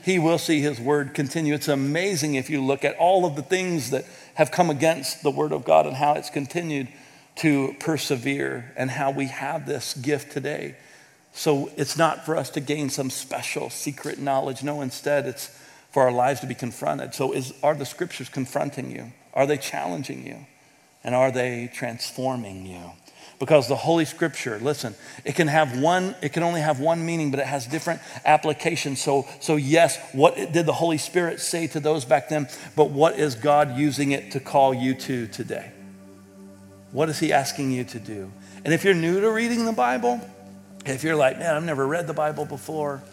He 0.03 0.18
will 0.18 0.39
see 0.39 0.62
his 0.62 0.80
word 0.80 1.14
continue. 1.14 1.53
It's 1.53 1.68
amazing 1.68 2.36
if 2.36 2.49
you 2.49 2.64
look 2.64 2.84
at 2.84 2.95
all 2.97 3.26
of 3.26 3.36
the 3.36 3.43
things 3.43 3.91
that 3.91 4.05
have 4.36 4.51
come 4.51 4.70
against 4.70 5.22
the 5.22 5.32
word 5.32 5.51
of 5.51 5.66
God 5.66 5.86
and 5.86 5.95
how 5.95 6.14
it's 6.14 6.30
continued 6.30 6.88
to 7.38 7.76
persevere 7.80 8.74
and 8.76 8.90
how 8.90 9.12
we 9.12 9.28
have 9.28 9.66
this 9.66 9.94
gift 9.94 10.32
today. 10.32 10.76
So 11.34 11.70
it's 11.78 11.98
not 11.98 12.26
for 12.26 12.36
us 12.36 12.50
to 12.52 12.60
gain 12.60 12.90
some 12.90 13.10
special 13.10 13.70
secret 13.70 14.18
knowledge. 14.20 14.64
No, 14.64 14.82
instead, 14.82 15.28
it's 15.28 15.56
for 15.92 16.04
our 16.04 16.12
lives 16.12 16.40
to 16.42 16.48
be 16.48 16.56
confronted. 16.56 17.14
So 17.14 17.32
is, 17.32 17.54
are 17.62 17.76
the 17.76 17.86
scriptures 17.86 18.30
confronting 18.30 18.92
you? 18.92 19.12
Are 19.34 19.46
they 19.46 19.58
challenging 19.58 20.26
you? 20.26 20.48
And 21.04 21.14
are 21.14 21.32
they 21.32 21.70
transforming 21.74 22.66
you? 22.66 22.92
Because 23.40 23.68
the 23.68 23.76
Holy 23.76 24.06
Scripture, 24.06 24.58
listen, 24.58 24.96
it 25.24 25.36
can 25.36 25.48
have 25.48 25.80
one, 25.80 26.16
it 26.24 26.34
can 26.34 26.42
only 26.42 26.60
have 26.60 26.80
one 26.80 27.06
meaning, 27.06 27.30
but 27.30 27.40
it 27.40 27.46
has 27.46 27.68
different 27.68 28.02
applications. 28.26 29.00
So, 29.00 29.28
so 29.40 29.58
yes, 29.58 30.00
what 30.12 30.36
did 30.36 30.66
the 30.66 30.74
Holy 30.74 30.98
Spirit 30.98 31.40
say 31.40 31.68
to 31.68 31.80
those 31.80 32.04
back 32.04 32.30
then? 32.30 32.48
But 32.76 32.90
what 32.90 33.20
is 33.20 33.36
God 33.36 33.78
using 33.78 34.12
it 34.12 34.32
to 34.32 34.40
call 34.40 34.74
you 34.74 34.96
to 34.96 35.28
today? 35.28 35.72
What 36.92 37.10
is 37.10 37.20
he 37.20 37.34
asking 37.34 37.72
you 37.72 37.84
to 37.86 38.00
do? 38.00 38.32
And 38.64 38.74
if 38.74 38.84
you're 38.84 38.94
new 38.94 39.20
to 39.22 39.30
reading 39.30 39.66
the 39.66 39.74
Bible, 39.74 40.22
if 40.86 41.04
you're 41.04 41.16
like, 41.16 41.38
man, 41.38 41.56
I've 41.56 41.64
never 41.64 41.86
read 41.86 42.08
the 42.08 42.14
Bible 42.14 42.46
before, 42.46 43.04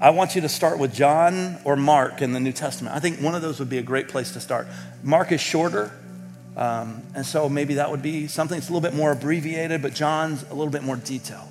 I 0.00 0.10
want 0.10 0.36
you 0.36 0.42
to 0.42 0.48
start 0.48 0.78
with 0.78 0.94
John 0.94 1.58
or 1.64 1.74
Mark 1.74 2.22
in 2.22 2.32
the 2.32 2.38
New 2.38 2.52
Testament. 2.52 2.94
I 2.94 3.00
think 3.00 3.18
one 3.20 3.34
of 3.34 3.42
those 3.42 3.58
would 3.58 3.68
be 3.68 3.78
a 3.78 3.82
great 3.82 4.08
place 4.08 4.32
to 4.32 4.40
start. 4.40 4.68
Mark 5.02 5.32
is 5.32 5.40
shorter, 5.40 5.90
um, 6.56 7.02
and 7.16 7.26
so 7.26 7.48
maybe 7.48 7.74
that 7.74 7.90
would 7.90 8.02
be 8.02 8.28
something 8.28 8.58
that's 8.58 8.68
a 8.68 8.72
little 8.72 8.88
bit 8.88 8.96
more 8.96 9.10
abbreviated, 9.10 9.82
but 9.82 9.92
John's 9.94 10.44
a 10.44 10.54
little 10.54 10.72
bit 10.72 10.84
more 10.84 10.96
detailed. 10.96 11.48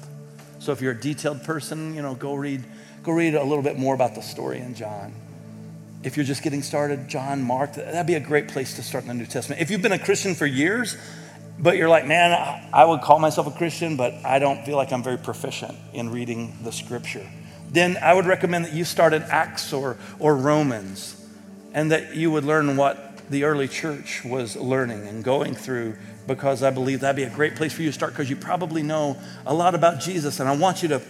So 0.60 0.72
if 0.72 0.82
you're 0.82 0.94
a 0.94 1.00
detailed 1.00 1.44
person, 1.44 1.94
you 1.94 2.02
know, 2.02 2.16
go 2.16 2.36
read, 2.36 2.64
go 3.04 3.12
read 3.12 3.36
a 3.36 3.44
little 3.44 3.64
bit 3.64 3.78
more 3.78 3.94
about 3.94 4.16
the 4.16 4.22
story 4.22 4.60
in 4.60 4.76
John 4.76 5.14
if 6.08 6.16
you're 6.16 6.26
just 6.26 6.42
getting 6.42 6.64
started, 6.64 7.10
John, 7.10 7.44
Mark, 7.44 7.74
that'd 7.74 8.08
be 8.08 8.16
a 8.16 8.20
great 8.22 8.48
place 8.48 8.78
to 8.78 8.82
start 8.82 9.04
in 9.04 9.10
the 9.10 9.14
New 9.14 9.26
Testament. 9.26 9.62
If 9.62 9.70
you've 9.70 9.82
been 9.82 9.92
a 9.92 10.00
Christian 10.00 10.36
for 10.36 10.46
years, 10.46 10.96
but 11.60 11.76
you're 11.76 11.90
like, 11.90 12.08
man, 12.08 12.32
I 12.72 12.86
would 12.86 13.02
call 13.02 13.20
myself 13.20 13.46
a 13.46 13.52
Christian, 13.52 13.98
but 13.98 14.14
I 14.24 14.40
don't 14.40 14.66
feel 14.66 14.78
like 14.78 14.94
I'm 14.94 15.04
very 15.04 15.18
proficient 15.18 15.78
in 15.92 16.10
reading 16.10 16.58
the 16.64 16.72
scripture, 16.72 17.28
then 17.70 17.98
I 17.98 18.14
would 18.14 18.26
recommend 18.26 18.64
that 18.64 18.74
you 18.74 18.86
start 18.86 19.14
in 19.14 19.22
Acts 19.24 19.74
or, 19.74 19.98
or 20.18 20.38
Romans 20.38 21.22
and 21.74 21.92
that 21.92 22.16
you 22.16 22.32
would 22.32 22.46
learn 22.46 22.78
what 22.78 23.18
the 23.30 23.44
early 23.44 23.68
church 23.68 24.24
was 24.24 24.56
learning 24.56 25.06
and 25.08 25.26
going 25.26 25.56
through 25.56 25.98
because 26.26 26.64
I 26.64 26.70
believe 26.70 27.02
that'd 27.02 27.18
be 27.18 27.24
a 27.24 27.30
great 27.30 27.58
place 27.58 27.74
for 27.74 27.82
you 27.82 27.90
to 27.90 27.94
start 27.94 28.14
because 28.14 28.30
you 28.30 28.38
probably 28.38 28.82
know 28.82 29.18
a 29.46 29.54
lot 29.54 29.76
about 29.76 30.00
Jesus 30.00 30.40
and 30.40 30.48
I 30.48 30.56
want 30.56 30.84
you 30.84 30.88
to 30.88 31.02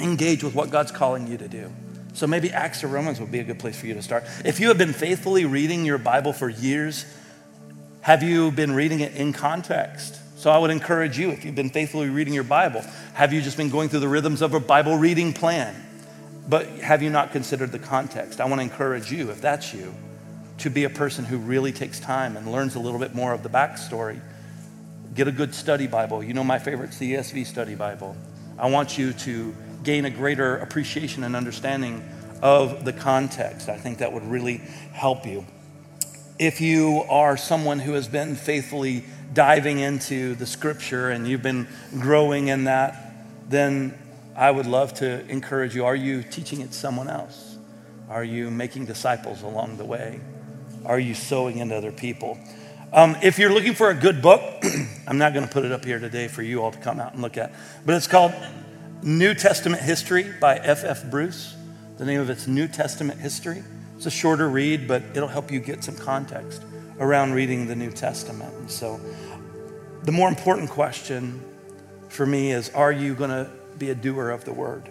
engage 0.00 0.44
with 0.44 0.54
what 0.54 0.70
God's 0.70 0.92
calling 0.92 1.26
you 1.26 1.36
to 1.36 1.48
do. 1.48 1.72
So 2.16 2.26
maybe 2.26 2.50
Acts 2.50 2.82
or 2.82 2.88
Romans 2.88 3.20
would 3.20 3.30
be 3.30 3.40
a 3.40 3.44
good 3.44 3.58
place 3.58 3.78
for 3.78 3.86
you 3.86 3.94
to 3.94 4.02
start. 4.02 4.24
If 4.44 4.58
you 4.58 4.68
have 4.68 4.78
been 4.78 4.94
faithfully 4.94 5.44
reading 5.44 5.84
your 5.84 5.98
Bible 5.98 6.32
for 6.32 6.48
years, 6.48 7.04
Have 8.06 8.22
you 8.22 8.52
been 8.52 8.70
reading 8.70 9.00
it 9.00 9.16
in 9.16 9.32
context? 9.32 10.16
So 10.38 10.48
I 10.48 10.58
would 10.58 10.70
encourage 10.70 11.18
you, 11.18 11.32
if 11.32 11.44
you've 11.44 11.56
been 11.56 11.70
faithfully 11.70 12.08
reading 12.08 12.32
your 12.32 12.44
Bible, 12.44 12.84
have 13.14 13.32
you 13.32 13.42
just 13.42 13.56
been 13.56 13.68
going 13.68 13.88
through 13.88 13.98
the 13.98 14.08
rhythms 14.08 14.42
of 14.42 14.54
a 14.54 14.60
Bible 14.60 14.96
reading 14.96 15.32
plan? 15.32 15.74
But 16.48 16.68
have 16.68 17.02
you 17.02 17.10
not 17.10 17.32
considered 17.32 17.72
the 17.72 17.80
context? 17.80 18.40
I 18.40 18.44
want 18.44 18.60
to 18.60 18.62
encourage 18.62 19.10
you, 19.10 19.32
if 19.32 19.40
that's 19.40 19.74
you, 19.74 19.92
to 20.58 20.70
be 20.70 20.84
a 20.84 20.88
person 20.88 21.24
who 21.24 21.36
really 21.38 21.72
takes 21.72 21.98
time 21.98 22.36
and 22.36 22.52
learns 22.52 22.76
a 22.76 22.78
little 22.78 23.00
bit 23.00 23.12
more 23.12 23.32
of 23.32 23.42
the 23.42 23.48
backstory. 23.48 24.20
Get 25.16 25.26
a 25.26 25.32
good 25.32 25.52
study 25.52 25.88
Bible. 25.88 26.22
You 26.22 26.32
know 26.32 26.44
my 26.44 26.60
favorite 26.60 26.90
CSB 26.90 27.44
study 27.44 27.74
Bible. 27.74 28.16
I 28.56 28.70
want 28.70 28.96
you 28.96 29.14
to 29.14 29.52
gain 29.86 30.04
a 30.04 30.10
greater 30.10 30.56
appreciation 30.56 31.22
and 31.22 31.36
understanding 31.36 32.04
of 32.42 32.84
the 32.84 32.92
context. 32.92 33.68
I 33.68 33.78
think 33.78 33.98
that 33.98 34.12
would 34.12 34.24
really 34.24 34.58
help 34.92 35.24
you. 35.24 35.46
If 36.40 36.60
you 36.60 37.04
are 37.08 37.36
someone 37.36 37.78
who 37.78 37.92
has 37.92 38.08
been 38.08 38.34
faithfully 38.34 39.04
diving 39.32 39.78
into 39.78 40.34
the 40.34 40.44
scripture 40.44 41.10
and 41.10 41.26
you've 41.26 41.42
been 41.42 41.68
growing 42.00 42.48
in 42.48 42.64
that, 42.64 43.14
then 43.48 43.96
I 44.34 44.50
would 44.50 44.66
love 44.66 44.92
to 44.94 45.24
encourage 45.28 45.76
you. 45.76 45.84
Are 45.84 45.94
you 45.94 46.24
teaching 46.24 46.62
it 46.62 46.74
someone 46.74 47.08
else? 47.08 47.56
Are 48.10 48.24
you 48.24 48.50
making 48.50 48.86
disciples 48.86 49.42
along 49.42 49.76
the 49.76 49.84
way? 49.84 50.20
Are 50.84 50.98
you 50.98 51.14
sowing 51.14 51.58
into 51.58 51.76
other 51.76 51.92
people? 51.92 52.38
Um, 52.92 53.16
if 53.22 53.38
you're 53.38 53.52
looking 53.52 53.74
for 53.74 53.90
a 53.90 53.94
good 53.94 54.20
book, 54.20 54.42
I'm 55.06 55.18
not 55.18 55.32
going 55.32 55.46
to 55.46 55.52
put 55.52 55.64
it 55.64 55.70
up 55.70 55.84
here 55.84 56.00
today 56.00 56.26
for 56.26 56.42
you 56.42 56.62
all 56.62 56.72
to 56.72 56.78
come 56.78 56.98
out 56.98 57.12
and 57.12 57.22
look 57.22 57.36
at, 57.36 57.54
but 57.84 57.94
it's 57.94 58.08
called 58.08 58.34
New 59.06 59.34
Testament 59.34 59.82
History 59.82 60.24
by 60.40 60.56
F.F. 60.56 61.04
F. 61.04 61.10
Bruce. 61.12 61.54
The 61.96 62.04
name 62.04 62.18
of 62.18 62.28
it's 62.28 62.48
New 62.48 62.66
Testament 62.66 63.20
History. 63.20 63.62
It's 63.94 64.06
a 64.06 64.10
shorter 64.10 64.48
read, 64.48 64.88
but 64.88 65.00
it'll 65.14 65.28
help 65.28 65.52
you 65.52 65.60
get 65.60 65.84
some 65.84 65.94
context 65.94 66.60
around 66.98 67.32
reading 67.32 67.68
the 67.68 67.76
New 67.76 67.92
Testament. 67.92 68.52
And 68.54 68.68
so, 68.68 69.00
the 70.02 70.10
more 70.10 70.28
important 70.28 70.70
question 70.70 71.40
for 72.08 72.26
me 72.26 72.50
is 72.50 72.68
Are 72.70 72.90
you 72.90 73.14
going 73.14 73.30
to 73.30 73.48
be 73.78 73.90
a 73.90 73.94
doer 73.94 74.30
of 74.30 74.44
the 74.44 74.52
word? 74.52 74.90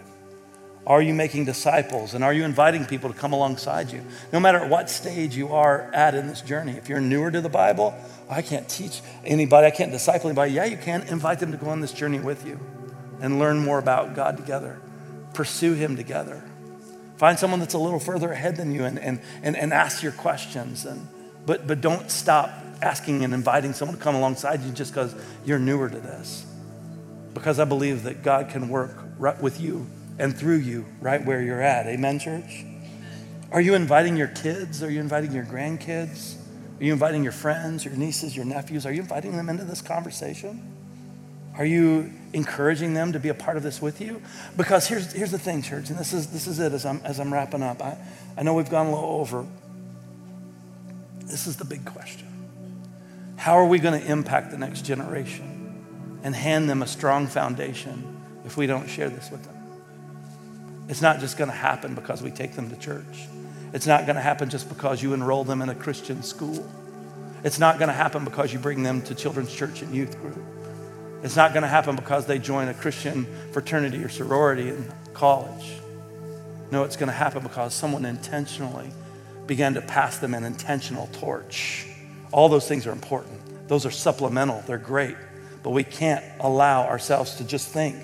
Are 0.86 1.02
you 1.02 1.12
making 1.12 1.44
disciples? 1.44 2.14
And 2.14 2.24
are 2.24 2.32
you 2.32 2.44
inviting 2.44 2.86
people 2.86 3.12
to 3.12 3.18
come 3.18 3.34
alongside 3.34 3.92
you? 3.92 4.02
No 4.32 4.40
matter 4.40 4.66
what 4.66 4.88
stage 4.88 5.36
you 5.36 5.48
are 5.48 5.90
at 5.92 6.14
in 6.14 6.26
this 6.26 6.40
journey. 6.40 6.72
If 6.72 6.88
you're 6.88 7.02
newer 7.02 7.30
to 7.30 7.42
the 7.42 7.50
Bible, 7.50 7.94
I 8.30 8.40
can't 8.40 8.66
teach 8.66 9.02
anybody, 9.26 9.66
I 9.66 9.72
can't 9.72 9.92
disciple 9.92 10.30
anybody. 10.30 10.52
Yeah, 10.52 10.64
you 10.64 10.78
can 10.78 11.02
invite 11.02 11.38
them 11.38 11.52
to 11.52 11.58
go 11.58 11.68
on 11.68 11.82
this 11.82 11.92
journey 11.92 12.18
with 12.18 12.46
you 12.46 12.58
and 13.20 13.38
learn 13.38 13.64
more 13.64 13.78
about 13.78 14.14
God 14.14 14.36
together, 14.36 14.80
pursue 15.34 15.74
Him 15.74 15.96
together. 15.96 16.42
Find 17.16 17.38
someone 17.38 17.60
that's 17.60 17.74
a 17.74 17.78
little 17.78 17.98
further 17.98 18.30
ahead 18.32 18.56
than 18.56 18.72
you 18.72 18.84
and, 18.84 18.98
and, 18.98 19.20
and, 19.42 19.56
and 19.56 19.72
ask 19.72 20.02
your 20.02 20.12
questions. 20.12 20.84
And, 20.84 21.08
but, 21.46 21.66
but 21.66 21.80
don't 21.80 22.10
stop 22.10 22.50
asking 22.82 23.24
and 23.24 23.32
inviting 23.32 23.72
someone 23.72 23.96
to 23.96 24.02
come 24.02 24.14
alongside 24.14 24.62
you 24.62 24.72
just 24.72 24.92
because 24.92 25.14
you're 25.44 25.58
newer 25.58 25.88
to 25.88 25.98
this. 25.98 26.44
Because 27.32 27.58
I 27.58 27.64
believe 27.64 28.02
that 28.02 28.22
God 28.22 28.50
can 28.50 28.68
work 28.68 29.02
right 29.18 29.40
with 29.40 29.60
you 29.60 29.86
and 30.18 30.36
through 30.36 30.58
you 30.58 30.84
right 31.00 31.24
where 31.24 31.40
you're 31.42 31.62
at. 31.62 31.86
Amen, 31.86 32.18
church? 32.18 32.64
Are 33.50 33.60
you 33.60 33.74
inviting 33.74 34.16
your 34.16 34.28
kids? 34.28 34.82
Are 34.82 34.90
you 34.90 35.00
inviting 35.00 35.32
your 35.32 35.44
grandkids? 35.44 36.36
Are 36.80 36.84
you 36.84 36.92
inviting 36.92 37.22
your 37.22 37.32
friends, 37.32 37.84
your 37.84 37.94
nieces, 37.94 38.36
your 38.36 38.44
nephews? 38.44 38.84
Are 38.84 38.92
you 38.92 39.00
inviting 39.00 39.36
them 39.36 39.48
into 39.48 39.64
this 39.64 39.80
conversation? 39.80 40.75
Are 41.56 41.64
you 41.64 42.12
encouraging 42.32 42.92
them 42.92 43.12
to 43.12 43.18
be 43.18 43.30
a 43.30 43.34
part 43.34 43.56
of 43.56 43.62
this 43.62 43.80
with 43.80 44.00
you? 44.00 44.20
Because 44.56 44.86
here's, 44.86 45.12
here's 45.12 45.30
the 45.30 45.38
thing, 45.38 45.62
church, 45.62 45.88
and 45.88 45.98
this 45.98 46.12
is, 46.12 46.26
this 46.28 46.46
is 46.46 46.58
it 46.58 46.72
as 46.72 46.84
I'm, 46.84 47.00
as 47.02 47.18
I'm 47.18 47.32
wrapping 47.32 47.62
up. 47.62 47.82
I, 47.82 47.96
I 48.36 48.42
know 48.42 48.54
we've 48.54 48.68
gone 48.68 48.86
a 48.86 48.94
little 48.94 49.20
over. 49.20 49.46
This 51.20 51.46
is 51.46 51.56
the 51.56 51.64
big 51.64 51.84
question 51.84 52.28
How 53.36 53.54
are 53.54 53.66
we 53.66 53.78
going 53.78 54.00
to 54.00 54.06
impact 54.06 54.50
the 54.50 54.58
next 54.58 54.82
generation 54.82 56.20
and 56.22 56.34
hand 56.34 56.68
them 56.68 56.82
a 56.82 56.86
strong 56.86 57.26
foundation 57.26 58.20
if 58.44 58.56
we 58.56 58.66
don't 58.66 58.88
share 58.88 59.08
this 59.08 59.30
with 59.30 59.42
them? 59.44 59.56
It's 60.88 61.02
not 61.02 61.20
just 61.20 61.36
going 61.36 61.50
to 61.50 61.56
happen 61.56 61.94
because 61.94 62.22
we 62.22 62.30
take 62.30 62.52
them 62.52 62.70
to 62.70 62.76
church. 62.76 63.26
It's 63.72 63.86
not 63.86 64.06
going 64.06 64.16
to 64.16 64.22
happen 64.22 64.50
just 64.50 64.68
because 64.68 65.02
you 65.02 65.14
enroll 65.14 65.42
them 65.42 65.62
in 65.62 65.68
a 65.68 65.74
Christian 65.74 66.22
school. 66.22 66.70
It's 67.42 67.58
not 67.58 67.78
going 67.78 67.88
to 67.88 67.94
happen 67.94 68.24
because 68.24 68.52
you 68.52 68.58
bring 68.58 68.82
them 68.82 69.02
to 69.02 69.14
children's 69.14 69.54
church 69.54 69.82
and 69.82 69.94
youth 69.94 70.20
group. 70.20 70.38
It's 71.26 71.34
not 71.34 71.52
going 71.52 71.62
to 71.62 71.68
happen 71.68 71.96
because 71.96 72.26
they 72.26 72.38
join 72.38 72.68
a 72.68 72.74
Christian 72.74 73.26
fraternity 73.50 73.98
or 74.04 74.08
sorority 74.08 74.68
in 74.68 74.92
college. 75.12 75.72
No, 76.70 76.84
it's 76.84 76.94
going 76.94 77.08
to 77.08 77.12
happen 77.12 77.42
because 77.42 77.74
someone 77.74 78.04
intentionally 78.04 78.92
began 79.48 79.74
to 79.74 79.82
pass 79.82 80.18
them 80.18 80.34
an 80.34 80.44
intentional 80.44 81.08
torch. 81.14 81.88
All 82.30 82.48
those 82.48 82.68
things 82.68 82.86
are 82.86 82.92
important. 82.92 83.68
Those 83.68 83.84
are 83.84 83.90
supplemental, 83.90 84.62
they're 84.68 84.78
great. 84.78 85.16
But 85.64 85.70
we 85.70 85.82
can't 85.82 86.24
allow 86.38 86.86
ourselves 86.86 87.34
to 87.38 87.44
just 87.44 87.70
think 87.70 87.96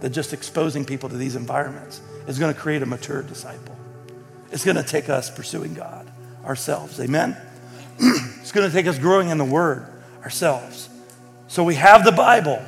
that 0.00 0.08
just 0.08 0.32
exposing 0.32 0.86
people 0.86 1.10
to 1.10 1.16
these 1.18 1.36
environments 1.36 2.00
is 2.26 2.38
going 2.38 2.54
to 2.54 2.58
create 2.58 2.80
a 2.80 2.86
mature 2.86 3.22
disciple. 3.22 3.76
It's 4.50 4.64
going 4.64 4.78
to 4.78 4.82
take 4.82 5.10
us 5.10 5.30
pursuing 5.30 5.74
God 5.74 6.10
ourselves. 6.42 6.98
Amen? 7.00 7.36
it's 7.98 8.52
going 8.52 8.66
to 8.66 8.74
take 8.74 8.86
us 8.86 8.98
growing 8.98 9.28
in 9.28 9.36
the 9.36 9.44
Word 9.44 9.86
ourselves. 10.24 10.88
So 11.52 11.62
we 11.62 11.74
have 11.74 12.02
the 12.02 12.12
Bible 12.12 12.64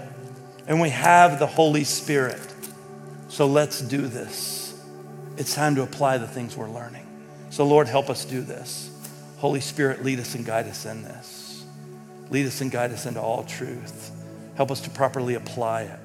and 0.67 0.79
we 0.79 0.91
have 0.91 1.39
the 1.39 1.47
Holy 1.47 1.85
Spirit. 1.85 2.39
So 3.29 3.47
let's 3.47 3.81
do 3.81 4.09
this. 4.09 4.79
It's 5.39 5.55
time 5.55 5.75
to 5.77 5.83
apply 5.83 6.19
the 6.19 6.27
things 6.27 6.55
we're 6.55 6.69
learning. 6.69 7.07
So, 7.49 7.65
Lord, 7.65 7.89
help 7.89 8.11
us 8.11 8.27
do 8.27 8.43
this. 8.43 8.91
Holy 9.39 9.61
Spirit, 9.61 10.05
lead 10.05 10.21
us 10.21 10.35
and 10.35 10.45
guide 10.45 10.67
us 10.67 10.85
in 10.85 11.03
this. 11.03 11.65
Lead 12.29 12.45
us 12.45 12.61
and 12.61 12.71
guide 12.71 12.91
us 12.91 13.07
into 13.07 13.23
all 13.23 13.45
truth. 13.45 14.11
Help 14.55 14.71
us 14.71 14.83
to 14.83 14.91
properly 14.91 15.37
apply 15.37 15.85
it. 15.85 15.99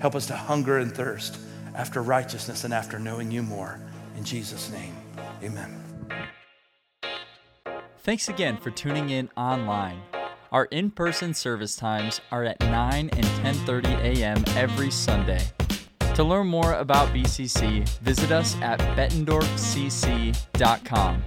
Help 0.00 0.16
us 0.16 0.26
to 0.26 0.34
hunger 0.34 0.78
and 0.78 0.92
thirst 0.92 1.38
after 1.76 2.02
righteousness 2.02 2.64
and 2.64 2.74
after 2.74 2.98
knowing 2.98 3.30
you 3.30 3.44
more. 3.44 3.78
In 4.16 4.24
Jesus' 4.24 4.72
name, 4.72 4.96
amen. 5.40 5.80
Thanks 8.00 8.28
again 8.28 8.56
for 8.56 8.72
tuning 8.72 9.10
in 9.10 9.30
online. 9.36 10.00
Our 10.54 10.64
in-person 10.66 11.34
service 11.34 11.74
times 11.74 12.20
are 12.30 12.44
at 12.44 12.60
9 12.60 13.10
and 13.12 13.24
10:30 13.42 13.88
a.m. 14.04 14.44
every 14.56 14.88
Sunday. 14.88 15.40
To 16.14 16.22
learn 16.22 16.46
more 16.46 16.74
about 16.74 17.08
BCC, 17.08 17.88
visit 18.02 18.30
us 18.30 18.54
at 18.62 18.78
bettendorfcc.com. 18.96 21.24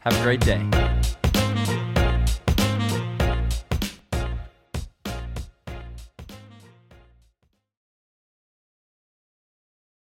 Have 0.00 0.20
a 0.20 0.22
great 0.22 0.42
day. 0.42 0.60